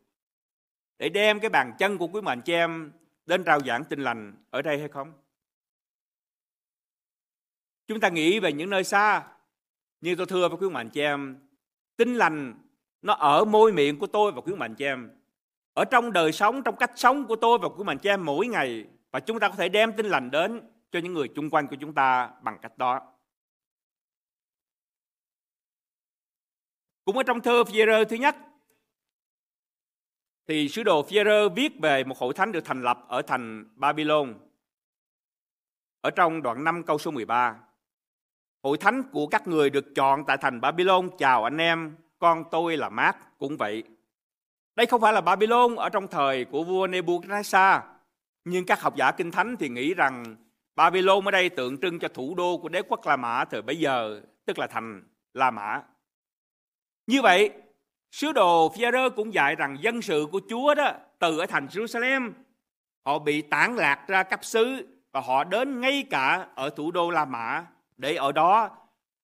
để 0.99 1.09
đem 1.09 1.41
cái 1.41 1.51
bàn 1.51 1.73
chân 1.79 1.99
của 1.99 2.07
quý 2.07 2.21
mạnh 2.21 2.43
chị 2.45 2.53
em 2.53 2.93
đến 3.27 3.45
rao 3.45 3.61
giảng 3.61 3.85
tin 3.85 4.01
lành 4.01 4.35
ở 4.51 4.63
đây 4.63 4.79
hay 4.79 4.89
không? 4.89 5.13
Chúng 7.87 8.01
ta 8.01 8.09
nghĩ 8.09 8.41
về 8.41 8.53
những 8.53 8.71
nơi 8.71 8.85
xa, 8.85 9.23
như 10.01 10.15
tôi 10.15 10.27
thưa 10.27 10.49
với 10.49 10.59
quý 10.59 10.69
mạnh 10.69 10.91
chị 10.91 11.01
em, 11.01 11.42
tin 12.03 12.15
lành 12.15 12.55
nó 13.03 13.15
ở 13.15 13.45
môi 13.45 13.73
miệng 13.73 13.99
của 13.99 14.07
tôi 14.07 14.33
và 14.33 14.41
quý 14.41 14.55
mạnh 14.55 14.75
cho 14.75 14.87
em. 14.87 15.11
Ở 15.75 15.85
trong 15.85 16.13
đời 16.13 16.33
sống, 16.33 16.63
trong 16.63 16.77
cách 16.77 16.93
sống 16.95 17.27
của 17.27 17.37
tôi 17.37 17.59
và 17.59 17.69
quý 17.69 17.85
mạnh 17.85 17.99
cho 17.99 18.11
em 18.11 18.25
mỗi 18.25 18.47
ngày 18.47 18.85
và 19.11 19.21
chúng 19.21 19.41
ta 19.41 19.49
có 19.49 19.55
thể 19.55 19.69
đem 19.69 19.93
tin 19.97 20.07
lành 20.07 20.31
đến 20.31 20.61
cho 20.93 20.99
những 20.99 21.13
người 21.13 21.29
chung 21.29 21.51
quanh 21.51 21.67
của 21.67 21.77
chúng 21.81 21.95
ta 21.95 22.31
bằng 22.43 22.59
cách 22.63 22.79
đó. 22.79 23.01
Cũng 27.05 27.17
ở 27.17 27.23
trong 27.23 27.41
thơ 27.41 27.65
phi 27.65 27.79
thứ 28.09 28.17
nhất 28.17 28.37
thì 30.47 30.69
sứ 30.69 30.83
đồ 30.83 31.03
phi 31.03 31.19
viết 31.57 31.73
về 31.83 32.05
một 32.05 32.19
hội 32.19 32.35
thánh 32.35 32.53
được 32.53 32.65
thành 32.65 32.83
lập 32.83 33.05
ở 33.09 33.23
thành 33.23 33.65
Babylon. 33.77 34.35
Ở 36.01 36.11
trong 36.11 36.43
đoạn 36.43 36.65
5 36.65 36.83
câu 36.83 36.99
số 36.99 37.11
13. 37.11 37.72
Hội 38.63 38.79
thánh 38.79 39.03
của 39.13 39.27
các 39.27 39.47
người 39.47 39.71
được 39.71 39.95
chọn 39.95 40.25
tại 40.25 40.37
thành 40.37 40.61
Babylon 40.61 41.11
chào 41.19 41.45
anh 41.45 41.59
em, 41.61 41.97
con 42.19 42.45
tôi 42.51 42.77
là 42.77 42.89
Mát 42.89 43.39
cũng 43.39 43.57
vậy. 43.57 43.83
Đây 44.75 44.87
không 44.87 45.01
phải 45.01 45.13
là 45.13 45.21
Babylon 45.21 45.77
ở 45.77 45.89
trong 45.89 46.09
thời 46.09 46.45
của 46.45 46.65
vua 46.65 46.87
Nebuchadnezzar, 46.87 47.81
nhưng 48.45 48.67
các 48.67 48.81
học 48.81 48.97
giả 48.97 49.13
kinh 49.13 49.31
thánh 49.31 49.57
thì 49.57 49.69
nghĩ 49.69 49.95
rằng 49.95 50.37
Babylon 50.77 51.25
ở 51.25 51.31
đây 51.31 51.49
tượng 51.49 51.81
trưng 51.81 51.99
cho 51.99 52.09
thủ 52.09 52.35
đô 52.35 52.59
của 52.59 52.69
đế 52.69 52.83
quốc 52.83 53.07
La 53.07 53.17
Mã 53.17 53.45
thời 53.45 53.63
bấy 53.63 53.79
giờ, 53.79 54.21
tức 54.47 54.59
là 54.59 54.67
thành 54.67 55.03
La 55.35 55.51
Mã. 55.51 55.83
Như 57.07 57.23
vậy, 57.23 57.51
sứ 58.11 58.33
đồ 58.33 58.69
phi 58.69 58.85
cũng 59.17 59.35
dạy 59.35 59.55
rằng 59.55 59.77
dân 59.81 60.03
sự 60.03 60.27
của 60.33 60.41
Chúa 60.49 60.75
đó 60.75 60.93
từ 61.19 61.39
ở 61.39 61.47
thành 61.47 61.67
Jerusalem 61.67 62.33
họ 63.05 63.19
bị 63.19 63.43
tản 63.43 63.77
lạc 63.77 64.05
ra 64.09 64.23
cấp 64.23 64.45
xứ 64.45 64.87
và 65.13 65.21
họ 65.21 65.45
đến 65.45 65.81
ngay 65.81 66.07
cả 66.11 66.47
ở 66.55 66.71
thủ 66.71 66.91
đô 66.91 67.11
La 67.11 67.25
Mã 67.25 67.67
để 68.03 68.15
ở 68.15 68.33
đó 68.33 68.71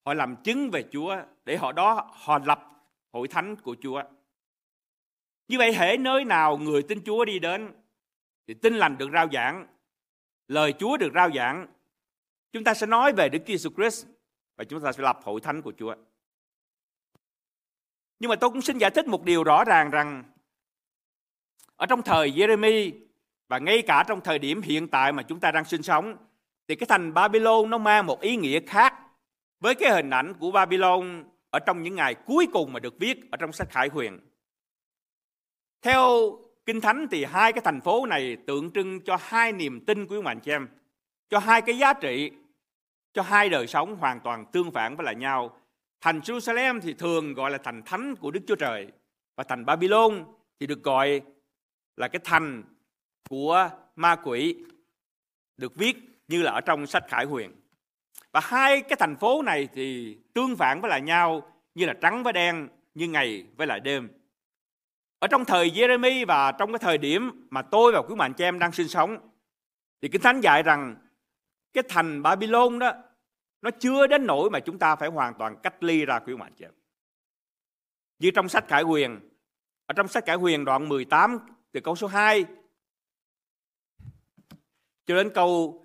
họ 0.04 0.14
làm 0.14 0.36
chứng 0.44 0.70
về 0.70 0.84
Chúa, 0.92 1.16
để 1.44 1.56
họ 1.56 1.72
đó 1.72 2.10
họ 2.12 2.38
lập 2.38 2.62
hội 3.12 3.28
thánh 3.28 3.56
của 3.56 3.76
Chúa. 3.80 4.02
Như 5.48 5.58
vậy 5.58 5.72
hễ 5.74 5.96
nơi 5.96 6.24
nào 6.24 6.56
người 6.56 6.82
tin 6.82 7.02
Chúa 7.04 7.24
đi 7.24 7.38
đến 7.38 7.72
thì 8.46 8.54
tin 8.54 8.74
lành 8.74 8.98
được 8.98 9.10
rao 9.12 9.28
giảng, 9.32 9.66
lời 10.48 10.74
Chúa 10.78 10.96
được 10.96 11.10
rao 11.14 11.30
giảng, 11.30 11.66
chúng 12.52 12.64
ta 12.64 12.74
sẽ 12.74 12.86
nói 12.86 13.12
về 13.12 13.28
Đức 13.28 13.38
Giêsu 13.46 13.70
Christ 13.70 14.06
và 14.56 14.64
chúng 14.64 14.82
ta 14.82 14.92
sẽ 14.92 15.02
lập 15.02 15.20
hội 15.22 15.40
thánh 15.40 15.62
của 15.62 15.72
Chúa. 15.78 15.94
Nhưng 18.18 18.28
mà 18.28 18.36
tôi 18.36 18.50
cũng 18.50 18.62
xin 18.62 18.78
giải 18.78 18.90
thích 18.90 19.06
một 19.06 19.24
điều 19.24 19.44
rõ 19.44 19.64
ràng 19.64 19.90
rằng 19.90 20.24
ở 21.76 21.86
trong 21.86 22.02
thời 22.02 22.30
Jeremy 22.30 22.92
và 23.48 23.58
ngay 23.58 23.82
cả 23.86 24.04
trong 24.08 24.20
thời 24.20 24.38
điểm 24.38 24.62
hiện 24.62 24.88
tại 24.88 25.12
mà 25.12 25.22
chúng 25.22 25.40
ta 25.40 25.50
đang 25.50 25.64
sinh 25.64 25.82
sống 25.82 26.16
thì 26.68 26.76
cái 26.76 26.86
thành 26.86 27.14
Babylon 27.14 27.70
nó 27.70 27.78
mang 27.78 28.06
một 28.06 28.20
ý 28.20 28.36
nghĩa 28.36 28.60
khác 28.60 28.94
với 29.60 29.74
cái 29.74 29.92
hình 29.92 30.10
ảnh 30.10 30.34
của 30.34 30.50
Babylon 30.50 31.24
ở 31.50 31.58
trong 31.58 31.82
những 31.82 31.94
ngày 31.94 32.14
cuối 32.14 32.48
cùng 32.52 32.72
mà 32.72 32.80
được 32.80 32.98
viết 32.98 33.30
ở 33.30 33.36
trong 33.36 33.52
sách 33.52 33.68
Khải 33.70 33.88
Huyền. 33.88 34.18
Theo 35.82 36.32
Kinh 36.66 36.80
Thánh 36.80 37.06
thì 37.10 37.24
hai 37.24 37.52
cái 37.52 37.62
thành 37.64 37.80
phố 37.80 38.06
này 38.06 38.36
tượng 38.46 38.70
trưng 38.70 39.00
cho 39.00 39.16
hai 39.20 39.52
niềm 39.52 39.84
tin 39.84 40.06
của 40.06 40.14
quý 40.14 40.22
bạn 40.22 40.40
chị 40.40 40.50
em, 40.50 40.68
cho 41.28 41.38
hai 41.38 41.62
cái 41.62 41.78
giá 41.78 41.92
trị, 41.92 42.30
cho 43.12 43.22
hai 43.22 43.48
đời 43.48 43.66
sống 43.66 43.96
hoàn 43.96 44.20
toàn 44.20 44.44
tương 44.52 44.70
phản 44.70 44.96
với 44.96 45.04
lại 45.04 45.14
nhau. 45.14 45.60
Thành 46.00 46.20
Jerusalem 46.20 46.80
thì 46.80 46.94
thường 46.94 47.34
gọi 47.34 47.50
là 47.50 47.58
thành 47.58 47.82
thánh 47.86 48.16
của 48.16 48.30
Đức 48.30 48.40
Chúa 48.46 48.56
Trời 48.56 48.88
và 49.36 49.44
thành 49.44 49.64
Babylon 49.64 50.24
thì 50.60 50.66
được 50.66 50.82
gọi 50.82 51.20
là 51.96 52.08
cái 52.08 52.20
thành 52.24 52.62
của 53.28 53.70
ma 53.96 54.16
quỷ 54.24 54.56
được 55.56 55.74
viết 55.74 55.96
như 56.28 56.42
là 56.42 56.52
ở 56.52 56.60
trong 56.60 56.86
sách 56.86 57.04
Khải 57.08 57.24
Huyền. 57.24 57.52
Và 58.32 58.40
hai 58.44 58.82
cái 58.82 58.96
thành 58.98 59.16
phố 59.16 59.42
này 59.42 59.68
thì 59.74 60.18
tương 60.34 60.56
phản 60.56 60.80
với 60.80 60.90
lại 60.90 61.00
nhau 61.00 61.52
như 61.74 61.86
là 61.86 61.94
trắng 62.00 62.22
với 62.22 62.32
đen, 62.32 62.68
như 62.94 63.08
ngày 63.08 63.46
với 63.56 63.66
lại 63.66 63.80
đêm. 63.80 64.08
Ở 65.18 65.28
trong 65.28 65.44
thời 65.44 65.70
Jeremy 65.70 66.26
và 66.26 66.52
trong 66.52 66.72
cái 66.72 66.78
thời 66.78 66.98
điểm 66.98 67.46
mà 67.50 67.62
tôi 67.62 67.92
và 67.92 68.02
quý 68.02 68.14
mạnh 68.14 68.32
chị 68.34 68.44
em 68.44 68.58
đang 68.58 68.72
sinh 68.72 68.88
sống 68.88 69.30
thì 70.02 70.08
Kinh 70.08 70.22
Thánh 70.22 70.40
dạy 70.40 70.62
rằng 70.62 70.96
cái 71.72 71.84
thành 71.88 72.22
Babylon 72.22 72.78
đó 72.78 72.92
nó 73.62 73.70
chưa 73.70 74.06
đến 74.06 74.26
nỗi 74.26 74.50
mà 74.50 74.60
chúng 74.60 74.78
ta 74.78 74.96
phải 74.96 75.08
hoàn 75.08 75.34
toàn 75.38 75.56
cách 75.62 75.82
ly 75.82 76.04
ra 76.04 76.18
quý 76.18 76.36
mạnh 76.36 76.52
chị 76.56 76.64
em. 76.64 76.72
Như 78.18 78.30
trong 78.30 78.48
sách 78.48 78.68
Khải 78.68 78.82
Huyền, 78.82 79.20
ở 79.86 79.92
trong 79.92 80.08
sách 80.08 80.24
Khải 80.26 80.36
Huyền 80.36 80.64
đoạn 80.64 80.88
18 80.88 81.38
từ 81.72 81.80
câu 81.80 81.96
số 81.96 82.06
2 82.06 82.44
cho 85.06 85.14
đến 85.14 85.30
câu 85.34 85.84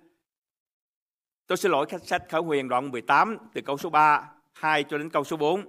tôi 1.46 1.58
xin 1.58 1.72
lỗi 1.72 1.86
khách 1.86 2.06
sách 2.06 2.22
Khải 2.28 2.40
Huyền 2.40 2.68
đoạn 2.68 2.90
18 2.90 3.38
từ 3.54 3.60
câu 3.60 3.76
số 3.76 3.90
3 3.90 4.30
2 4.52 4.84
cho 4.84 4.98
đến 4.98 5.10
câu 5.10 5.24
số 5.24 5.36
4 5.36 5.64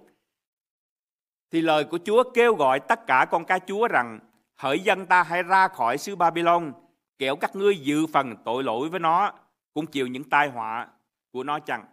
thì 1.51 1.61
lời 1.61 1.83
của 1.83 1.99
Chúa 2.05 2.23
kêu 2.33 2.55
gọi 2.55 2.79
tất 2.79 3.07
cả 3.07 3.25
con 3.31 3.45
cái 3.45 3.59
Chúa 3.67 3.87
rằng, 3.87 4.19
hỡi 4.55 4.79
dân 4.79 5.05
ta 5.05 5.23
hãy 5.23 5.43
ra 5.43 5.67
khỏi 5.67 5.97
xứ 5.97 6.15
Babylon 6.15 6.73
kẻo 7.17 7.35
các 7.35 7.55
ngươi 7.55 7.77
dự 7.77 8.07
phần 8.07 8.35
tội 8.45 8.63
lỗi 8.63 8.89
với 8.89 8.99
nó, 8.99 9.33
cũng 9.73 9.85
chịu 9.85 10.07
những 10.07 10.23
tai 10.23 10.49
họa 10.49 10.87
của 11.31 11.43
nó 11.43 11.59
chăng? 11.59 11.85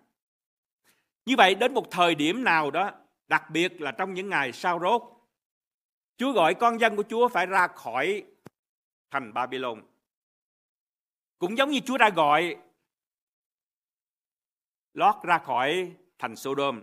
Như 1.26 1.34
vậy 1.38 1.54
đến 1.54 1.74
một 1.74 1.90
thời 1.90 2.14
điểm 2.14 2.44
nào 2.44 2.70
đó, 2.70 2.90
đặc 3.28 3.50
biệt 3.50 3.80
là 3.80 3.90
trong 3.90 4.14
những 4.14 4.28
ngày 4.28 4.52
sau 4.52 4.78
rốt, 4.80 5.02
Chúa 6.16 6.32
gọi 6.32 6.54
con 6.54 6.80
dân 6.80 6.96
của 6.96 7.04
Chúa 7.08 7.28
phải 7.28 7.46
ra 7.46 7.66
khỏi 7.66 8.24
thành 9.10 9.34
Babylon 9.34 9.82
cũng 11.38 11.58
giống 11.58 11.70
như 11.70 11.80
Chúa 11.80 11.98
đã 11.98 12.10
gọi 12.10 12.56
Lót 14.94 15.14
ra 15.22 15.38
khỏi 15.38 15.92
thành 16.18 16.36
Sodom 16.36 16.82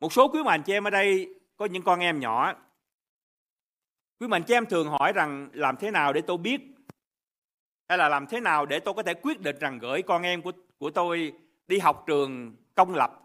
một 0.00 0.12
số 0.12 0.28
quý 0.28 0.42
mạnh 0.42 0.62
chị 0.62 0.72
em 0.72 0.84
ở 0.84 0.90
đây, 0.90 1.34
có 1.56 1.66
những 1.66 1.82
con 1.82 2.00
em 2.00 2.20
nhỏ. 2.20 2.54
Quý 4.20 4.28
mạnh 4.28 4.42
chị 4.46 4.54
em 4.54 4.66
thường 4.66 4.88
hỏi 4.88 5.12
rằng, 5.12 5.48
làm 5.52 5.76
thế 5.76 5.90
nào 5.90 6.12
để 6.12 6.20
tôi 6.20 6.38
biết 6.38 6.60
hay 7.88 7.98
là 7.98 8.08
làm 8.08 8.26
thế 8.26 8.40
nào 8.40 8.66
để 8.66 8.80
tôi 8.80 8.94
có 8.94 9.02
thể 9.02 9.14
quyết 9.14 9.40
định 9.40 9.56
rằng 9.60 9.78
gửi 9.78 10.02
con 10.02 10.22
em 10.22 10.42
của 10.42 10.52
của 10.78 10.90
tôi 10.90 11.32
đi 11.68 11.78
học 11.78 12.04
trường 12.06 12.56
công 12.74 12.94
lập 12.94 13.22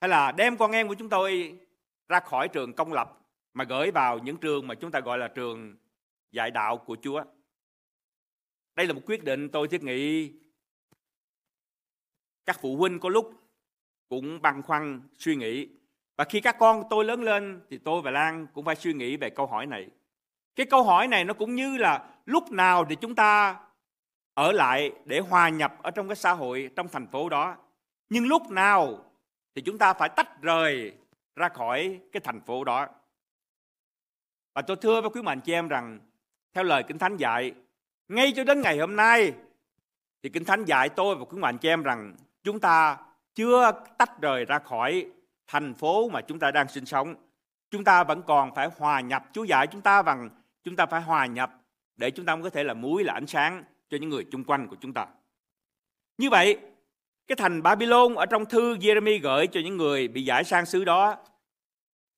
hay 0.00 0.08
là 0.08 0.32
đem 0.32 0.56
con 0.56 0.72
em 0.72 0.88
của 0.88 0.94
chúng 0.94 1.08
tôi 1.08 1.58
ra 2.08 2.20
khỏi 2.20 2.48
trường 2.48 2.72
công 2.72 2.92
lập 2.92 3.18
mà 3.54 3.64
gửi 3.64 3.90
vào 3.90 4.18
những 4.18 4.36
trường 4.36 4.66
mà 4.66 4.74
chúng 4.74 4.90
ta 4.90 5.00
gọi 5.00 5.18
là 5.18 5.28
trường 5.28 5.76
dạy 6.32 6.50
đạo 6.50 6.76
của 6.76 6.96
Chúa. 7.02 7.24
Đây 8.74 8.86
là 8.86 8.92
một 8.92 9.00
quyết 9.06 9.24
định 9.24 9.48
tôi 9.48 9.68
thiết 9.68 9.82
nghĩ 9.82 10.32
các 12.46 12.60
phụ 12.60 12.76
huynh 12.76 13.00
có 13.00 13.08
lúc 13.08 13.32
cũng 14.08 14.42
băn 14.42 14.62
khoăn 14.62 15.00
suy 15.18 15.36
nghĩ 15.36 15.68
và 16.16 16.24
khi 16.24 16.40
các 16.40 16.56
con 16.58 16.82
tôi 16.90 17.04
lớn 17.04 17.22
lên 17.22 17.60
thì 17.70 17.78
tôi 17.78 18.02
và 18.02 18.10
Lan 18.10 18.46
cũng 18.52 18.64
phải 18.64 18.76
suy 18.76 18.92
nghĩ 18.92 19.16
về 19.16 19.30
câu 19.30 19.46
hỏi 19.46 19.66
này. 19.66 19.88
Cái 20.56 20.66
câu 20.66 20.82
hỏi 20.82 21.08
này 21.08 21.24
nó 21.24 21.34
cũng 21.34 21.54
như 21.54 21.76
là 21.76 22.08
lúc 22.26 22.52
nào 22.52 22.84
thì 22.84 22.96
chúng 23.00 23.14
ta 23.14 23.60
ở 24.34 24.52
lại 24.52 24.92
để 25.04 25.20
hòa 25.20 25.48
nhập 25.48 25.74
ở 25.82 25.90
trong 25.90 26.08
cái 26.08 26.16
xã 26.16 26.32
hội 26.32 26.70
trong 26.76 26.88
thành 26.88 27.06
phố 27.06 27.28
đó. 27.28 27.56
Nhưng 28.08 28.26
lúc 28.26 28.50
nào 28.50 29.04
thì 29.54 29.62
chúng 29.62 29.78
ta 29.78 29.94
phải 29.94 30.08
tách 30.08 30.42
rời 30.42 30.92
ra 31.36 31.48
khỏi 31.48 32.00
cái 32.12 32.20
thành 32.20 32.40
phố 32.40 32.64
đó. 32.64 32.88
Và 34.54 34.62
tôi 34.62 34.76
thưa 34.76 35.00
với 35.00 35.10
quý 35.10 35.22
mạnh 35.22 35.40
chị 35.40 35.52
em 35.52 35.68
rằng 35.68 36.00
theo 36.54 36.64
lời 36.64 36.82
Kinh 36.88 36.98
Thánh 36.98 37.16
dạy, 37.16 37.52
ngay 38.08 38.32
cho 38.36 38.44
đến 38.44 38.60
ngày 38.60 38.78
hôm 38.78 38.96
nay 38.96 39.32
thì 40.22 40.28
Kinh 40.28 40.44
Thánh 40.44 40.64
dạy 40.64 40.88
tôi 40.88 41.16
và 41.16 41.24
quý 41.24 41.38
mạnh 41.38 41.58
chị 41.58 41.68
em 41.68 41.82
rằng 41.82 42.16
chúng 42.46 42.60
ta 42.60 42.96
chưa 43.34 43.72
tách 43.98 44.20
rời 44.20 44.44
ra 44.44 44.58
khỏi 44.58 45.06
thành 45.46 45.74
phố 45.74 46.08
mà 46.08 46.20
chúng 46.20 46.38
ta 46.38 46.50
đang 46.50 46.68
sinh 46.68 46.86
sống. 46.86 47.14
Chúng 47.70 47.84
ta 47.84 48.04
vẫn 48.04 48.22
còn 48.22 48.54
phải 48.54 48.68
hòa 48.78 49.00
nhập. 49.00 49.24
Chúa 49.32 49.44
dạy 49.44 49.66
chúng 49.66 49.80
ta 49.80 50.02
bằng 50.02 50.30
chúng 50.64 50.76
ta 50.76 50.86
phải 50.86 51.00
hòa 51.00 51.26
nhập 51.26 51.50
để 51.96 52.10
chúng 52.10 52.26
ta 52.26 52.36
có 52.42 52.50
thể 52.50 52.64
là 52.64 52.74
muối 52.74 53.04
là 53.04 53.12
ánh 53.12 53.26
sáng 53.26 53.64
cho 53.90 53.98
những 54.00 54.10
người 54.10 54.26
chung 54.32 54.44
quanh 54.44 54.68
của 54.68 54.76
chúng 54.80 54.92
ta. 54.92 55.06
Như 56.18 56.30
vậy, 56.30 56.58
cái 57.26 57.36
thành 57.36 57.62
Babylon 57.62 58.14
ở 58.14 58.26
trong 58.26 58.44
thư 58.44 58.76
Jeremy 58.76 59.20
gửi 59.22 59.46
cho 59.46 59.60
những 59.60 59.76
người 59.76 60.08
bị 60.08 60.24
giải 60.24 60.44
sang 60.44 60.66
xứ 60.66 60.84
đó 60.84 61.16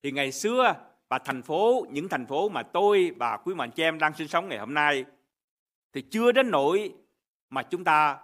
thì 0.03 0.13
ngày 0.13 0.33
xưa 0.33 0.75
và 1.09 1.19
thành 1.19 1.43
phố 1.43 1.87
những 1.91 2.09
thành 2.09 2.27
phố 2.27 2.49
mà 2.49 2.63
tôi 2.63 3.13
và 3.17 3.37
quý 3.37 3.55
mạnh 3.55 3.71
chị 3.71 3.83
em 3.83 3.99
đang 3.99 4.15
sinh 4.15 4.29
sống 4.29 4.49
ngày 4.49 4.59
hôm 4.59 4.75
nay 4.75 5.05
thì 5.93 6.03
chưa 6.03 6.33
đến 6.33 6.51
nỗi 6.51 6.93
mà 7.51 7.63
chúng 7.63 7.85
ta 7.85 8.19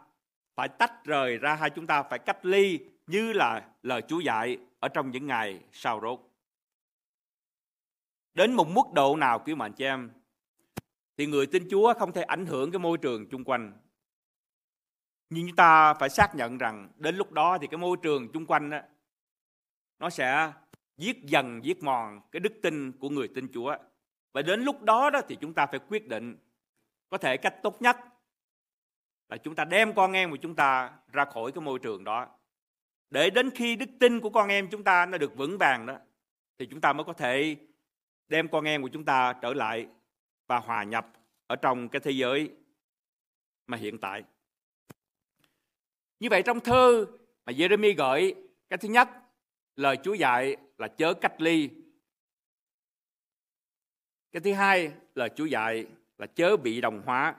phải 0.55 0.69
tách 0.69 1.05
rời 1.05 1.39
ra 1.39 1.55
hay 1.55 1.71
chúng 1.71 1.87
ta 1.87 2.03
phải 2.03 2.19
cách 2.19 2.45
ly 2.45 2.81
như 3.07 3.33
là 3.33 3.69
lời 3.83 4.03
Chúa 4.09 4.21
dạy 4.21 4.59
ở 4.81 4.89
trong 4.89 5.11
những 5.11 5.27
ngày 5.27 5.61
sau 5.73 6.01
rốt. 6.03 6.21
Đến 8.35 8.53
một 8.53 8.69
mức 8.69 8.93
độ 8.93 9.17
nào 9.17 9.39
quý 9.39 9.55
mạnh 9.55 9.73
chị 9.73 9.85
em 9.85 10.11
thì 11.17 11.27
người 11.27 11.47
tin 11.47 11.69
Chúa 11.71 11.95
không 11.95 12.13
thể 12.13 12.23
ảnh 12.23 12.47
hưởng 12.47 12.71
cái 12.71 12.79
môi 12.79 12.99
trường 12.99 13.29
chung 13.31 13.45
quanh. 13.45 13.73
Nhưng 15.31 15.47
chúng 15.47 15.57
ta 15.57 15.95
phải 15.95 16.09
xác 16.09 16.35
nhận 16.35 16.59
rằng 16.59 16.89
đến 16.97 17.17
lúc 17.17 17.33
đó 17.33 17.59
thì 17.61 17.67
cái 17.67 17.79
môi 17.79 17.97
trường 18.03 18.33
chung 18.33 18.47
quanh 18.47 18.71
đó, 18.71 18.79
nó 19.99 20.11
sẽ 20.11 20.53
giết 20.97 21.25
dần 21.25 21.65
giết 21.65 21.83
mòn 21.83 22.21
cái 22.33 22.41
đức 22.41 22.53
tin 22.63 22.93
của 22.93 23.09
người 23.09 23.29
tin 23.29 23.49
Chúa. 23.53 23.77
Và 24.33 24.43
đến 24.43 24.61
lúc 24.61 24.83
đó 24.83 25.11
đó 25.11 25.21
thì 25.29 25.37
chúng 25.41 25.55
ta 25.55 25.67
phải 25.67 25.81
quyết 25.89 26.09
định 26.09 26.37
có 27.11 27.19
thể 27.19 27.37
cách 27.37 27.55
tốt 27.63 27.83
nhất 27.83 27.97
là 29.35 29.39
chúng 29.39 29.55
ta 29.55 29.65
đem 29.65 29.95
con 29.95 30.13
em 30.13 30.31
của 30.31 30.37
chúng 30.37 30.55
ta 30.55 30.93
ra 31.13 31.25
khỏi 31.25 31.53
cái 31.53 31.63
môi 31.63 31.79
trường 31.79 32.05
đó 32.05 32.29
để 33.11 33.31
đến 33.31 33.51
khi 33.51 33.77
đức 33.77 33.91
tin 34.01 34.21
của 34.21 34.31
con 34.31 34.49
em 34.49 34.69
chúng 34.71 34.85
ta 34.85 35.07
nó 35.07 35.19
được 35.19 35.37
vững 35.37 35.59
vàng 35.59 35.87
đó 35.87 35.99
thì 36.59 36.67
chúng 36.67 36.81
ta 36.81 36.93
mới 36.93 37.05
có 37.05 37.13
thể 37.13 37.57
đem 38.29 38.49
con 38.49 38.65
em 38.65 38.83
của 38.83 38.89
chúng 38.89 39.05
ta 39.05 39.33
trở 39.33 39.55
lại 39.55 39.87
và 40.47 40.59
hòa 40.59 40.85
nhập 40.85 41.07
ở 41.47 41.57
trong 41.57 41.89
cái 41.89 42.01
thế 42.01 42.11
giới 42.11 42.51
mà 43.67 43.77
hiện 43.77 43.99
tại. 43.99 44.23
Như 46.21 46.29
vậy 46.31 46.43
trong 46.43 46.61
thơ 46.61 47.07
mà 47.47 47.53
Jeremy 47.53 47.95
gửi, 47.97 48.35
cái 48.69 48.79
thứ 48.79 48.89
nhất, 48.89 49.09
lời 49.77 49.99
Chúa 50.03 50.15
dạy 50.15 50.57
là 50.79 50.89
chớ 50.89 51.15
cách 51.15 51.41
ly. 51.41 51.71
Cái 54.33 54.41
thứ 54.41 54.53
hai, 54.53 54.93
lời 55.15 55.31
Chúa 55.37 55.45
dạy 55.45 55.87
là 56.19 56.27
chớ 56.27 56.57
bị 56.57 56.81
đồng 56.81 57.03
hóa. 57.07 57.35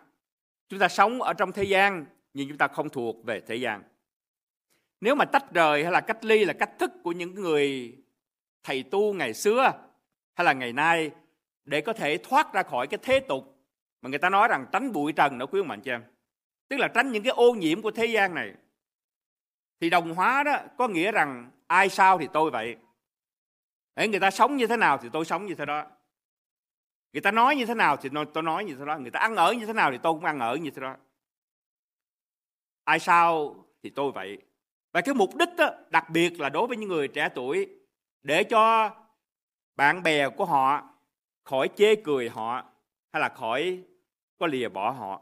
Chúng 0.70 0.80
ta 0.80 0.88
sống 0.88 1.22
ở 1.22 1.34
trong 1.34 1.52
thế 1.52 1.64
gian, 1.64 2.06
nhưng 2.34 2.48
chúng 2.48 2.58
ta 2.58 2.68
không 2.68 2.90
thuộc 2.90 3.26
về 3.26 3.42
thế 3.42 3.56
gian. 3.56 3.84
Nếu 5.02 5.16
mà 5.16 5.26
tách 5.26 5.52
rời 5.54 5.84
hay 5.84 5.92
là 5.92 6.02
cách 6.02 6.26
ly 6.26 6.46
là 6.46 6.54
cách 6.54 6.72
thức 6.80 6.92
của 7.04 7.12
những 7.12 7.36
người 7.36 7.96
thầy 8.64 8.84
tu 8.84 9.14
ngày 9.14 9.34
xưa 9.34 9.72
hay 10.36 10.46
là 10.46 10.54
ngày 10.54 10.74
nay 10.74 11.12
để 11.66 11.82
có 11.82 11.94
thể 11.94 12.18
thoát 12.18 12.54
ra 12.54 12.64
khỏi 12.64 12.88
cái 12.88 13.00
thế 13.04 13.20
tục 13.20 13.56
mà 14.02 14.10
người 14.10 14.20
ta 14.20 14.30
nói 14.30 14.48
rằng 14.48 14.66
tránh 14.72 14.92
bụi 14.92 15.14
trần 15.14 15.38
đó 15.38 15.46
quý 15.46 15.60
ông 15.60 15.68
mạnh 15.68 15.82
cho 15.82 15.92
em. 15.92 16.04
Tức 16.68 16.78
là 16.78 16.88
tránh 16.88 17.12
những 17.12 17.24
cái 17.24 17.32
ô 17.32 17.54
nhiễm 17.54 17.82
của 17.82 17.92
thế 17.92 18.06
gian 18.06 18.34
này. 18.36 18.54
Thì 19.80 19.90
đồng 19.90 20.16
hóa 20.16 20.44
đó 20.44 20.58
có 20.78 20.88
nghĩa 20.88 21.12
rằng 21.12 21.52
ai 21.68 21.90
sao 21.90 22.18
thì 22.18 22.28
tôi 22.34 22.52
vậy. 22.52 22.76
Để 23.96 24.08
người 24.08 24.20
ta 24.20 24.32
sống 24.32 24.58
như 24.58 24.68
thế 24.68 24.78
nào 24.78 24.98
thì 24.98 25.10
tôi 25.14 25.26
sống 25.26 25.46
như 25.46 25.56
thế 25.56 25.66
đó. 25.66 25.86
Người 27.16 27.22
ta 27.22 27.32
nói 27.32 27.56
như 27.56 27.66
thế 27.66 27.74
nào 27.74 27.98
thì 27.98 28.10
tôi 28.34 28.44
nói 28.44 28.66
như 28.66 28.76
thế 28.76 28.86
đó. 28.86 28.98
Người 28.98 29.12
ta 29.12 29.20
ăn 29.20 29.36
ở 29.36 29.54
như 29.54 29.66
thế 29.66 29.74
nào 29.74 29.92
thì 29.92 29.98
tôi 30.04 30.14
cũng 30.14 30.26
ăn 30.26 30.40
ở 30.40 30.56
như 30.56 30.72
thế 30.72 30.82
đó. 30.82 30.96
Ai 32.84 33.00
sao 33.00 33.56
thì 33.84 33.90
tôi 33.90 34.12
vậy. 34.12 34.38
Và 34.92 35.02
cái 35.02 35.16
mục 35.16 35.36
đích 35.36 35.50
đó, 35.58 35.70
đặc 35.90 36.10
biệt 36.10 36.40
là 36.40 36.50
đối 36.50 36.68
với 36.68 36.78
những 36.78 36.90
người 36.90 37.08
trẻ 37.08 37.30
tuổi 37.36 37.70
để 38.24 38.44
cho 38.44 38.92
bạn 39.76 40.04
bè 40.04 40.30
của 40.30 40.46
họ 40.46 40.90
khỏi 41.44 41.70
chê 41.76 41.96
cười 41.96 42.30
họ 42.30 42.64
hay 43.14 43.22
là 43.22 43.30
khỏi 43.30 43.84
có 44.38 44.48
lìa 44.48 44.70
bỏ 44.70 44.92
họ. 44.92 45.22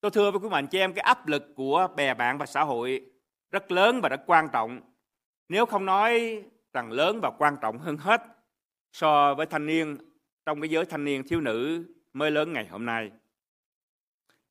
Tôi 0.00 0.10
thưa 0.10 0.30
với 0.30 0.40
quý 0.40 0.48
bạn 0.48 0.66
chị 0.66 0.78
em 0.78 0.92
cái 0.92 1.02
áp 1.02 1.26
lực 1.26 1.52
của 1.56 1.88
bè 1.96 2.14
bạn 2.14 2.38
và 2.38 2.46
xã 2.46 2.62
hội 2.62 3.10
rất 3.50 3.72
lớn 3.72 4.00
và 4.00 4.08
rất 4.08 4.20
quan 4.26 4.48
trọng. 4.52 4.80
Nếu 5.48 5.66
không 5.66 5.84
nói 5.84 6.42
rằng 6.72 6.92
lớn 6.92 7.20
và 7.22 7.30
quan 7.38 7.56
trọng 7.60 7.78
hơn 7.78 7.96
hết 7.96 8.22
so 8.92 9.34
với 9.34 9.46
thanh 9.46 9.66
niên 9.66 10.13
trong 10.46 10.60
cái 10.60 10.70
giới 10.70 10.84
thanh 10.84 11.04
niên 11.04 11.22
thiếu 11.28 11.40
nữ 11.40 11.84
mới 12.12 12.30
lớn 12.30 12.52
ngày 12.52 12.66
hôm 12.66 12.86
nay. 12.86 13.10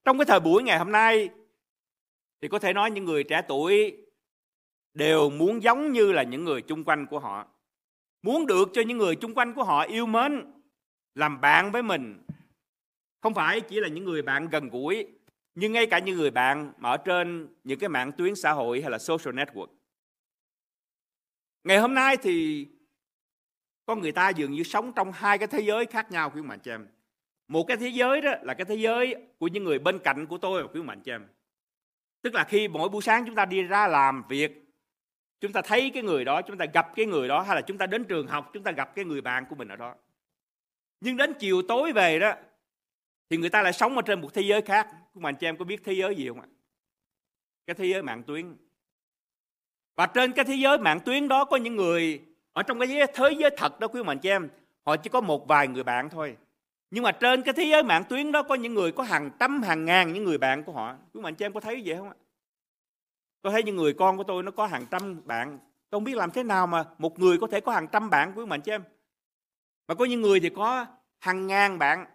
Trong 0.03 0.17
cái 0.17 0.25
thời 0.25 0.39
buổi 0.39 0.63
ngày 0.63 0.77
hôm 0.77 0.91
nay, 0.91 1.29
thì 2.41 2.47
có 2.47 2.60
thể 2.60 2.73
nói 2.73 2.91
những 2.91 3.06
người 3.06 3.23
trẻ 3.23 3.41
tuổi 3.47 3.97
đều 4.93 5.29
muốn 5.29 5.63
giống 5.63 5.91
như 5.91 6.12
là 6.12 6.23
những 6.23 6.43
người 6.43 6.62
chung 6.62 6.84
quanh 6.84 7.06
của 7.08 7.19
họ, 7.19 7.47
muốn 8.21 8.47
được 8.47 8.69
cho 8.73 8.82
những 8.82 8.97
người 8.97 9.15
chung 9.15 9.34
quanh 9.34 9.53
của 9.53 9.63
họ 9.63 9.82
yêu 9.82 10.06
mến, 10.06 10.53
làm 11.15 11.41
bạn 11.41 11.71
với 11.71 11.84
mình 11.84 12.23
không 13.21 13.34
phải 13.34 13.62
chỉ 13.62 13.79
là 13.79 13.88
những 13.88 14.03
người 14.03 14.21
bạn 14.21 14.49
gần 14.49 14.69
gũi, 14.69 15.08
nhưng 15.56 15.73
ngay 15.73 15.86
cả 15.86 15.99
những 15.99 16.17
người 16.17 16.32
bạn 16.32 16.73
mà 16.77 16.89
ở 16.89 16.97
trên 16.97 17.47
những 17.63 17.79
cái 17.79 17.89
mạng 17.89 18.12
tuyến 18.12 18.36
xã 18.36 18.51
hội 18.51 18.82
hay 18.82 18.91
là 18.91 18.97
social 18.97 19.36
network 19.36 19.67
ngày 21.63 21.79
hôm 21.79 21.93
nay 21.93 22.17
thì 22.17 22.67
con 23.86 24.02
người 24.02 24.12
ta 24.12 24.30
dường 24.30 24.52
như 24.52 24.63
sống 24.63 24.93
trong 24.96 25.12
hai 25.12 25.38
cái 25.38 25.48
thế 25.48 25.60
giới 25.60 25.86
khác 25.86 26.12
nhau, 26.12 26.32
quý 26.36 26.41
mạnh 26.41 26.60
chị 26.60 26.72
em. 26.72 26.88
Một 27.48 27.63
cái 27.63 27.78
thế 27.78 27.88
giới 27.88 28.22
đó 28.22 28.32
là 28.41 28.54
cái 28.54 28.65
thế 28.65 28.76
giới 28.76 29.15
của 29.39 29.48
những 29.48 29.63
người 29.63 29.80
bên 29.80 30.00
cạnh 30.00 30.26
của 30.28 30.38
tôi 30.38 30.63
và 30.63 30.69
quý 30.74 30.82
mạnh 30.82 31.02
chị 31.02 31.12
em. 31.12 31.28
Tức 32.22 32.34
là 32.34 32.43
khi 32.43 32.67
mỗi 32.67 32.89
buổi 32.89 33.02
sáng 33.02 33.26
chúng 33.26 33.36
ta 33.36 33.46
đi 33.46 33.63
ra 33.63 33.88
làm 33.88 34.24
việc, 34.30 34.63
chúng 35.39 35.54
ta 35.54 35.62
thấy 35.62 35.91
cái 35.93 36.04
người 36.04 36.26
đó, 36.26 36.41
chúng 36.41 36.58
ta 36.58 36.65
gặp 36.74 36.96
cái 36.96 37.06
người 37.06 37.28
đó, 37.28 37.41
hay 37.41 37.56
là 37.56 37.62
chúng 37.62 37.78
ta 37.78 37.86
đến 37.86 38.04
trường 38.04 38.28
học, 38.28 38.50
chúng 38.54 38.63
ta 38.63 38.72
gặp 38.72 38.96
cái 38.96 39.06
người 39.06 39.22
bạn 39.22 39.46
của 39.50 39.56
mình 39.56 39.67
ở 39.67 39.76
đó. 39.76 39.96
Nhưng 41.02 41.17
đến 41.17 41.34
chiều 41.39 41.62
tối 41.67 41.91
về 41.91 42.19
đó, 42.19 42.34
thì 43.30 43.38
người 43.38 43.50
ta 43.50 43.62
lại 43.62 43.74
sống 43.74 43.96
ở 43.96 44.02
trên 44.02 44.22
một 44.22 44.34
thế 44.34 44.41
giới 44.41 44.62
khác. 44.62 44.88
Quý 45.13 45.22
mạnh 45.22 45.36
chị 45.36 45.48
em 45.48 45.58
có 45.58 45.65
biết 45.65 45.82
thế 45.84 45.93
giới 45.93 46.15
gì 46.15 46.28
không 46.28 46.41
ạ? 46.41 46.48
Cái 47.65 47.74
thế 47.74 47.86
giới 47.86 48.04
mạng 48.04 48.24
tuyến. 48.24 48.56
Và 49.96 50.06
trên 50.06 50.32
cái 50.32 50.46
thế 50.46 50.56
giới 50.56 50.78
mạng 50.78 51.00
tuyến 51.06 51.28
đó 51.28 51.46
có 51.46 51.58
những 51.58 51.76
người 51.76 52.22
ở 52.53 52.63
trong 52.63 52.79
cái 52.79 53.07
thế 53.13 53.31
giới 53.39 53.49
thật 53.57 53.79
đó 53.79 53.87
quý 53.87 54.03
bạn 54.03 54.19
chị 54.19 54.29
em, 54.29 54.49
họ 54.85 54.97
chỉ 54.97 55.09
có 55.09 55.21
một 55.21 55.47
vài 55.47 55.67
người 55.67 55.83
bạn 55.83 56.09
thôi. 56.09 56.37
Nhưng 56.91 57.03
mà 57.03 57.11
trên 57.11 57.41
cái 57.41 57.53
thế 57.53 57.63
giới 57.63 57.83
mạng 57.83 58.03
tuyến 58.09 58.31
đó 58.31 58.43
có 58.43 58.55
những 58.55 58.73
người 58.73 58.91
có 58.91 59.03
hàng 59.03 59.31
trăm, 59.39 59.61
hàng 59.61 59.85
ngàn 59.85 60.13
những 60.13 60.23
người 60.23 60.37
bạn 60.37 60.63
của 60.63 60.71
họ. 60.71 60.95
Quý 61.13 61.21
bạn 61.21 61.35
chị 61.35 61.45
em 61.45 61.53
có 61.53 61.59
thấy 61.59 61.81
vậy 61.85 61.97
không 61.97 62.09
ạ? 62.09 62.15
Tôi 63.41 63.53
thấy 63.53 63.63
những 63.63 63.75
người 63.75 63.93
con 63.93 64.17
của 64.17 64.23
tôi 64.23 64.43
nó 64.43 64.51
có 64.51 64.67
hàng 64.67 64.85
trăm 64.91 65.27
bạn. 65.27 65.59
Tôi 65.89 65.97
không 65.97 66.03
biết 66.03 66.15
làm 66.15 66.31
thế 66.31 66.43
nào 66.43 66.67
mà 66.67 66.83
một 66.97 67.19
người 67.19 67.37
có 67.37 67.47
thể 67.47 67.61
có 67.61 67.71
hàng 67.71 67.87
trăm 67.91 68.09
bạn, 68.09 68.33
quý 68.35 68.45
bạn 68.45 68.61
chị 68.61 68.71
em. 68.71 68.83
Và 69.87 69.95
có 69.95 70.05
những 70.05 70.21
người 70.21 70.39
thì 70.39 70.49
có 70.49 70.85
hàng 71.19 71.47
ngàn 71.47 71.79
bạn. 71.79 72.05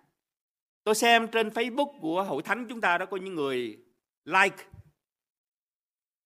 Tôi 0.84 0.94
xem 0.94 1.28
trên 1.28 1.48
facebook 1.48 2.00
của 2.00 2.22
hội 2.22 2.42
thánh 2.42 2.66
chúng 2.68 2.80
ta 2.80 2.98
đó 2.98 3.06
có 3.06 3.16
những 3.16 3.34
người 3.34 3.78
like 4.24 4.64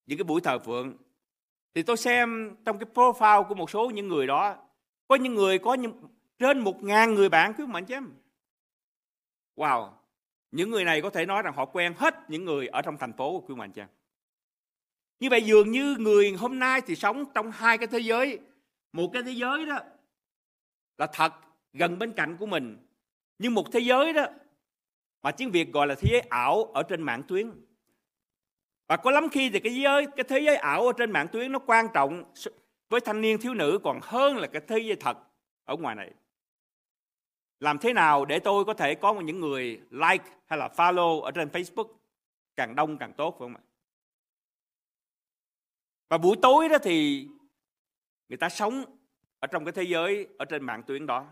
những 0.06 0.18
cái 0.18 0.24
buổi 0.24 0.40
thờ 0.40 0.58
phượng 0.58 0.96
thì 1.74 1.82
tôi 1.82 1.96
xem 1.96 2.56
trong 2.64 2.78
cái 2.78 2.86
profile 2.94 3.44
của 3.44 3.54
một 3.54 3.70
số 3.70 3.90
những 3.90 4.08
người 4.08 4.26
đó 4.26 4.56
có 5.08 5.14
những 5.14 5.34
người 5.34 5.58
có 5.58 5.74
những, 5.74 5.92
trên 6.38 6.58
một 6.58 6.82
ngàn 6.82 7.14
người 7.14 7.28
bạn 7.28 7.54
quý 7.58 7.66
mạnh 7.66 7.84
chứ 7.84 7.94
em 7.94 8.12
wow 9.56 9.90
những 10.50 10.70
người 10.70 10.84
này 10.84 11.02
có 11.02 11.10
thể 11.10 11.26
nói 11.26 11.42
rằng 11.42 11.54
họ 11.54 11.64
quen 11.64 11.94
hết 11.96 12.14
những 12.30 12.44
người 12.44 12.66
ở 12.66 12.82
trong 12.82 12.98
thành 12.98 13.12
phố 13.12 13.40
của 13.40 13.46
quý 13.46 13.54
mạnh 13.54 13.72
chứ 13.72 13.82
như 15.22 15.28
vậy 15.30 15.42
dường 15.42 15.70
như 15.70 15.96
người 15.98 16.32
hôm 16.32 16.58
nay 16.58 16.80
thì 16.86 16.96
sống 16.96 17.24
trong 17.34 17.50
hai 17.50 17.78
cái 17.78 17.86
thế 17.86 17.98
giới. 17.98 18.38
Một 18.92 19.10
cái 19.12 19.22
thế 19.22 19.32
giới 19.32 19.66
đó 19.66 19.78
là 20.98 21.06
thật 21.06 21.32
gần 21.72 21.98
bên 21.98 22.12
cạnh 22.12 22.36
của 22.36 22.46
mình 22.46 22.78
nhưng 23.38 23.54
một 23.54 23.72
thế 23.72 23.80
giới 23.80 24.12
đó 24.12 24.26
mà 25.22 25.30
tiếng 25.30 25.50
Việt 25.50 25.72
gọi 25.72 25.86
là 25.86 25.94
thế 25.94 26.08
giới 26.12 26.20
ảo 26.20 26.64
ở 26.64 26.82
trên 26.82 27.02
mạng 27.02 27.22
tuyến 27.28 27.50
và 28.86 28.96
có 28.96 29.10
lắm 29.10 29.28
khi 29.32 29.50
thì 29.50 29.60
cái 29.60 29.74
giới 29.74 30.06
cái 30.16 30.24
thế 30.28 30.38
giới 30.38 30.56
ảo 30.56 30.86
ở 30.86 30.92
trên 30.98 31.10
mạng 31.10 31.28
tuyến 31.32 31.52
nó 31.52 31.58
quan 31.58 31.86
trọng 31.94 32.24
với 32.88 33.00
thanh 33.00 33.20
niên 33.20 33.38
thiếu 33.38 33.54
nữ 33.54 33.78
còn 33.84 34.00
hơn 34.02 34.36
là 34.36 34.46
cái 34.46 34.62
thế 34.68 34.78
giới 34.78 34.96
thật 34.96 35.18
ở 35.64 35.76
ngoài 35.76 35.96
này. 35.96 36.10
Làm 37.60 37.78
thế 37.78 37.92
nào 37.92 38.24
để 38.24 38.38
tôi 38.38 38.64
có 38.64 38.74
thể 38.74 38.94
có 38.94 39.14
những 39.14 39.40
người 39.40 39.80
like 39.90 40.24
hay 40.46 40.58
là 40.58 40.68
follow 40.76 41.20
ở 41.20 41.30
trên 41.30 41.48
Facebook? 41.48 41.88
Càng 42.56 42.76
đông 42.76 42.98
càng 42.98 43.12
tốt 43.12 43.30
phải 43.30 43.38
không 43.38 43.54
ạ? 43.54 43.62
Và 46.08 46.18
buổi 46.18 46.36
tối 46.42 46.68
đó 46.68 46.78
thì 46.82 47.28
người 48.28 48.36
ta 48.36 48.48
sống 48.48 48.84
ở 49.38 49.46
trong 49.46 49.64
cái 49.64 49.72
thế 49.72 49.82
giới 49.82 50.26
ở 50.38 50.44
trên 50.44 50.64
mạng 50.64 50.82
tuyến 50.86 51.06
đó. 51.06 51.26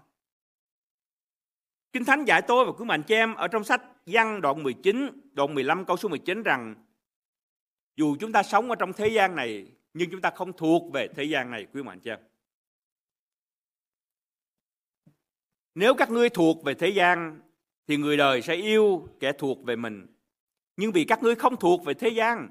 Kinh 1.92 2.04
Thánh 2.04 2.24
dạy 2.24 2.42
tôi 2.42 2.64
và 2.66 2.72
quý 2.72 2.84
mạnh 2.84 3.02
cho 3.02 3.14
em 3.14 3.34
ở 3.34 3.48
trong 3.48 3.64
sách 3.64 3.82
Giăng 4.06 4.40
đoạn 4.40 4.62
19, 4.62 5.30
đoạn 5.32 5.54
15 5.54 5.84
câu 5.84 5.96
số 5.96 6.08
19 6.08 6.42
rằng 6.42 6.74
dù 7.96 8.16
chúng 8.20 8.32
ta 8.32 8.42
sống 8.42 8.70
ở 8.70 8.76
trong 8.76 8.92
thế 8.92 9.08
gian 9.08 9.36
này 9.36 9.66
nhưng 9.94 10.10
chúng 10.10 10.20
ta 10.20 10.30
không 10.30 10.52
thuộc 10.52 10.92
về 10.92 11.08
thế 11.08 11.24
gian 11.24 11.50
này 11.50 11.66
quý 11.72 11.82
mạnh 11.82 12.00
chị 12.00 12.10
em. 12.10 12.18
Nếu 15.74 15.94
các 15.94 16.10
ngươi 16.10 16.30
thuộc 16.30 16.64
về 16.64 16.74
thế 16.74 16.88
gian 16.88 17.40
thì 17.86 17.96
người 17.96 18.16
đời 18.16 18.42
sẽ 18.42 18.54
yêu 18.54 19.08
kẻ 19.20 19.32
thuộc 19.32 19.64
về 19.64 19.76
mình. 19.76 20.06
Nhưng 20.76 20.92
vì 20.92 21.04
các 21.04 21.22
ngươi 21.22 21.34
không 21.34 21.56
thuộc 21.56 21.84
về 21.84 21.94
thế 21.94 22.08
gian 22.08 22.48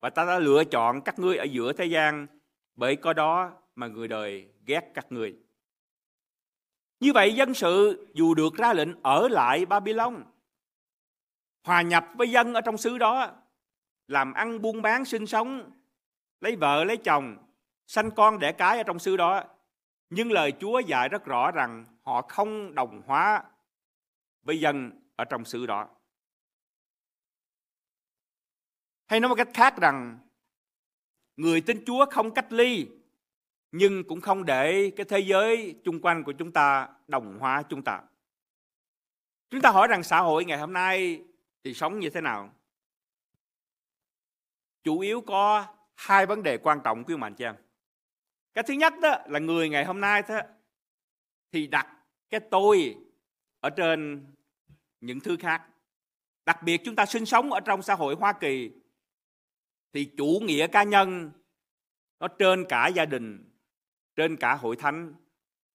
và 0.00 0.10
ta 0.10 0.24
đã 0.24 0.38
lựa 0.38 0.64
chọn 0.64 1.00
các 1.04 1.18
ngươi 1.18 1.36
ở 1.36 1.44
giữa 1.44 1.72
thế 1.72 1.84
gian 1.84 2.26
bởi 2.74 2.96
có 2.96 3.12
đó 3.12 3.52
mà 3.74 3.86
người 3.86 4.08
đời 4.08 4.48
ghét 4.66 4.90
các 4.94 5.12
ngươi. 5.12 5.36
Như 7.00 7.12
vậy 7.12 7.34
dân 7.34 7.54
sự 7.54 8.06
dù 8.14 8.34
được 8.34 8.54
ra 8.54 8.72
lệnh 8.72 9.02
ở 9.02 9.28
lại 9.28 9.66
Babylon, 9.66 10.24
hòa 11.64 11.82
nhập 11.82 12.06
với 12.14 12.30
dân 12.30 12.54
ở 12.54 12.60
trong 12.60 12.78
xứ 12.78 12.98
đó, 12.98 13.41
làm 14.12 14.32
ăn 14.32 14.62
buôn 14.62 14.82
bán 14.82 15.04
sinh 15.04 15.26
sống, 15.26 15.70
lấy 16.40 16.56
vợ 16.56 16.84
lấy 16.84 16.96
chồng, 16.96 17.36
sanh 17.86 18.10
con 18.10 18.38
đẻ 18.38 18.52
cái 18.52 18.76
ở 18.76 18.82
trong 18.82 18.98
xứ 18.98 19.16
đó. 19.16 19.44
Nhưng 20.10 20.32
lời 20.32 20.52
Chúa 20.60 20.80
dạy 20.80 21.08
rất 21.08 21.24
rõ 21.24 21.50
rằng 21.50 21.84
họ 22.02 22.22
không 22.22 22.74
đồng 22.74 23.02
hóa 23.06 23.44
với 24.42 24.60
dân 24.60 24.90
ở 25.16 25.24
trong 25.24 25.44
xứ 25.44 25.66
đó. 25.66 25.88
Hay 29.06 29.20
nói 29.20 29.28
một 29.28 29.34
cách 29.34 29.48
khác 29.54 29.76
rằng 29.76 30.18
người 31.36 31.60
tin 31.60 31.84
Chúa 31.86 32.06
không 32.10 32.34
cách 32.34 32.52
ly 32.52 32.88
nhưng 33.72 34.04
cũng 34.04 34.20
không 34.20 34.44
để 34.44 34.92
cái 34.96 35.06
thế 35.08 35.18
giới 35.18 35.80
chung 35.84 36.00
quanh 36.00 36.24
của 36.24 36.32
chúng 36.32 36.52
ta 36.52 36.88
đồng 37.08 37.38
hóa 37.38 37.62
chúng 37.68 37.82
ta. 37.82 38.00
Chúng 39.50 39.60
ta 39.60 39.70
hỏi 39.70 39.88
rằng 39.88 40.02
xã 40.02 40.20
hội 40.20 40.44
ngày 40.44 40.58
hôm 40.58 40.72
nay 40.72 41.22
thì 41.64 41.74
sống 41.74 41.98
như 41.98 42.10
thế 42.10 42.20
nào? 42.20 42.54
Chủ 44.84 45.00
yếu 45.00 45.20
có 45.20 45.66
hai 45.94 46.26
vấn 46.26 46.42
đề 46.42 46.58
quan 46.58 46.80
trọng 46.84 47.04
quý 47.04 47.16
mạnh 47.16 47.34
chị 47.34 47.44
em. 47.44 47.54
Cái 48.54 48.64
thứ 48.68 48.74
nhất 48.74 48.94
đó 49.02 49.18
là 49.26 49.38
người 49.38 49.68
ngày 49.68 49.84
hôm 49.84 50.00
nay 50.00 50.22
thế 50.22 50.42
thì 51.52 51.66
đặt 51.66 51.96
cái 52.30 52.40
tôi 52.50 52.96
ở 53.60 53.70
trên 53.70 54.26
những 55.00 55.20
thứ 55.20 55.36
khác. 55.40 55.62
Đặc 56.46 56.62
biệt 56.62 56.80
chúng 56.84 56.96
ta 56.96 57.06
sinh 57.06 57.26
sống 57.26 57.52
ở 57.52 57.60
trong 57.60 57.82
xã 57.82 57.94
hội 57.94 58.14
Hoa 58.14 58.32
Kỳ 58.32 58.70
thì 59.92 60.10
chủ 60.16 60.40
nghĩa 60.42 60.66
cá 60.66 60.82
nhân 60.82 61.30
nó 62.20 62.28
trên 62.28 62.64
cả 62.68 62.88
gia 62.88 63.04
đình 63.04 63.48
trên 64.16 64.36
cả 64.36 64.54
hội 64.54 64.76
thánh, 64.76 65.14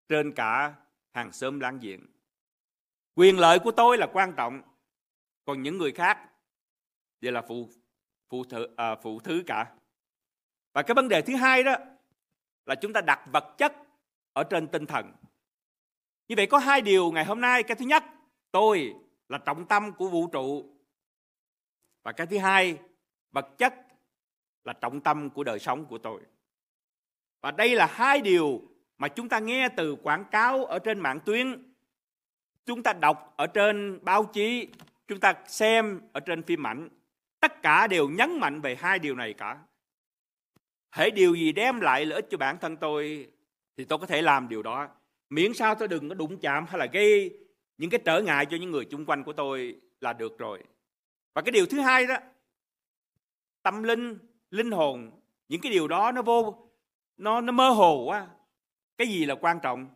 trên 0.08 0.34
cả 0.36 0.76
hàng 1.14 1.32
xóm 1.32 1.60
láng 1.60 1.80
giềng. 1.80 2.06
Quyền 3.16 3.40
lợi 3.40 3.60
của 3.60 3.72
tôi 3.72 3.98
là 3.98 4.08
quan 4.14 4.34
trọng, 4.38 4.62
còn 5.46 5.64
những 5.64 5.78
người 5.78 5.92
khác 5.92 6.30
thì 7.22 7.32
là 7.32 7.42
phụ 7.48 7.70
phụ 8.30 8.44
thứ, 8.44 8.68
à, 8.76 8.96
phụ 8.96 9.20
thứ 9.20 9.44
cả. 9.48 9.72
Và 10.74 10.82
cái 10.82 10.96
vấn 10.96 11.08
đề 11.10 11.22
thứ 11.22 11.36
hai 11.36 11.64
đó 11.64 11.76
là 12.66 12.76
chúng 12.76 12.94
ta 12.94 13.02
đặt 13.02 13.20
vật 13.34 13.56
chất 13.58 13.74
ở 14.34 14.44
trên 14.44 14.68
tinh 14.68 14.86
thần. 14.86 15.12
Như 16.28 16.36
vậy 16.38 16.48
có 16.48 16.58
hai 16.58 16.82
điều 16.82 17.12
ngày 17.12 17.26
hôm 17.26 17.42
nay. 17.42 17.64
Cái 17.64 17.76
thứ 17.76 17.86
nhất, 17.86 18.04
tôi 18.52 18.96
là 19.30 19.38
trọng 19.38 19.68
tâm 19.68 19.94
của 19.94 20.10
vũ 20.10 20.28
trụ. 20.28 20.74
Và 22.04 22.12
cái 22.12 22.28
thứ 22.28 22.38
hai, 22.38 22.78
vật 23.32 23.48
chất 23.58 23.74
là 24.64 24.74
trọng 24.74 25.02
tâm 25.02 25.30
của 25.30 25.44
đời 25.44 25.60
sống 25.60 25.86
của 25.86 25.98
tôi. 25.98 26.22
Và 27.42 27.52
đây 27.52 27.76
là 27.76 27.86
hai 27.86 28.22
điều 28.22 28.62
mà 28.98 29.08
chúng 29.08 29.30
ta 29.30 29.40
nghe 29.40 29.70
từ 29.70 29.96
quảng 29.96 30.26
cáo 30.32 30.66
ở 30.66 30.80
trên 30.80 31.00
mạng 31.00 31.20
tuyến, 31.26 31.74
chúng 32.66 32.84
ta 32.84 32.94
đọc 32.94 33.34
ở 33.38 33.48
trên 33.48 34.00
báo 34.02 34.26
chí, 34.26 34.68
chúng 35.08 35.20
ta 35.20 35.34
xem 35.48 36.02
ở 36.14 36.20
trên 36.20 36.44
phim 36.44 36.68
ảnh. 36.68 36.90
Tất 37.40 37.62
cả 37.62 37.88
đều 37.88 38.10
nhấn 38.10 38.40
mạnh 38.40 38.62
về 38.62 38.76
hai 38.76 39.00
điều 39.00 39.16
này 39.16 39.34
cả. 39.34 39.58
Hễ 40.92 41.10
điều 41.10 41.36
gì 41.36 41.52
đem 41.52 41.80
lại 41.80 42.06
lợi 42.06 42.16
ích 42.16 42.28
cho 42.30 42.38
bản 42.38 42.58
thân 42.62 42.78
tôi 42.78 43.32
thì 43.78 43.86
tôi 43.86 44.00
có 44.00 44.06
thể 44.06 44.22
làm 44.22 44.50
điều 44.50 44.64
đó. 44.64 44.90
Miễn 45.30 45.54
sao 45.54 45.76
tôi 45.76 45.88
đừng 45.88 46.10
có 46.10 46.16
đụng 46.16 46.40
chạm 46.40 46.66
hay 46.66 46.80
là 46.80 46.86
gây 46.86 47.40
những 47.78 47.90
cái 47.90 48.00
trở 48.06 48.22
ngại 48.22 48.46
cho 48.46 48.58
những 48.58 48.72
người 48.72 48.86
chung 48.86 49.06
quanh 49.06 49.24
của 49.24 49.34
tôi 49.34 49.80
là 50.02 50.14
được 50.14 50.38
rồi. 50.38 50.64
Và 51.34 51.42
cái 51.42 51.52
điều 51.52 51.66
thứ 51.66 51.80
hai 51.80 52.08
đó, 52.08 52.16
tâm 53.62 53.84
linh, 53.84 54.18
linh 54.52 54.72
hồn, 54.72 55.12
những 55.48 55.62
cái 55.62 55.72
điều 55.72 55.88
đó 55.88 56.12
nó 56.12 56.22
vô 56.22 56.68
nó 57.18 57.42
nó 57.42 57.52
mơ 57.52 57.70
hồ 57.70 58.04
quá 58.08 58.28
cái 58.98 59.08
gì 59.08 59.26
là 59.26 59.36
quan 59.36 59.60
trọng 59.64 59.88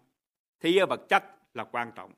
thì 0.59 0.79
vật 0.89 1.01
chất 1.09 1.23
là 1.53 1.63
quan 1.63 1.91
trọng 1.95 2.11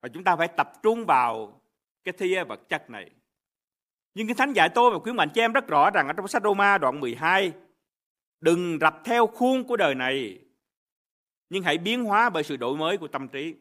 và 0.00 0.08
chúng 0.08 0.24
ta 0.24 0.36
phải 0.36 0.48
tập 0.48 0.72
trung 0.82 1.04
vào 1.06 1.61
cái 2.04 2.14
thế 2.18 2.26
giới 2.26 2.44
vật 2.44 2.68
chất 2.68 2.90
này 2.90 3.10
nhưng 4.14 4.26
cái 4.26 4.34
thánh 4.34 4.52
dạy 4.52 4.68
tôi 4.74 4.90
và 4.90 4.98
khuyến 4.98 5.16
mạnh 5.16 5.28
cho 5.34 5.42
em 5.42 5.52
rất 5.52 5.66
rõ 5.68 5.90
rằng 5.90 6.06
ở 6.06 6.12
trong 6.12 6.28
sách 6.28 6.42
Roma 6.42 6.78
đoạn 6.78 7.00
12 7.00 7.52
đừng 8.40 8.78
rập 8.80 9.00
theo 9.04 9.26
khuôn 9.26 9.64
của 9.64 9.76
đời 9.76 9.94
này, 9.94 10.38
nhưng 11.48 11.62
hãy 11.62 11.78
biến 11.78 12.04
hóa 12.04 12.30
bởi 12.30 12.44
sự 12.44 12.56
đổi 12.56 12.76
mới 12.76 12.98
của 12.98 13.08
tâm 13.08 13.28
trí 13.28 13.54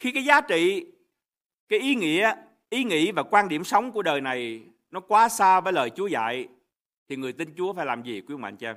khi 0.00 0.12
cái 0.12 0.24
giá 0.24 0.40
trị, 0.40 0.92
cái 1.68 1.78
ý 1.78 1.94
nghĩa, 1.94 2.34
ý 2.70 2.84
nghĩ 2.84 3.12
và 3.12 3.22
quan 3.22 3.48
điểm 3.48 3.64
sống 3.64 3.92
của 3.92 4.02
đời 4.02 4.20
này 4.20 4.62
nó 4.90 5.00
quá 5.00 5.28
xa 5.28 5.60
với 5.60 5.72
lời 5.72 5.90
Chúa 5.90 6.06
dạy, 6.06 6.48
thì 7.08 7.16
người 7.16 7.32
tin 7.32 7.54
Chúa 7.56 7.72
phải 7.72 7.86
làm 7.86 8.02
gì 8.02 8.20
quý 8.20 8.34
ông 8.34 8.44
anh 8.44 8.56
em? 8.60 8.76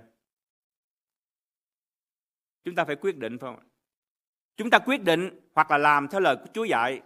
Chúng 2.63 2.75
ta 2.75 2.85
phải 2.85 2.95
quyết 2.95 3.17
định, 3.17 3.37
phải 3.37 3.53
không? 3.53 3.69
Chúng 4.57 4.69
ta 4.69 4.79
quyết 4.79 5.03
định 5.03 5.46
hoặc 5.57 5.71
là 5.71 5.77
làm 5.77 6.07
theo 6.07 6.21
lời 6.21 6.35
của 6.35 6.49
Chúa 6.53 6.63
dạy 6.63 7.01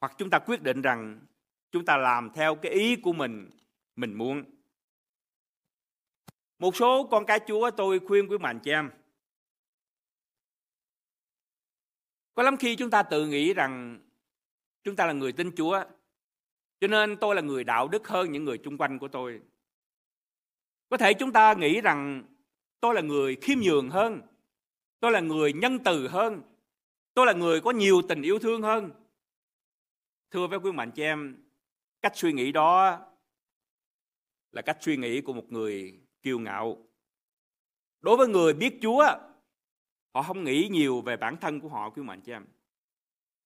hoặc 0.00 0.12
chúng 0.18 0.30
ta 0.30 0.38
quyết 0.38 0.62
định 0.62 0.82
rằng 0.82 1.20
chúng 1.70 1.84
ta 1.84 1.96
làm 1.96 2.30
theo 2.34 2.54
cái 2.54 2.72
ý 2.72 2.96
của 2.96 3.12
mình 3.12 3.50
mình 3.96 4.14
muốn. 4.14 4.44
Một 6.58 6.76
số 6.76 7.08
con 7.10 7.26
cái 7.26 7.40
Chúa 7.46 7.70
tôi 7.70 7.98
khuyên 7.98 8.28
quý 8.28 8.38
mạnh 8.38 8.60
chị 8.62 8.70
em. 8.70 8.90
Có 12.34 12.42
lắm 12.42 12.56
khi 12.56 12.76
chúng 12.76 12.90
ta 12.90 13.02
tự 13.02 13.26
nghĩ 13.26 13.54
rằng 13.54 14.00
chúng 14.82 14.96
ta 14.96 15.06
là 15.06 15.12
người 15.12 15.32
tin 15.32 15.52
Chúa 15.56 15.84
cho 16.80 16.88
nên 16.88 17.16
tôi 17.16 17.34
là 17.34 17.42
người 17.42 17.64
đạo 17.64 17.88
đức 17.88 18.08
hơn 18.08 18.32
những 18.32 18.44
người 18.44 18.58
chung 18.58 18.78
quanh 18.78 18.98
của 18.98 19.08
tôi. 19.08 19.40
Có 20.88 20.96
thể 20.96 21.14
chúng 21.14 21.32
ta 21.32 21.54
nghĩ 21.54 21.80
rằng 21.80 22.24
tôi 22.80 22.94
là 22.94 23.00
người 23.00 23.36
khiêm 23.36 23.58
nhường 23.60 23.90
hơn, 23.90 24.20
tôi 25.00 25.12
là 25.12 25.20
người 25.20 25.52
nhân 25.52 25.78
từ 25.84 26.08
hơn, 26.08 26.42
tôi 27.14 27.26
là 27.26 27.32
người 27.32 27.60
có 27.60 27.70
nhiều 27.70 28.02
tình 28.08 28.22
yêu 28.22 28.38
thương 28.38 28.62
hơn. 28.62 28.90
Thưa 30.30 30.46
với 30.46 30.58
quý 30.58 30.72
mạnh 30.72 30.90
chị 30.94 31.02
em, 31.02 31.44
cách 32.02 32.12
suy 32.14 32.32
nghĩ 32.32 32.52
đó 32.52 32.98
là 34.52 34.62
cách 34.62 34.78
suy 34.80 34.96
nghĩ 34.96 35.20
của 35.20 35.32
một 35.32 35.44
người 35.48 36.00
kiêu 36.22 36.38
ngạo. 36.38 36.86
Đối 38.00 38.16
với 38.16 38.28
người 38.28 38.54
biết 38.54 38.78
Chúa, 38.82 39.04
họ 40.14 40.22
không 40.22 40.44
nghĩ 40.44 40.68
nhiều 40.70 41.00
về 41.00 41.16
bản 41.16 41.36
thân 41.40 41.60
của 41.60 41.68
họ 41.68 41.90
quý 41.90 42.02
mạnh 42.02 42.20
chị 42.20 42.32
em. 42.32 42.46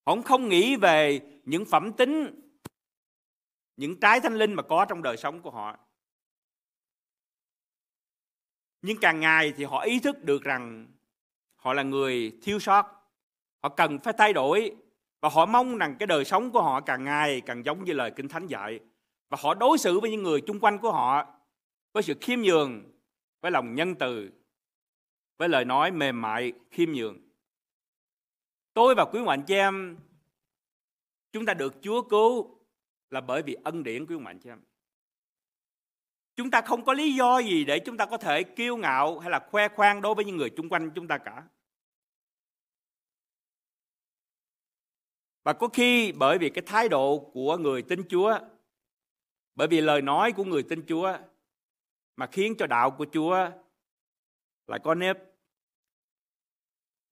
Họ 0.06 0.16
không 0.24 0.48
nghĩ 0.48 0.76
về 0.76 1.20
những 1.44 1.64
phẩm 1.64 1.92
tính, 1.92 2.40
những 3.76 4.00
trái 4.00 4.20
thanh 4.20 4.34
linh 4.34 4.54
mà 4.54 4.62
có 4.62 4.86
trong 4.88 5.02
đời 5.02 5.16
sống 5.16 5.42
của 5.42 5.50
họ. 5.50 5.78
Nhưng 8.82 8.96
càng 9.00 9.20
ngày 9.20 9.52
thì 9.56 9.64
họ 9.64 9.80
ý 9.80 10.00
thức 10.00 10.24
được 10.24 10.42
rằng 10.42 10.92
họ 11.56 11.72
là 11.72 11.82
người 11.82 12.38
thiếu 12.42 12.58
sót. 12.58 13.03
Họ 13.64 13.70
cần 13.70 13.98
phải 13.98 14.14
thay 14.18 14.32
đổi 14.32 14.72
và 15.20 15.28
họ 15.28 15.46
mong 15.46 15.78
rằng 15.78 15.96
cái 15.98 16.06
đời 16.06 16.24
sống 16.24 16.50
của 16.50 16.62
họ 16.62 16.80
càng 16.80 17.04
ngày 17.04 17.40
càng 17.40 17.64
giống 17.64 17.84
như 17.84 17.92
lời 17.92 18.10
Kinh 18.16 18.28
Thánh 18.28 18.46
dạy. 18.46 18.80
Và 19.28 19.38
họ 19.40 19.54
đối 19.54 19.78
xử 19.78 20.00
với 20.00 20.10
những 20.10 20.22
người 20.22 20.40
chung 20.40 20.60
quanh 20.60 20.78
của 20.78 20.92
họ 20.92 21.26
với 21.92 22.02
sự 22.02 22.14
khiêm 22.20 22.40
nhường, 22.40 22.92
với 23.40 23.50
lòng 23.50 23.74
nhân 23.74 23.94
từ, 23.94 24.30
với 25.38 25.48
lời 25.48 25.64
nói 25.64 25.90
mềm 25.90 26.20
mại, 26.20 26.52
khiêm 26.70 26.92
nhường. 26.92 27.18
Tôi 28.74 28.94
và 28.94 29.04
quý 29.04 29.18
ông 29.18 29.28
anh 29.28 29.42
chị 29.42 29.54
em, 29.54 29.98
chúng 31.32 31.46
ta 31.46 31.54
được 31.54 31.74
Chúa 31.82 32.02
cứu 32.02 32.58
là 33.10 33.20
bởi 33.20 33.42
vì 33.42 33.56
ân 33.64 33.82
điển 33.82 34.06
quý 34.06 34.16
ông 34.16 34.26
anh 34.26 34.38
chị 34.38 34.50
em. 34.50 34.60
Chúng 36.36 36.50
ta 36.50 36.60
không 36.60 36.84
có 36.84 36.92
lý 36.92 37.14
do 37.14 37.38
gì 37.38 37.64
để 37.64 37.78
chúng 37.78 37.96
ta 37.96 38.06
có 38.06 38.16
thể 38.16 38.42
kiêu 38.42 38.76
ngạo 38.76 39.18
hay 39.18 39.30
là 39.30 39.38
khoe 39.50 39.68
khoang 39.68 40.02
đối 40.02 40.14
với 40.14 40.24
những 40.24 40.36
người 40.36 40.50
chung 40.50 40.68
quanh 40.68 40.90
chúng 40.94 41.08
ta 41.08 41.18
cả. 41.18 41.42
Và 45.44 45.52
có 45.52 45.68
khi 45.68 46.12
bởi 46.12 46.38
vì 46.38 46.50
cái 46.50 46.62
thái 46.66 46.88
độ 46.88 47.30
của 47.32 47.56
người 47.56 47.82
tin 47.82 48.02
Chúa, 48.08 48.38
bởi 49.54 49.68
vì 49.68 49.80
lời 49.80 50.02
nói 50.02 50.32
của 50.32 50.44
người 50.44 50.62
tin 50.62 50.84
Chúa 50.88 51.18
mà 52.16 52.26
khiến 52.26 52.54
cho 52.58 52.66
đạo 52.66 52.90
của 52.90 53.06
Chúa 53.12 53.50
lại 54.66 54.80
có 54.84 54.94
nếp, 54.94 55.18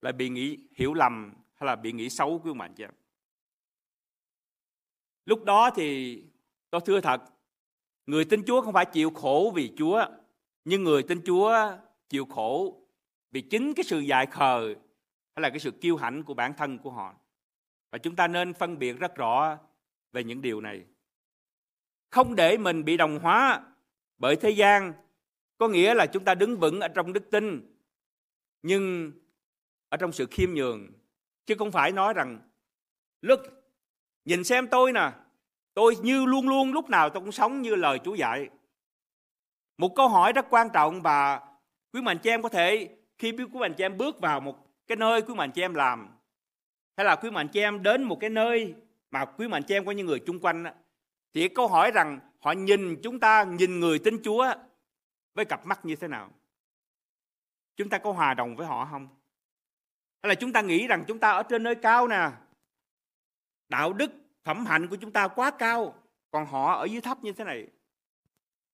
lại 0.01 0.13
bị 0.13 0.29
nghĩ 0.29 0.59
hiểu 0.75 0.93
lầm 0.93 1.33
hay 1.53 1.67
là 1.67 1.75
bị 1.75 1.91
nghĩ 1.91 2.09
xấu 2.09 2.39
của 2.39 2.53
mạnh 2.53 2.73
chị 2.77 2.83
em. 2.83 2.91
Lúc 5.25 5.43
đó 5.43 5.69
thì 5.75 6.17
tôi 6.69 6.81
thưa 6.85 7.01
thật, 7.01 7.21
người 8.05 8.25
tin 8.25 8.43
Chúa 8.47 8.61
không 8.61 8.73
phải 8.73 8.85
chịu 8.85 9.09
khổ 9.11 9.51
vì 9.55 9.73
Chúa, 9.77 10.05
nhưng 10.65 10.83
người 10.83 11.03
tin 11.03 11.21
Chúa 11.25 11.77
chịu 12.09 12.25
khổ 12.25 12.79
vì 13.31 13.41
chính 13.41 13.73
cái 13.73 13.83
sự 13.83 13.99
dại 13.99 14.25
khờ 14.25 14.75
hay 15.35 15.41
là 15.41 15.49
cái 15.49 15.59
sự 15.59 15.71
kiêu 15.71 15.97
hãnh 15.97 16.23
của 16.23 16.33
bản 16.33 16.53
thân 16.57 16.77
của 16.77 16.91
họ. 16.91 17.15
Và 17.93 17.99
chúng 17.99 18.15
ta 18.15 18.27
nên 18.27 18.53
phân 18.53 18.79
biệt 18.79 18.99
rất 18.99 19.15
rõ 19.15 19.57
về 20.11 20.23
những 20.23 20.41
điều 20.41 20.61
này. 20.61 20.85
Không 22.09 22.35
để 22.35 22.57
mình 22.57 22.85
bị 22.85 22.97
đồng 22.97 23.19
hóa 23.19 23.61
bởi 24.17 24.35
thế 24.35 24.49
gian, 24.49 24.93
có 25.57 25.67
nghĩa 25.67 25.93
là 25.93 26.05
chúng 26.05 26.25
ta 26.25 26.35
đứng 26.35 26.57
vững 26.57 26.79
ở 26.79 26.87
trong 26.87 27.13
đức 27.13 27.31
tin, 27.31 27.75
nhưng 28.61 29.11
ở 29.89 29.97
trong 29.97 30.11
sự 30.11 30.25
khiêm 30.31 30.53
nhường 30.53 30.91
chứ 31.45 31.55
không 31.59 31.71
phải 31.71 31.91
nói 31.91 32.13
rằng 32.13 32.39
lúc 33.21 33.39
nhìn 34.25 34.43
xem 34.43 34.67
tôi 34.67 34.91
nè, 34.93 35.11
tôi 35.73 35.95
như 36.01 36.25
luôn 36.25 36.49
luôn 36.49 36.73
lúc 36.73 36.89
nào 36.89 37.09
tôi 37.09 37.21
cũng 37.21 37.31
sống 37.31 37.61
như 37.61 37.75
lời 37.75 37.99
Chúa 38.03 38.15
dạy 38.15 38.49
một 39.77 39.95
câu 39.95 40.07
hỏi 40.07 40.33
rất 40.33 40.45
quan 40.49 40.67
trọng 40.73 41.01
và 41.01 41.41
quý 41.93 42.01
mạnh 42.01 42.17
chị 42.23 42.29
em 42.29 42.41
có 42.41 42.49
thể, 42.49 42.97
khi 43.17 43.31
quý 43.31 43.59
mạnh 43.59 43.73
chị 43.77 43.83
em 43.83 43.97
bước 43.97 44.19
vào 44.19 44.39
một 44.39 44.57
cái 44.87 44.95
nơi 44.95 45.21
quý 45.21 45.33
mạnh 45.33 45.51
chị 45.51 45.61
em 45.61 45.73
làm 45.73 46.12
hay 46.97 47.05
là 47.05 47.15
quý 47.15 47.29
mạnh 47.29 47.47
chị 47.47 47.59
em 47.59 47.83
đến 47.83 48.03
một 48.03 48.17
cái 48.19 48.29
nơi 48.29 48.75
mà 49.11 49.25
quý 49.25 49.47
mạnh 49.47 49.63
chị 49.63 49.75
em 49.75 49.85
có 49.85 49.91
những 49.91 50.07
người 50.07 50.19
chung 50.19 50.39
quanh 50.39 50.63
thì 51.33 51.47
câu 51.47 51.67
hỏi 51.67 51.91
rằng 51.91 52.19
họ 52.39 52.51
nhìn 52.51 53.01
chúng 53.03 53.19
ta, 53.19 53.43
nhìn 53.43 53.79
người 53.79 53.99
tin 53.99 54.21
Chúa 54.23 54.53
với 55.33 55.45
cặp 55.45 55.65
mắt 55.65 55.85
như 55.85 55.95
thế 55.95 56.07
nào? 56.07 56.31
Chúng 57.75 57.89
ta 57.89 57.97
có 57.97 58.11
hòa 58.11 58.33
đồng 58.33 58.55
với 58.55 58.67
họ 58.67 58.87
không? 58.91 59.07
Hay 60.23 60.29
là 60.29 60.35
chúng 60.35 60.53
ta 60.53 60.61
nghĩ 60.61 60.87
rằng 60.87 61.03
chúng 61.07 61.19
ta 61.19 61.31
ở 61.31 61.43
trên 61.43 61.63
nơi 61.63 61.75
cao 61.75 62.07
nè, 62.07 62.31
đạo 63.69 63.93
đức, 63.93 64.11
phẩm 64.43 64.65
hạnh 64.65 64.87
của 64.87 64.95
chúng 64.95 65.11
ta 65.11 65.27
quá 65.27 65.51
cao, 65.51 65.95
còn 66.31 66.45
họ 66.45 66.73
ở 66.73 66.85
dưới 66.85 67.01
thấp 67.01 67.23
như 67.23 67.31
thế 67.31 67.43
này? 67.43 67.67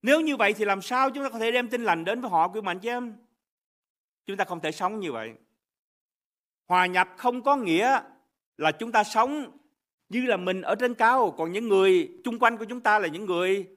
Nếu 0.02 0.22
như 0.22 0.38
vậy 0.38 0.54
thì 0.54 0.66
làm 0.66 0.82
sao 0.82 1.10
chúng 1.10 1.24
ta 1.24 1.30
có 1.30 1.40
thể 1.40 1.52
đem 1.52 1.70
tin 1.70 1.84
lành 1.84 2.06
đến 2.06 2.22
với 2.22 2.30
họ, 2.30 2.48
quý 2.48 2.62
mạnh 2.62 2.80
chị 2.80 2.90
em? 2.90 3.18
Chúng 4.26 4.38
ta 4.38 4.46
không 4.46 4.60
thể 4.60 4.72
sống 4.72 5.00
như 5.00 5.12
vậy 5.12 5.34
hòa 6.70 6.86
nhập 6.86 7.10
không 7.18 7.44
có 7.44 7.56
nghĩa 7.56 8.02
là 8.58 8.72
chúng 8.72 8.92
ta 8.92 9.04
sống 9.04 9.58
như 10.10 10.26
là 10.26 10.38
mình 10.38 10.62
ở 10.62 10.76
trên 10.76 10.96
cao, 10.96 11.36
còn 11.38 11.52
những 11.52 11.68
người 11.68 12.12
chung 12.24 12.40
quanh 12.40 12.58
của 12.58 12.66
chúng 12.66 12.82
ta 12.82 13.00
là 13.00 13.08
những 13.08 13.26
người 13.26 13.68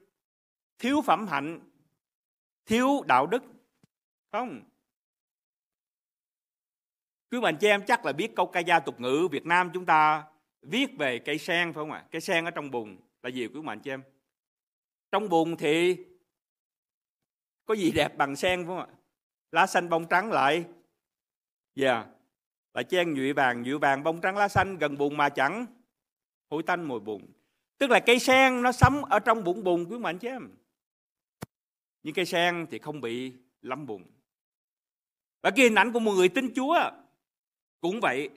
thiếu 0.79 1.01
phẩm 1.01 1.27
hạnh, 1.27 1.59
thiếu 2.65 3.01
đạo 3.07 3.27
đức, 3.27 3.43
không? 4.31 4.61
Quý 7.31 7.39
bạn 7.39 7.57
chị 7.59 7.67
em 7.67 7.85
chắc 7.85 8.05
là 8.05 8.11
biết 8.11 8.35
câu 8.35 8.45
ca 8.45 8.61
dao 8.67 8.79
tục 8.79 8.99
ngữ 8.99 9.27
Việt 9.31 9.45
Nam 9.45 9.71
chúng 9.73 9.85
ta 9.85 10.23
viết 10.61 10.87
về 10.97 11.19
cây 11.19 11.37
sen 11.37 11.73
phải 11.73 11.81
không 11.81 11.91
ạ? 11.91 12.05
Cây 12.11 12.21
sen 12.21 12.45
ở 12.45 12.51
trong 12.51 12.71
bùn 12.71 12.97
là 13.23 13.29
gì 13.29 13.47
quý 13.47 13.61
bạn 13.61 13.79
chị 13.79 13.91
em? 13.91 14.03
Trong 15.11 15.29
bùn 15.29 15.57
thì 15.57 15.97
có 17.65 17.73
gì 17.73 17.91
đẹp 17.91 18.17
bằng 18.17 18.35
sen 18.35 18.59
phải 18.59 18.67
không 18.67 18.79
ạ? 18.79 18.87
Lá 19.51 19.67
xanh 19.67 19.89
bông 19.89 20.07
trắng 20.09 20.31
lại. 20.31 20.65
Dạ. 21.75 21.93
yeah 21.93 22.12
là 22.73 22.83
chen 22.83 23.13
nhụy 23.13 23.33
vàng 23.33 23.63
nhụy 23.63 23.77
vàng, 23.77 24.03
bông 24.03 24.21
trắng 24.21 24.37
lá 24.37 24.47
xanh, 24.47 24.77
gần 24.77 24.97
bùn 24.97 25.17
mà 25.17 25.29
chẳng 25.29 25.65
hủi 26.49 26.63
tanh 26.63 26.83
mùi 26.83 26.99
bùn. 26.99 27.21
Tức 27.77 27.89
là 27.89 27.99
cây 27.99 28.19
sen 28.19 28.61
nó 28.61 28.71
sống 28.71 29.05
ở 29.05 29.19
trong 29.19 29.43
bụng 29.43 29.63
bùn, 29.63 29.85
quý 29.89 29.97
mạnh 29.97 30.19
chứ 30.19 30.27
em. 30.27 30.49
Nhưng 32.03 32.13
cây 32.13 32.25
sen 32.25 32.65
thì 32.71 32.79
không 32.79 33.01
bị 33.01 33.33
lắm 33.61 33.85
bùn. 33.85 34.03
Và 35.41 35.51
cái 35.51 35.65
hình 35.65 35.75
ảnh 35.75 35.91
của 35.91 35.99
một 35.99 36.11
người 36.11 36.29
tin 36.29 36.53
Chúa 36.55 36.91
cũng 37.81 37.99
vậy. 37.99 38.29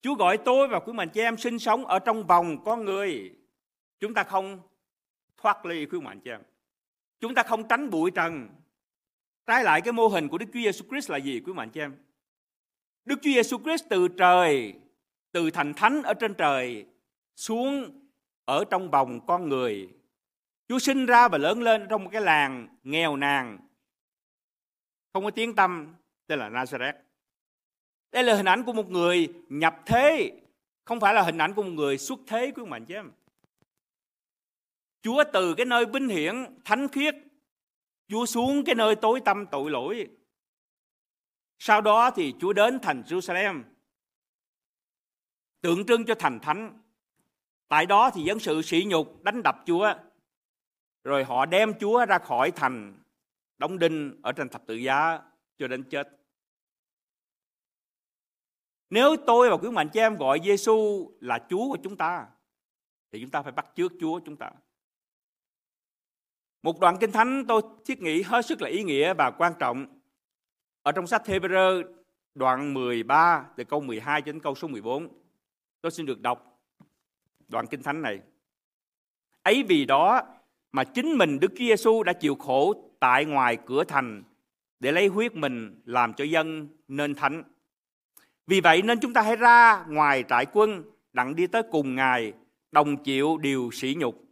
Chúa 0.00 0.14
gọi 0.14 0.38
tôi 0.38 0.68
và 0.68 0.80
quý 0.80 0.92
mạnh 0.92 1.08
chị 1.08 1.20
em 1.20 1.36
sinh 1.36 1.58
sống 1.58 1.86
ở 1.86 1.98
trong 1.98 2.26
vòng 2.26 2.64
con 2.64 2.84
người. 2.84 3.34
Chúng 4.00 4.14
ta 4.14 4.22
không 4.22 4.60
thoát 5.36 5.66
ly, 5.66 5.86
quý 5.86 6.00
mạnh 6.00 6.20
chị 6.20 6.30
em. 6.30 6.42
Chúng 7.20 7.34
ta 7.34 7.42
không 7.42 7.68
tránh 7.68 7.90
bụi 7.90 8.10
trần. 8.10 8.48
Trái 9.46 9.64
lại 9.64 9.80
cái 9.80 9.92
mô 9.92 10.08
hình 10.08 10.28
của 10.28 10.38
Đức 10.38 10.46
Chúa 10.52 10.60
Giêsu 10.60 10.84
Christ 10.88 11.10
là 11.10 11.16
gì, 11.16 11.40
quý 11.40 11.52
mạnh 11.52 11.70
chị 11.70 11.80
em? 11.80 11.96
Đức 13.08 13.18
Chúa 13.22 13.30
Giêsu 13.30 13.58
Christ 13.58 13.84
từ 13.88 14.08
trời 14.08 14.74
từ 15.32 15.50
thành 15.50 15.74
thánh 15.74 16.02
ở 16.02 16.14
trên 16.14 16.34
trời 16.34 16.86
xuống 17.36 17.90
ở 18.44 18.64
trong 18.70 18.90
vòng 18.90 19.26
con 19.26 19.48
người 19.48 19.88
Chúa 20.68 20.78
sinh 20.78 21.06
ra 21.06 21.28
và 21.28 21.38
lớn 21.38 21.62
lên 21.62 21.86
trong 21.90 22.04
một 22.04 22.10
cái 22.12 22.22
làng 22.22 22.68
nghèo 22.82 23.16
nàn, 23.16 23.58
không 25.12 25.24
có 25.24 25.30
tiếng 25.30 25.54
tâm, 25.54 25.94
tên 26.26 26.38
là 26.38 26.50
Nazareth. 26.50 26.92
Đây 28.12 28.24
là 28.24 28.34
hình 28.34 28.48
ảnh 28.48 28.64
của 28.64 28.72
một 28.72 28.90
người 28.90 29.28
nhập 29.48 29.82
thế, 29.86 30.32
không 30.84 31.00
phải 31.00 31.14
là 31.14 31.22
hình 31.22 31.38
ảnh 31.38 31.54
của 31.54 31.62
một 31.62 31.70
người 31.70 31.98
xuất 31.98 32.20
thế 32.26 32.52
quý 32.56 32.64
mạnh 32.64 32.84
chứ 32.84 32.94
em. 32.94 33.10
Chúa 35.02 35.24
từ 35.32 35.54
cái 35.54 35.66
nơi 35.66 35.86
vinh 35.86 36.08
hiển, 36.08 36.44
thánh 36.64 36.88
khiết, 36.88 37.14
Chúa 38.08 38.26
xuống 38.26 38.64
cái 38.64 38.74
nơi 38.74 38.96
tối 38.96 39.20
tâm 39.24 39.46
tội 39.46 39.70
lỗi. 39.70 40.08
Sau 41.58 41.80
đó 41.80 42.10
thì 42.10 42.34
Chúa 42.40 42.52
đến 42.52 42.78
thành 42.82 43.02
Jerusalem, 43.06 43.62
tượng 45.60 45.86
trưng 45.86 46.04
cho 46.04 46.14
thành 46.14 46.40
thánh. 46.40 46.82
Tại 47.68 47.86
đó 47.86 48.10
thì 48.14 48.22
dân 48.22 48.38
sự 48.38 48.62
sỉ 48.62 48.84
nhục 48.88 49.22
đánh 49.22 49.42
đập 49.42 49.56
Chúa 49.66 49.94
rồi 51.04 51.24
họ 51.24 51.46
đem 51.46 51.72
Chúa 51.80 52.06
ra 52.06 52.18
khỏi 52.18 52.50
thành 52.50 53.02
đóng 53.58 53.78
đinh 53.78 54.20
ở 54.22 54.32
trên 54.32 54.48
thập 54.48 54.66
tự 54.66 54.74
giá 54.74 55.20
cho 55.58 55.68
đến 55.68 55.84
chết. 55.90 56.08
Nếu 58.90 59.16
tôi 59.26 59.50
và 59.50 59.56
quý 59.56 59.70
mạnh 59.70 59.88
chị 59.92 60.00
em 60.00 60.16
gọi 60.16 60.40
Giêsu 60.44 61.10
là 61.20 61.46
Chúa 61.50 61.68
của 61.68 61.78
chúng 61.82 61.96
ta 61.96 62.26
thì 63.12 63.20
chúng 63.20 63.30
ta 63.30 63.42
phải 63.42 63.52
bắt 63.52 63.66
chước 63.74 63.92
Chúa 64.00 64.20
chúng 64.24 64.36
ta. 64.36 64.50
Một 66.62 66.80
đoạn 66.80 66.96
kinh 67.00 67.12
thánh 67.12 67.44
tôi 67.48 67.62
thiết 67.84 68.02
nghĩ 68.02 68.22
hết 68.22 68.46
sức 68.46 68.62
là 68.62 68.68
ý 68.68 68.82
nghĩa 68.82 69.14
và 69.14 69.30
quan 69.30 69.52
trọng. 69.58 69.97
Ở 70.88 70.92
trong 70.92 71.06
sách 71.06 71.22
Hebrew 71.26 71.82
đoạn 72.34 72.74
13 72.74 73.44
từ 73.56 73.64
câu 73.64 73.80
12 73.80 74.22
đến 74.22 74.40
câu 74.40 74.54
số 74.54 74.68
14. 74.68 75.08
Tôi 75.80 75.92
xin 75.92 76.06
được 76.06 76.20
đọc 76.20 76.60
đoạn 77.48 77.66
kinh 77.66 77.82
thánh 77.82 78.02
này. 78.02 78.20
Ấy 79.42 79.62
vì 79.68 79.84
đó 79.84 80.22
mà 80.72 80.84
chính 80.84 81.18
mình 81.18 81.40
Đức 81.40 81.48
Chúa 81.50 81.64
Giêsu 81.64 82.02
đã 82.02 82.12
chịu 82.12 82.34
khổ 82.34 82.90
tại 83.00 83.24
ngoài 83.24 83.58
cửa 83.66 83.84
thành 83.84 84.22
để 84.80 84.92
lấy 84.92 85.06
huyết 85.06 85.34
mình 85.34 85.80
làm 85.84 86.14
cho 86.14 86.24
dân 86.24 86.68
nên 86.88 87.14
thánh. 87.14 87.42
Vì 88.46 88.60
vậy 88.60 88.82
nên 88.82 89.00
chúng 89.00 89.12
ta 89.12 89.22
hãy 89.22 89.36
ra 89.36 89.84
ngoài 89.88 90.24
trại 90.28 90.46
quân, 90.52 90.82
đặng 91.12 91.34
đi 91.34 91.46
tới 91.46 91.62
cùng 91.70 91.94
Ngài, 91.94 92.32
đồng 92.72 93.02
chịu 93.02 93.38
điều 93.38 93.70
sỉ 93.72 93.96
nhục. 93.98 94.24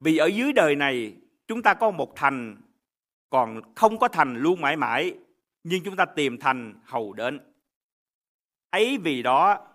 Vì 0.00 0.16
ở 0.16 0.26
dưới 0.26 0.52
đời 0.52 0.76
này, 0.76 1.16
chúng 1.48 1.62
ta 1.62 1.74
có 1.74 1.90
một 1.90 2.16
thành, 2.16 2.56
còn 3.30 3.74
không 3.74 3.98
có 3.98 4.08
thành 4.08 4.36
luôn 4.36 4.60
mãi 4.60 4.76
mãi 4.76 5.14
nhưng 5.68 5.84
chúng 5.84 5.96
ta 5.96 6.04
tìm 6.04 6.38
thành 6.38 6.80
hầu 6.84 7.12
đến. 7.12 7.40
Ấy 8.70 8.98
vì 8.98 9.22
đó 9.22 9.68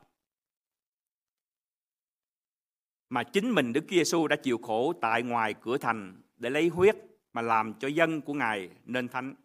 mà 3.10 3.24
chính 3.24 3.52
mình 3.52 3.74
Đức 3.74 3.86
Giêsu 3.89 4.28
đã 4.28 4.36
chịu 4.36 4.58
khổ 4.58 4.94
tại 5.02 5.24
ngoài 5.24 5.56
cửa 5.62 5.78
thành 5.78 6.22
để 6.38 6.50
lấy 6.50 6.68
huyết 6.68 6.96
mà 7.34 7.42
làm 7.42 7.74
cho 7.80 7.88
dân 7.88 8.22
của 8.22 8.34
Ngài 8.34 8.70
nên 8.86 9.08
thánh. 9.08 9.36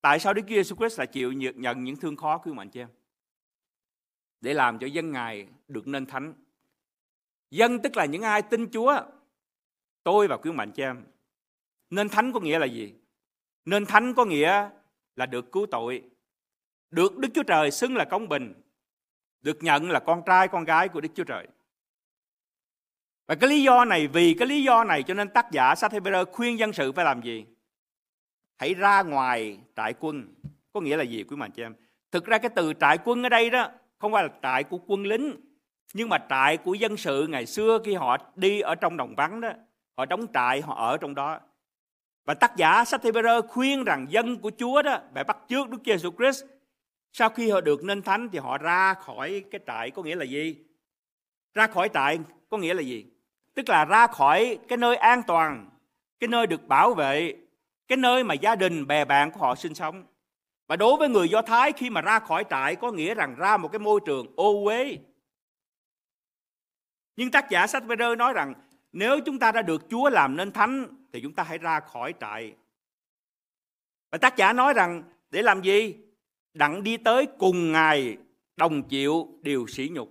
Tại 0.00 0.18
sao 0.18 0.34
Đức 0.34 0.42
Giêsu 0.48 0.76
Christ 0.76 0.98
lại 0.98 1.06
chịu 1.06 1.32
nhận 1.32 1.84
những 1.84 1.96
thương 1.96 2.16
khó 2.16 2.38
của 2.38 2.54
mạnh 2.54 2.70
chị 2.70 2.80
em? 2.80 2.88
Để 4.40 4.54
làm 4.54 4.78
cho 4.78 4.86
dân 4.86 5.12
Ngài 5.12 5.48
được 5.68 5.86
nên 5.86 6.06
thánh. 6.06 6.34
Dân 7.50 7.78
tức 7.82 7.96
là 7.96 8.04
những 8.04 8.22
ai 8.22 8.42
tin 8.42 8.70
Chúa. 8.70 9.00
Tôi 10.02 10.28
và 10.28 10.36
quý 10.36 10.52
mạnh 10.52 10.72
chị 10.72 10.82
em. 10.82 11.04
Nên 11.90 12.08
thánh 12.08 12.32
có 12.32 12.40
nghĩa 12.40 12.58
là 12.58 12.66
gì? 12.66 12.94
Nên 13.64 13.86
thánh 13.86 14.14
có 14.14 14.24
nghĩa 14.24 14.70
là 15.16 15.26
được 15.26 15.52
cứu 15.52 15.66
tội. 15.70 16.02
Được 16.90 17.18
Đức 17.18 17.28
Chúa 17.34 17.42
Trời 17.42 17.70
xưng 17.70 17.96
là 17.96 18.04
công 18.04 18.28
bình. 18.28 18.54
Được 19.40 19.62
nhận 19.62 19.90
là 19.90 20.00
con 20.00 20.22
trai 20.26 20.48
con 20.48 20.64
gái 20.64 20.88
của 20.88 21.00
Đức 21.00 21.08
Chúa 21.14 21.24
Trời. 21.24 21.46
Và 23.26 23.34
cái 23.34 23.50
lý 23.50 23.62
do 23.62 23.84
này, 23.84 24.06
vì 24.06 24.34
cái 24.38 24.48
lý 24.48 24.62
do 24.62 24.84
này 24.84 25.02
cho 25.02 25.14
nên 25.14 25.28
tác 25.28 25.50
giả 25.52 25.74
sách 25.74 25.92
Hebrew 25.92 26.24
khuyên 26.24 26.58
dân 26.58 26.72
sự 26.72 26.92
phải 26.92 27.04
làm 27.04 27.22
gì? 27.22 27.46
Hãy 28.56 28.74
ra 28.74 29.02
ngoài 29.02 29.58
trại 29.76 29.94
quân. 30.00 30.34
Có 30.72 30.80
nghĩa 30.80 30.96
là 30.96 31.02
gì 31.02 31.24
quý 31.24 31.36
mạnh 31.36 31.50
chị 31.50 31.62
em? 31.62 31.74
Thực 32.10 32.24
ra 32.24 32.38
cái 32.38 32.50
từ 32.56 32.72
trại 32.80 32.98
quân 33.04 33.22
ở 33.22 33.28
đây 33.28 33.50
đó 33.50 33.68
không 33.98 34.12
phải 34.12 34.22
là 34.22 34.30
trại 34.42 34.64
của 34.64 34.78
quân 34.86 35.02
lính 35.02 35.36
nhưng 35.94 36.08
mà 36.08 36.18
trại 36.30 36.56
của 36.56 36.74
dân 36.74 36.96
sự 36.96 37.26
ngày 37.26 37.46
xưa 37.46 37.78
khi 37.84 37.94
họ 37.94 38.16
đi 38.36 38.60
ở 38.60 38.74
trong 38.74 38.96
đồng 38.96 39.14
vắng 39.14 39.40
đó 39.40 39.52
họ 39.96 40.06
đóng 40.06 40.26
trại 40.34 40.60
họ 40.60 40.74
ở 40.74 40.96
trong 40.96 41.14
đó 41.14 41.40
và 42.24 42.34
tác 42.34 42.56
giả 42.56 42.84
sách 42.84 43.04
Hebrew 43.04 43.42
khuyên 43.48 43.84
rằng 43.84 44.06
dân 44.10 44.38
của 44.38 44.50
Chúa 44.58 44.82
đó 44.82 44.98
phải 45.14 45.24
bắt 45.24 45.36
trước 45.48 45.70
Đức 45.70 45.78
Giêsu 45.84 46.10
Christ, 46.10 46.44
sau 47.12 47.28
khi 47.28 47.50
họ 47.50 47.60
được 47.60 47.84
nên 47.84 48.02
thánh 48.02 48.28
thì 48.32 48.38
họ 48.38 48.58
ra 48.58 48.94
khỏi 48.94 49.44
cái 49.50 49.60
trại 49.66 49.90
có 49.90 50.02
nghĩa 50.02 50.16
là 50.16 50.24
gì? 50.24 50.56
Ra 51.54 51.66
khỏi 51.66 51.90
trại 51.94 52.18
có 52.50 52.58
nghĩa 52.58 52.74
là 52.74 52.82
gì? 52.82 53.06
Tức 53.54 53.68
là 53.68 53.84
ra 53.84 54.06
khỏi 54.06 54.58
cái 54.68 54.78
nơi 54.78 54.96
an 54.96 55.22
toàn, 55.26 55.70
cái 56.20 56.28
nơi 56.28 56.46
được 56.46 56.68
bảo 56.68 56.94
vệ, 56.94 57.34
cái 57.88 57.96
nơi 57.96 58.24
mà 58.24 58.34
gia 58.34 58.56
đình, 58.56 58.86
bè 58.86 59.04
bạn 59.04 59.30
của 59.30 59.40
họ 59.40 59.54
sinh 59.54 59.74
sống. 59.74 60.04
Và 60.66 60.76
đối 60.76 60.96
với 60.96 61.08
người 61.08 61.28
do 61.28 61.42
thái 61.42 61.72
khi 61.72 61.90
mà 61.90 62.00
ra 62.00 62.18
khỏi 62.18 62.44
trại 62.50 62.76
có 62.76 62.92
nghĩa 62.92 63.14
rằng 63.14 63.34
ra 63.38 63.56
một 63.56 63.68
cái 63.68 63.78
môi 63.78 64.00
trường 64.06 64.26
ô 64.36 64.64
uế. 64.64 64.98
Nhưng 67.16 67.30
tác 67.30 67.50
giả 67.50 67.66
sách 67.66 67.82
Peter 67.88 68.18
nói 68.18 68.32
rằng 68.32 68.54
nếu 68.92 69.20
chúng 69.20 69.38
ta 69.38 69.52
đã 69.52 69.62
được 69.62 69.82
Chúa 69.90 70.10
làm 70.10 70.36
nên 70.36 70.52
thánh 70.52 70.86
thì 71.12 71.20
chúng 71.20 71.34
ta 71.34 71.42
hãy 71.42 71.58
ra 71.58 71.80
khỏi 71.80 72.14
trại. 72.20 72.54
Và 74.10 74.18
tác 74.18 74.36
giả 74.36 74.52
nói 74.52 74.72
rằng 74.74 75.02
để 75.30 75.42
làm 75.42 75.62
gì? 75.62 75.96
Đặng 76.54 76.82
đi 76.82 76.96
tới 76.96 77.26
cùng 77.38 77.72
Ngài 77.72 78.16
đồng 78.56 78.82
chịu 78.82 79.38
điều 79.42 79.66
sỉ 79.66 79.88
nhục. 79.92 80.10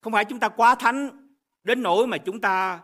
Không 0.00 0.12
phải 0.12 0.24
chúng 0.24 0.40
ta 0.40 0.48
quá 0.48 0.74
thánh 0.74 1.28
đến 1.64 1.82
nỗi 1.82 2.06
mà 2.06 2.18
chúng 2.18 2.40
ta 2.40 2.80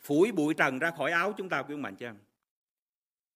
phủi 0.00 0.32
bụi 0.32 0.54
trần 0.54 0.78
ra 0.78 0.90
khỏi 0.90 1.12
áo 1.12 1.32
chúng 1.36 1.48
ta 1.48 1.62
quý 1.62 1.74
ông 1.74 1.82
bạn 1.82 1.96
chị 1.96 2.06
em. 2.06 2.16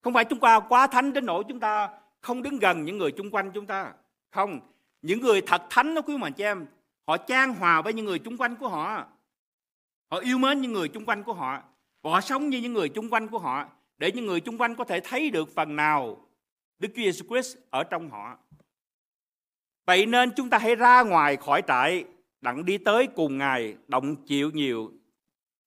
Không 0.03 0.15
phải 0.15 0.25
chúng 0.25 0.41
ta 0.41 0.61
quá 0.61 0.87
thánh 0.87 1.13
đến 1.13 1.27
nỗi 1.27 1.45
chúng 1.49 1.61
ta 1.61 1.89
không 2.21 2.43
đứng 2.43 2.59
gần 2.59 2.85
những 2.85 2.99
người 2.99 3.13
chung 3.13 3.31
quanh 3.31 3.51
chúng 3.55 3.67
ta. 3.67 3.93
Không, 4.31 4.61
những 5.03 5.21
người 5.21 5.43
thật 5.47 5.63
thánh 5.71 5.95
đó 5.95 6.03
quý 6.03 6.15
ông 6.15 6.21
bạn 6.21 6.33
chị 6.33 6.45
em, 6.45 6.67
họ 7.07 7.17
trang 7.17 7.55
hòa 7.55 7.83
với 7.83 7.93
những 7.93 8.07
người 8.07 8.19
chung 8.19 8.37
quanh 8.37 8.57
của 8.57 8.69
họ. 8.69 9.07
Họ 10.15 10.21
yêu 10.21 10.39
mến 10.39 10.61
những 10.61 10.73
người 10.73 10.89
chung 10.89 11.05
quanh 11.05 11.23
của 11.23 11.33
họ 11.33 11.63
và 12.03 12.11
họ 12.11 12.21
sống 12.21 12.49
như 12.49 12.59
những 12.59 12.73
người 12.73 12.89
chung 12.89 13.11
quanh 13.11 13.29
của 13.29 13.39
họ 13.39 13.69
để 13.99 14.13
những 14.13 14.27
người 14.27 14.41
chung 14.41 14.59
quanh 14.59 14.75
có 14.75 14.85
thể 14.85 15.01
thấy 15.01 15.31
được 15.31 15.55
phần 15.55 15.77
nào 15.77 16.29
Đức 16.79 16.89
Chúa 16.89 17.03
Giêsu 17.03 17.25
Christ 17.29 17.57
ở 17.71 17.85
trong 17.85 18.11
họ. 18.11 18.39
Vậy 19.87 20.07
nên 20.07 20.31
chúng 20.37 20.51
ta 20.51 20.59
hãy 20.59 20.75
ra 20.75 21.03
ngoài 21.03 21.37
khỏi 21.37 21.63
trại, 21.67 22.05
đặng 22.41 22.65
đi 22.65 22.79
tới 22.79 23.07
cùng 23.07 23.39
Ngài, 23.39 23.77
đồng 23.89 24.17
chịu 24.17 24.51
nhiều, 24.51 24.93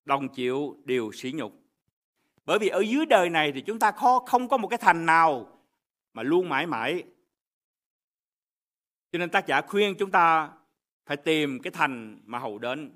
đồng 0.05 0.29
chịu 0.29 0.77
điều 0.85 1.11
sỉ 1.11 1.31
nhục. 1.31 1.53
Bởi 2.45 2.59
vì 2.59 2.67
ở 2.67 2.79
dưới 2.79 3.05
đời 3.05 3.29
này 3.29 3.51
thì 3.51 3.61
chúng 3.61 3.79
ta 3.79 3.91
khó 3.91 4.19
không 4.19 4.47
có 4.47 4.57
một 4.57 4.67
cái 4.67 4.77
thành 4.77 5.05
nào 5.05 5.59
mà 6.13 6.23
luôn 6.23 6.49
mãi 6.49 6.65
mãi. 6.67 7.03
Cho 9.11 9.19
nên 9.19 9.29
tác 9.29 9.47
giả 9.47 9.61
khuyên 9.61 9.95
chúng 9.99 10.11
ta 10.11 10.51
phải 11.05 11.17
tìm 11.17 11.59
cái 11.63 11.71
thành 11.71 12.21
mà 12.25 12.39
hầu 12.39 12.59
đến 12.59 12.91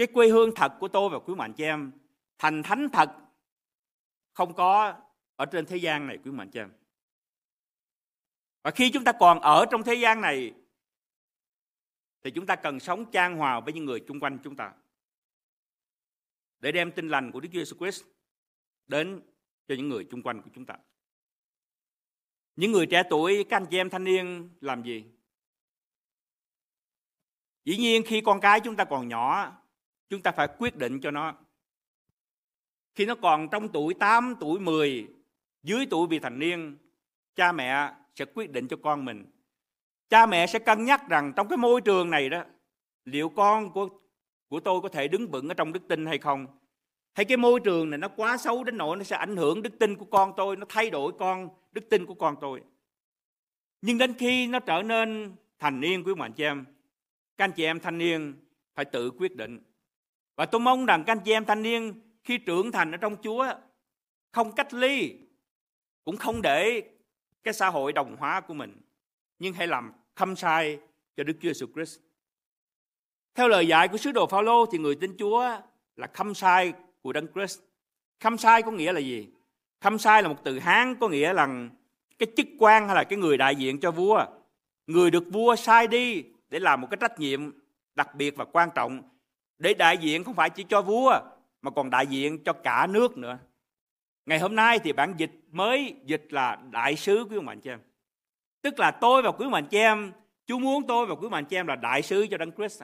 cái 0.00 0.06
quê 0.06 0.28
hương 0.28 0.50
thật 0.56 0.72
của 0.80 0.88
tôi 0.88 1.10
và 1.10 1.18
quý 1.18 1.34
mạnh 1.34 1.52
chị 1.52 1.64
em 1.64 1.92
thành 2.38 2.62
thánh 2.62 2.88
thật 2.92 3.10
không 4.32 4.54
có 4.54 4.94
ở 5.36 5.46
trên 5.46 5.66
thế 5.66 5.76
gian 5.76 6.06
này 6.06 6.18
quý 6.24 6.30
mạnh 6.30 6.50
chị 6.50 6.60
em 6.60 6.72
và 8.62 8.70
khi 8.70 8.90
chúng 8.90 9.04
ta 9.04 9.12
còn 9.12 9.40
ở 9.40 9.66
trong 9.70 9.82
thế 9.82 9.94
gian 9.94 10.20
này 10.20 10.54
thì 12.22 12.30
chúng 12.30 12.46
ta 12.46 12.56
cần 12.56 12.80
sống 12.80 13.10
trang 13.10 13.36
hòa 13.36 13.60
với 13.60 13.72
những 13.72 13.84
người 13.84 14.04
chung 14.08 14.20
quanh 14.20 14.38
chúng 14.44 14.56
ta 14.56 14.72
để 16.60 16.72
đem 16.72 16.92
tin 16.92 17.08
lành 17.08 17.32
của 17.32 17.40
Đức 17.40 17.48
Chúa 17.52 17.60
Jesus 17.60 17.78
Christ 17.78 18.04
đến 18.86 19.22
cho 19.68 19.74
những 19.74 19.88
người 19.88 20.06
chung 20.10 20.22
quanh 20.22 20.42
của 20.42 20.50
chúng 20.54 20.66
ta. 20.66 20.74
Những 22.56 22.72
người 22.72 22.86
trẻ 22.86 23.02
tuổi, 23.10 23.44
các 23.48 23.56
anh 23.56 23.66
chị 23.70 23.76
em 23.76 23.90
thanh 23.90 24.04
niên 24.04 24.50
làm 24.60 24.82
gì? 24.82 25.04
Dĩ 27.64 27.76
nhiên 27.76 28.02
khi 28.06 28.20
con 28.20 28.40
cái 28.40 28.60
chúng 28.60 28.76
ta 28.76 28.84
còn 28.84 29.08
nhỏ 29.08 29.56
chúng 30.10 30.22
ta 30.22 30.30
phải 30.30 30.48
quyết 30.58 30.76
định 30.76 31.00
cho 31.00 31.10
nó 31.10 31.34
khi 32.94 33.06
nó 33.06 33.14
còn 33.14 33.48
trong 33.48 33.68
tuổi 33.68 33.94
8, 33.94 34.34
tuổi 34.40 34.60
10, 34.60 35.08
dưới 35.62 35.86
tuổi 35.90 36.06
vị 36.06 36.18
thành 36.18 36.38
niên, 36.38 36.78
cha 37.34 37.52
mẹ 37.52 37.92
sẽ 38.14 38.24
quyết 38.34 38.50
định 38.50 38.68
cho 38.68 38.76
con 38.82 39.04
mình. 39.04 39.26
Cha 40.08 40.26
mẹ 40.26 40.46
sẽ 40.46 40.58
cân 40.58 40.84
nhắc 40.84 41.08
rằng 41.08 41.32
trong 41.36 41.48
cái 41.48 41.56
môi 41.56 41.80
trường 41.80 42.10
này 42.10 42.28
đó, 42.28 42.44
liệu 43.04 43.28
con 43.28 43.72
của 43.72 43.88
của 44.48 44.60
tôi 44.60 44.80
có 44.80 44.88
thể 44.88 45.08
đứng 45.08 45.30
vững 45.30 45.48
ở 45.48 45.54
trong 45.54 45.72
đức 45.72 45.88
tin 45.88 46.06
hay 46.06 46.18
không? 46.18 46.46
Hay 47.14 47.24
cái 47.24 47.36
môi 47.36 47.60
trường 47.60 47.90
này 47.90 47.98
nó 47.98 48.08
quá 48.08 48.36
xấu 48.36 48.64
đến 48.64 48.76
nỗi 48.76 48.96
nó 48.96 49.02
sẽ 49.02 49.16
ảnh 49.16 49.36
hưởng 49.36 49.62
đức 49.62 49.78
tin 49.78 49.96
của 49.96 50.04
con 50.04 50.32
tôi, 50.36 50.56
nó 50.56 50.66
thay 50.68 50.90
đổi 50.90 51.12
con 51.18 51.48
đức 51.72 51.88
tin 51.90 52.06
của 52.06 52.14
con 52.14 52.36
tôi. 52.40 52.62
Nhưng 53.82 53.98
đến 53.98 54.14
khi 54.14 54.46
nó 54.46 54.58
trở 54.58 54.82
nên 54.82 55.36
thành 55.58 55.80
niên 55.80 56.04
quý 56.04 56.14
bạn 56.14 56.32
chị 56.32 56.44
em, 56.44 56.64
các 57.36 57.44
anh 57.44 57.52
chị 57.52 57.64
em 57.64 57.80
thanh 57.80 57.98
niên 57.98 58.34
phải 58.74 58.84
tự 58.84 59.10
quyết 59.10 59.36
định 59.36 59.69
và 60.40 60.46
tôi 60.46 60.60
mong 60.60 60.86
rằng 60.86 61.04
các 61.06 61.12
anh 61.12 61.20
chị 61.24 61.32
em 61.32 61.44
thanh 61.44 61.62
niên 61.62 62.00
khi 62.24 62.38
trưởng 62.38 62.72
thành 62.72 62.92
ở 62.92 62.96
trong 62.96 63.16
Chúa 63.22 63.46
không 64.32 64.52
cách 64.52 64.74
ly, 64.74 65.14
cũng 66.04 66.16
không 66.16 66.42
để 66.42 66.82
cái 67.42 67.54
xã 67.54 67.68
hội 67.68 67.92
đồng 67.92 68.16
hóa 68.16 68.40
của 68.40 68.54
mình, 68.54 68.80
nhưng 69.38 69.54
hãy 69.54 69.66
làm 69.66 69.92
khâm 70.14 70.36
sai 70.36 70.78
cho 71.16 71.24
Đức 71.24 71.32
Chúa 71.40 71.48
Jesus 71.48 71.72
Christ. 71.74 71.98
Theo 73.34 73.48
lời 73.48 73.68
dạy 73.68 73.88
của 73.88 73.96
sứ 73.96 74.12
đồ 74.12 74.26
Phaolô 74.26 74.66
thì 74.66 74.78
người 74.78 74.94
tin 74.94 75.16
Chúa 75.18 75.60
là 75.96 76.06
khâm 76.14 76.34
sai 76.34 76.72
của 77.02 77.12
Đấng 77.12 77.32
Christ. 77.34 77.60
Khâm 78.20 78.38
sai 78.38 78.62
có 78.62 78.70
nghĩa 78.70 78.92
là 78.92 79.00
gì? 79.00 79.28
Khâm 79.80 79.98
sai 79.98 80.22
là 80.22 80.28
một 80.28 80.38
từ 80.44 80.58
Hán 80.58 80.94
có 81.00 81.08
nghĩa 81.08 81.32
là 81.32 81.48
cái 82.18 82.26
chức 82.36 82.46
quan 82.58 82.86
hay 82.86 82.96
là 82.96 83.04
cái 83.04 83.18
người 83.18 83.36
đại 83.36 83.56
diện 83.56 83.80
cho 83.80 83.90
vua. 83.90 84.24
Người 84.86 85.10
được 85.10 85.24
vua 85.32 85.56
sai 85.56 85.86
đi 85.86 86.24
để 86.48 86.58
làm 86.58 86.80
một 86.80 86.88
cái 86.90 86.98
trách 87.00 87.18
nhiệm 87.18 87.50
đặc 87.94 88.14
biệt 88.14 88.36
và 88.36 88.44
quan 88.44 88.68
trọng 88.74 89.02
để 89.60 89.74
đại 89.74 89.98
diện 89.98 90.24
không 90.24 90.34
phải 90.34 90.50
chỉ 90.50 90.64
cho 90.68 90.82
vua 90.82 91.20
mà 91.62 91.70
còn 91.70 91.90
đại 91.90 92.06
diện 92.06 92.44
cho 92.44 92.52
cả 92.52 92.86
nước 92.86 93.18
nữa. 93.18 93.38
Ngày 94.26 94.38
hôm 94.38 94.54
nay 94.54 94.78
thì 94.78 94.92
bản 94.92 95.14
dịch 95.16 95.30
mới 95.50 95.94
dịch 96.04 96.26
là 96.30 96.58
đại 96.70 96.96
sứ 96.96 97.24
quý 97.30 97.36
ông 97.36 97.46
bạn 97.46 97.60
chị 97.60 97.70
em. 97.70 97.80
Tức 98.62 98.78
là 98.78 98.90
tôi 98.90 99.22
và 99.22 99.30
quý 99.30 99.44
ông 99.44 99.52
bạn 99.52 99.66
chị 99.70 99.78
em, 99.78 100.12
Chúa 100.46 100.58
muốn 100.58 100.86
tôi 100.86 101.06
và 101.06 101.14
quý 101.14 101.26
ông 101.26 101.30
bạn 101.30 101.44
chị 101.44 101.56
em 101.56 101.66
là 101.66 101.76
đại 101.76 102.02
sứ 102.02 102.26
cho 102.30 102.36
Đấng 102.36 102.52
Christ. 102.52 102.82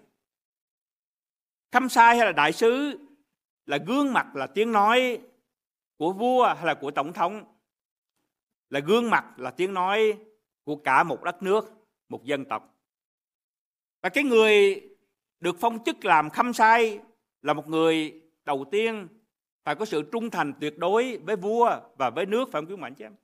Khâm 1.72 1.88
sai 1.88 2.16
hay 2.16 2.26
là 2.26 2.32
đại 2.32 2.52
sứ 2.52 3.00
là 3.66 3.78
gương 3.86 4.12
mặt 4.12 4.36
là 4.36 4.46
tiếng 4.46 4.72
nói 4.72 5.18
của 5.96 6.12
vua 6.12 6.44
hay 6.44 6.66
là 6.66 6.74
của 6.74 6.90
tổng 6.90 7.12
thống 7.12 7.44
là 8.70 8.80
gương 8.80 9.10
mặt 9.10 9.24
là 9.36 9.50
tiếng 9.50 9.74
nói 9.74 10.18
của 10.64 10.76
cả 10.76 11.02
một 11.02 11.22
đất 11.22 11.42
nước, 11.42 11.72
một 12.08 12.24
dân 12.24 12.44
tộc. 12.44 12.74
Và 14.02 14.08
cái 14.08 14.24
người 14.24 14.82
được 15.40 15.56
phong 15.60 15.84
chức 15.84 16.04
làm 16.04 16.30
khâm 16.30 16.52
sai 16.52 17.00
là 17.42 17.52
một 17.52 17.68
người 17.68 18.22
đầu 18.44 18.64
tiên 18.70 19.08
phải 19.64 19.74
có 19.74 19.84
sự 19.84 20.08
trung 20.12 20.30
thành 20.30 20.52
tuyệt 20.60 20.78
đối 20.78 21.16
với 21.16 21.36
vua 21.36 21.80
và 21.96 22.10
với 22.10 22.26
nước 22.26 22.48
phải 22.52 22.62
không 22.62 22.70
quý 22.70 22.76
mạnh 22.76 22.94
chứ 22.94 23.04
em? 23.04 23.14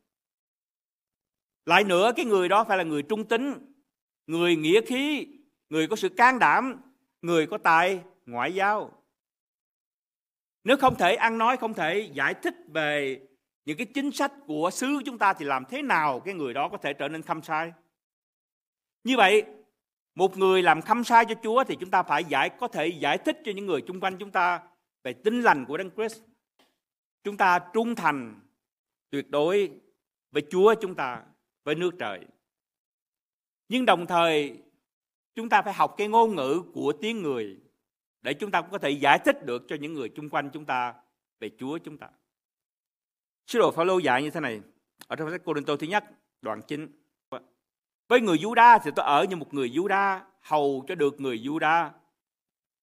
Lại 1.67 1.85
nữa 1.85 2.13
cái 2.17 2.25
người 2.25 2.49
đó 2.49 2.65
phải 2.65 2.79
là 2.79 2.85
người 2.85 3.03
trung 3.03 3.25
tính, 3.25 3.55
người 4.27 4.57
nghĩa 4.57 4.81
khí 4.87 5.27
người 5.71 5.87
có 5.87 5.97
sự 5.97 6.09
can 6.09 6.39
đảm 6.39 6.81
người 7.23 7.47
có 7.47 7.59
tài 7.59 8.01
ngoại 8.27 8.55
giao. 8.55 9.03
Nếu 10.65 10.77
không 10.77 10.95
thể 10.95 11.15
ăn 11.15 11.39
nói 11.39 11.57
không 11.57 11.75
thể 11.75 12.11
giải 12.13 12.35
thích 12.35 12.55
về 12.69 13.21
những 13.65 13.77
cái 13.77 13.87
chính 13.95 14.13
sách 14.13 14.33
của 14.47 14.71
xứ 14.73 15.03
chúng 15.05 15.19
ta 15.19 15.33
thì 15.33 15.45
làm 15.45 15.65
thế 15.65 15.83
nào 15.83 16.21
cái 16.21 16.35
người 16.35 16.55
đó 16.55 16.69
có 16.69 16.77
thể 16.77 16.93
trở 16.93 17.09
nên 17.09 17.23
khâm 17.23 17.43
sai? 17.43 17.73
Như 19.05 19.17
vậy 19.17 19.45
một 20.15 20.37
người 20.37 20.63
làm 20.63 20.83
khâm 20.83 21.05
sai 21.05 21.25
cho 21.29 21.35
Chúa 21.43 21.65
thì 21.65 21.77
chúng 21.81 21.91
ta 21.91 22.03
phải 22.03 22.25
giải 22.25 22.51
có 22.51 22.69
thể 22.69 22.87
giải 22.87 23.19
thích 23.19 23.39
cho 23.45 23.53
những 23.53 23.67
người 23.67 23.81
chung 23.81 24.01
quanh 24.01 24.17
chúng 24.19 24.31
ta 24.31 24.63
về 25.03 25.13
tính 25.13 25.43
lành 25.43 25.65
của 25.65 25.77
Đấng 25.77 25.91
Christ. 25.91 26.23
Chúng 27.25 27.37
ta 27.37 27.59
trung 27.73 27.95
thành 27.95 28.41
tuyệt 29.11 29.31
đối 29.31 29.71
với 30.31 30.43
Chúa 30.51 30.75
chúng 30.81 30.95
ta, 30.95 31.23
với 31.65 31.75
nước 31.75 31.91
trời. 31.99 32.21
Nhưng 33.69 33.87
đồng 33.87 34.07
thời 34.07 34.59
chúng 35.35 35.49
ta 35.49 35.63
phải 35.63 35.75
học 35.75 35.95
cái 35.97 36.09
ngôn 36.09 36.37
ngữ 36.37 36.63
của 36.75 36.93
tiếng 37.01 37.23
người 37.23 37.57
để 38.23 38.35
chúng 38.35 38.51
ta 38.51 38.61
cũng 38.61 38.71
có 38.71 38.79
thể 38.79 38.91
giải 38.91 39.19
thích 39.25 39.47
được 39.47 39.63
cho 39.69 39.77
những 39.81 39.95
người 39.95 40.09
chung 40.09 40.29
quanh 40.29 40.51
chúng 40.53 40.65
ta 40.65 40.95
về 41.41 41.51
Chúa 41.59 41.79
chúng 41.79 41.99
ta. 41.99 42.09
Sứ 43.47 43.59
đồ 43.59 43.71
Phaolô 43.71 43.99
dạy 43.99 44.23
như 44.23 44.31
thế 44.31 44.41
này 44.41 44.61
ở 45.07 45.17
trong 45.17 45.31
sách 45.31 45.43
Cô 45.45 45.55
Đinh 45.55 45.65
Tô 45.65 45.77
thứ 45.77 45.87
nhất 45.87 46.05
đoạn 46.43 46.61
9. 46.63 47.02
Với 48.13 48.21
người 48.21 48.39
Juda 48.39 48.79
thì 48.85 48.91
tôi 48.97 49.07
ở 49.07 49.25
như 49.25 49.37
một 49.37 49.55
người 49.55 49.71
Juda, 49.71 50.21
hầu 50.41 50.85
cho 50.89 50.95
được 50.95 51.21
người 51.21 51.39
Juda. 51.39 51.91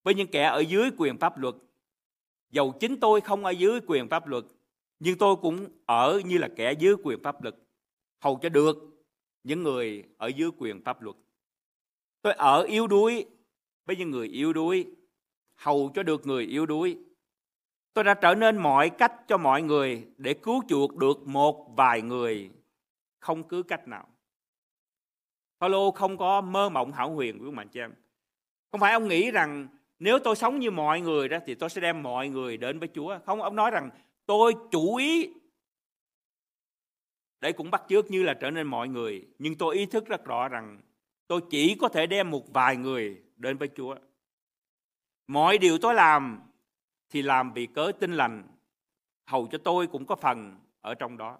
Với 0.03 0.13
những 0.13 0.27
kẻ 0.27 0.43
ở 0.43 0.59
dưới 0.59 0.89
quyền 0.97 1.17
pháp 1.17 1.37
luật, 1.37 1.55
dầu 2.51 2.73
chính 2.79 2.99
tôi 2.99 3.21
không 3.21 3.45
ở 3.45 3.51
dưới 3.51 3.79
quyền 3.87 4.09
pháp 4.09 4.27
luật, 4.27 4.43
nhưng 4.99 5.17
tôi 5.17 5.35
cũng 5.35 5.67
ở 5.85 6.21
như 6.25 6.37
là 6.37 6.47
kẻ 6.55 6.73
dưới 6.73 6.95
quyền 7.03 7.23
pháp 7.23 7.43
luật, 7.43 7.55
hầu 8.19 8.39
cho 8.41 8.49
được 8.49 8.77
những 9.43 9.63
người 9.63 10.03
ở 10.17 10.27
dưới 10.27 10.49
quyền 10.57 10.83
pháp 10.83 11.01
luật. 11.01 11.15
Tôi 12.21 12.33
ở 12.33 12.61
yếu 12.61 12.87
đuối 12.87 13.25
với 13.85 13.95
những 13.95 14.11
người 14.11 14.27
yếu 14.27 14.53
đuối, 14.53 14.85
hầu 15.55 15.91
cho 15.95 16.03
được 16.03 16.27
người 16.27 16.45
yếu 16.45 16.65
đuối. 16.65 16.97
Tôi 17.93 18.03
đã 18.03 18.13
trở 18.13 18.35
nên 18.35 18.57
mọi 18.57 18.89
cách 18.89 19.13
cho 19.27 19.37
mọi 19.37 19.61
người 19.61 20.07
để 20.17 20.33
cứu 20.33 20.63
chuộc 20.69 20.95
được 20.95 21.27
một 21.27 21.67
vài 21.77 22.01
người 22.01 22.49
không 23.19 23.47
cứ 23.47 23.63
cách 23.63 23.87
nào. 23.87 24.07
Phaolô 25.59 25.91
không 25.91 26.17
có 26.17 26.41
mơ 26.41 26.69
mộng 26.69 26.91
hảo 26.91 27.11
huyền 27.11 27.39
của 27.39 27.51
bạn 27.51 27.69
chị 27.69 27.79
em. 27.79 27.93
Không 28.71 28.81
phải 28.81 28.93
ông 28.93 29.07
nghĩ 29.07 29.31
rằng 29.31 29.67
nếu 29.99 30.19
tôi 30.19 30.35
sống 30.35 30.59
như 30.59 30.71
mọi 30.71 31.01
người 31.01 31.29
đó 31.29 31.37
thì 31.45 31.55
tôi 31.55 31.69
sẽ 31.69 31.81
đem 31.81 32.03
mọi 32.03 32.29
người 32.29 32.57
đến 32.57 32.79
với 32.79 32.89
Chúa. 32.93 33.19
Không, 33.25 33.41
ông 33.41 33.55
nói 33.55 33.71
rằng 33.71 33.89
tôi 34.25 34.53
chủ 34.71 34.95
ý 34.95 35.33
để 37.41 37.51
cũng 37.51 37.71
bắt 37.71 37.83
chước 37.89 38.11
như 38.11 38.23
là 38.23 38.33
trở 38.33 38.51
nên 38.51 38.67
mọi 38.67 38.87
người. 38.87 39.27
Nhưng 39.39 39.55
tôi 39.55 39.75
ý 39.75 39.85
thức 39.85 40.07
rất 40.07 40.25
rõ 40.25 40.47
rằng 40.47 40.81
tôi 41.27 41.41
chỉ 41.49 41.75
có 41.75 41.87
thể 41.87 42.07
đem 42.07 42.31
một 42.31 42.53
vài 42.53 42.77
người 42.77 43.21
đến 43.37 43.57
với 43.57 43.69
Chúa. 43.75 43.95
Mọi 45.27 45.57
điều 45.57 45.77
tôi 45.77 45.93
làm 45.93 46.41
thì 47.09 47.21
làm 47.21 47.53
vì 47.53 47.65
cớ 47.65 47.91
tinh 47.99 48.13
lành, 48.13 48.43
hầu 49.25 49.47
cho 49.51 49.57
tôi 49.57 49.87
cũng 49.87 50.05
có 50.05 50.15
phần 50.15 50.57
ở 50.81 50.95
trong 50.95 51.17
đó. 51.17 51.37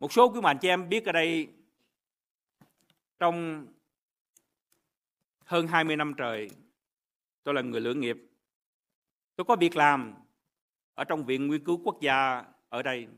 Một 0.00 0.12
số 0.12 0.28
quý 0.28 0.40
mạnh 0.40 0.58
chị 0.60 0.68
em 0.68 0.88
biết 0.88 1.04
ở 1.04 1.12
đây, 1.12 1.48
trong 3.18 3.66
hơn 5.44 5.66
20 5.66 5.96
năm 5.96 6.14
trời, 6.16 6.50
tôi 7.42 7.54
là 7.54 7.62
người 7.62 7.80
lưỡng 7.80 8.00
nghiệp. 8.00 8.16
Tôi 9.36 9.44
có 9.44 9.56
việc 9.56 9.76
làm 9.76 10.14
ở 10.94 11.04
trong 11.04 11.24
Viện 11.24 11.48
Nghiên 11.48 11.64
cứu 11.64 11.80
Quốc 11.84 12.00
gia 12.00 12.44
ở 12.68 12.82
đây. 12.82 13.08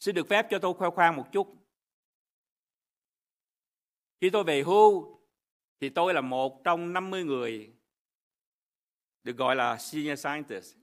Xin 0.00 0.14
được 0.14 0.28
phép 0.28 0.46
cho 0.50 0.58
tôi 0.58 0.74
khoe 0.74 0.90
khoang 0.90 1.16
một 1.16 1.32
chút. 1.32 1.56
Khi 4.20 4.30
tôi 4.30 4.44
về 4.44 4.62
hưu, 4.62 5.18
thì 5.80 5.88
tôi 5.88 6.14
là 6.14 6.20
một 6.20 6.64
trong 6.64 6.92
50 6.92 7.24
người 7.24 7.72
được 9.22 9.36
gọi 9.36 9.56
là 9.56 9.78
senior 9.78 10.20
scientist, 10.20 10.76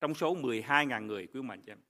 trong 0.00 0.14
số 0.14 0.36
12.000 0.36 1.06
người 1.06 1.26
quý 1.26 1.42
mạnh 1.42 1.62
chị 1.66 1.72
em. 1.72 1.85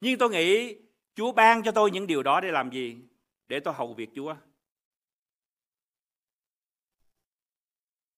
Nhưng 0.00 0.18
tôi 0.18 0.30
nghĩ 0.30 0.76
Chúa 1.14 1.32
ban 1.32 1.62
cho 1.62 1.72
tôi 1.72 1.90
những 1.90 2.06
điều 2.06 2.22
đó 2.22 2.40
để 2.40 2.50
làm 2.50 2.70
gì? 2.70 2.96
Để 3.48 3.60
tôi 3.60 3.74
hầu 3.74 3.94
việc 3.94 4.10
Chúa. 4.14 4.34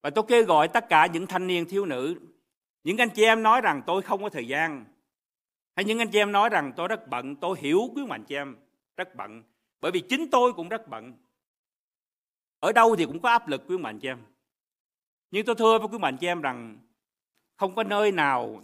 Và 0.02 0.10
tôi 0.10 0.24
kêu 0.28 0.44
gọi 0.44 0.68
tất 0.68 0.88
cả 0.88 1.06
những 1.06 1.26
thanh 1.26 1.46
niên 1.46 1.68
thiếu 1.68 1.86
nữ, 1.86 2.20
những 2.84 2.98
anh 2.98 3.10
chị 3.10 3.22
em 3.22 3.42
nói 3.42 3.60
rằng 3.60 3.82
tôi 3.86 4.02
không 4.02 4.22
có 4.22 4.28
thời 4.28 4.48
gian, 4.48 4.84
hay 5.76 5.84
những 5.84 5.98
anh 5.98 6.10
chị 6.10 6.18
em 6.18 6.32
nói 6.32 6.48
rằng 6.48 6.72
tôi 6.76 6.88
rất 6.88 7.08
bận, 7.08 7.36
tôi 7.36 7.58
hiểu 7.60 7.80
quý 7.94 8.06
mạnh 8.06 8.24
chị 8.24 8.34
em, 8.34 8.56
rất 8.96 9.14
bận. 9.14 9.42
Bởi 9.80 9.92
vì 9.92 10.00
chính 10.00 10.30
tôi 10.30 10.52
cũng 10.52 10.68
rất 10.68 10.88
bận. 10.88 11.12
Ở 12.60 12.72
đâu 12.72 12.96
thì 12.96 13.04
cũng 13.04 13.20
có 13.20 13.28
áp 13.28 13.48
lực 13.48 13.62
quý 13.68 13.78
mạnh 13.78 13.98
chị 13.98 14.08
em. 14.08 14.18
Nhưng 15.30 15.46
tôi 15.46 15.54
thưa 15.54 15.78
với 15.78 15.88
quý 15.88 15.98
mạnh 15.98 16.16
chị 16.20 16.26
em 16.26 16.40
rằng 16.40 16.78
không 17.56 17.74
có 17.74 17.82
nơi 17.84 18.12
nào 18.12 18.62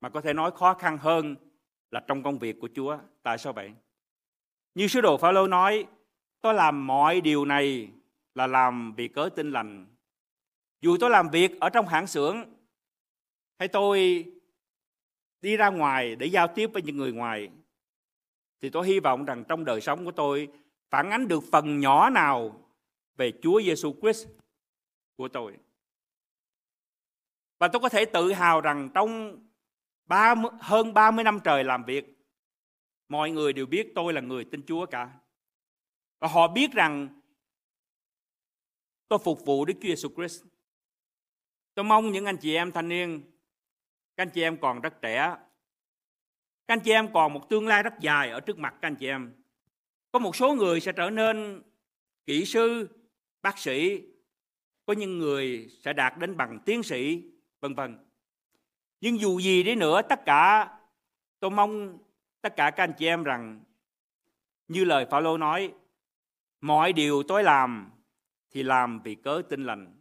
mà 0.00 0.08
có 0.08 0.20
thể 0.20 0.32
nói 0.32 0.50
khó 0.50 0.74
khăn 0.74 0.98
hơn 0.98 1.36
là 1.90 2.00
trong 2.06 2.22
công 2.22 2.38
việc 2.38 2.56
của 2.60 2.68
Chúa. 2.74 2.98
Tại 3.22 3.38
sao 3.38 3.52
vậy? 3.52 3.72
Như 4.74 4.88
sứ 4.88 5.00
đồ 5.00 5.16
Phaolô 5.16 5.46
nói, 5.46 5.86
tôi 6.40 6.54
làm 6.54 6.86
mọi 6.86 7.20
điều 7.20 7.44
này 7.44 7.90
là 8.34 8.46
làm 8.46 8.94
vì 8.96 9.08
cớ 9.08 9.28
tin 9.36 9.50
lành. 9.50 9.86
Dù 10.80 10.96
tôi 11.00 11.10
làm 11.10 11.28
việc 11.30 11.60
ở 11.60 11.70
trong 11.70 11.86
hãng 11.86 12.06
xưởng 12.06 12.36
hay 13.58 13.68
tôi 13.68 14.24
đi 15.40 15.56
ra 15.56 15.68
ngoài 15.68 16.16
để 16.16 16.26
giao 16.26 16.48
tiếp 16.54 16.70
với 16.72 16.82
những 16.82 16.96
người 16.96 17.12
ngoài 17.12 17.50
thì 18.60 18.70
tôi 18.70 18.86
hy 18.86 19.00
vọng 19.00 19.24
rằng 19.24 19.44
trong 19.48 19.64
đời 19.64 19.80
sống 19.80 20.04
của 20.04 20.10
tôi 20.10 20.48
phản 20.90 21.10
ánh 21.10 21.28
được 21.28 21.44
phần 21.52 21.80
nhỏ 21.80 22.10
nào 22.10 22.66
về 23.16 23.32
Chúa 23.42 23.62
Giêsu 23.62 23.94
Christ 24.00 24.28
của 25.16 25.28
tôi. 25.28 25.56
Và 27.58 27.68
tôi 27.68 27.80
có 27.80 27.88
thể 27.88 28.04
tự 28.04 28.32
hào 28.32 28.60
rằng 28.60 28.88
trong 28.94 29.38
30, 30.06 30.50
hơn 30.60 30.94
30 30.94 31.24
năm 31.24 31.40
trời 31.44 31.64
làm 31.64 31.84
việc, 31.84 32.16
mọi 33.08 33.30
người 33.30 33.52
đều 33.52 33.66
biết 33.66 33.92
tôi 33.94 34.12
là 34.12 34.20
người 34.20 34.44
tin 34.44 34.62
Chúa 34.66 34.86
cả. 34.86 35.10
Và 36.18 36.28
họ 36.28 36.48
biết 36.48 36.72
rằng 36.72 37.20
tôi 39.08 39.18
phục 39.24 39.46
vụ 39.46 39.64
Đức 39.64 39.74
Chúa 39.74 39.88
Giêsu 39.88 40.08
Christ. 40.16 40.44
Tôi 41.74 41.84
mong 41.84 42.12
những 42.12 42.24
anh 42.24 42.36
chị 42.36 42.54
em 42.54 42.72
thanh 42.72 42.88
niên, 42.88 43.20
các 44.16 44.22
anh 44.22 44.30
chị 44.30 44.42
em 44.42 44.60
còn 44.60 44.80
rất 44.80 45.02
trẻ, 45.02 45.36
các 46.66 46.74
anh 46.74 46.80
chị 46.80 46.90
em 46.90 47.12
còn 47.12 47.32
một 47.32 47.48
tương 47.48 47.66
lai 47.66 47.82
rất 47.82 47.94
dài 48.00 48.30
ở 48.30 48.40
trước 48.40 48.58
mặt 48.58 48.74
các 48.80 48.88
anh 48.88 48.96
chị 48.96 49.06
em. 49.06 49.34
Có 50.12 50.18
một 50.18 50.36
số 50.36 50.54
người 50.54 50.80
sẽ 50.80 50.92
trở 50.92 51.10
nên 51.10 51.62
kỹ 52.26 52.44
sư, 52.44 52.88
bác 53.42 53.58
sĩ, 53.58 54.02
có 54.86 54.92
những 54.92 55.18
người 55.18 55.70
sẽ 55.80 55.92
đạt 55.92 56.18
đến 56.18 56.36
bằng 56.36 56.58
tiến 56.66 56.82
sĩ, 56.82 57.22
vân 57.60 57.74
vân. 57.74 58.05
Nhưng 59.06 59.20
dù 59.20 59.38
gì 59.38 59.62
đi 59.62 59.74
nữa, 59.74 60.02
tất 60.02 60.24
cả 60.24 60.70
tôi 61.40 61.50
mong 61.50 61.98
tất 62.40 62.56
cả 62.56 62.70
các 62.70 62.82
anh 62.84 62.92
chị 62.98 63.06
em 63.06 63.22
rằng 63.22 63.64
như 64.68 64.84
lời 64.84 65.06
Phaolô 65.10 65.38
nói, 65.38 65.72
mọi 66.60 66.92
điều 66.92 67.22
tôi 67.22 67.42
làm 67.42 67.90
thì 68.50 68.62
làm 68.62 69.00
vì 69.00 69.14
cớ 69.14 69.42
tin 69.48 69.64
lành, 69.64 69.95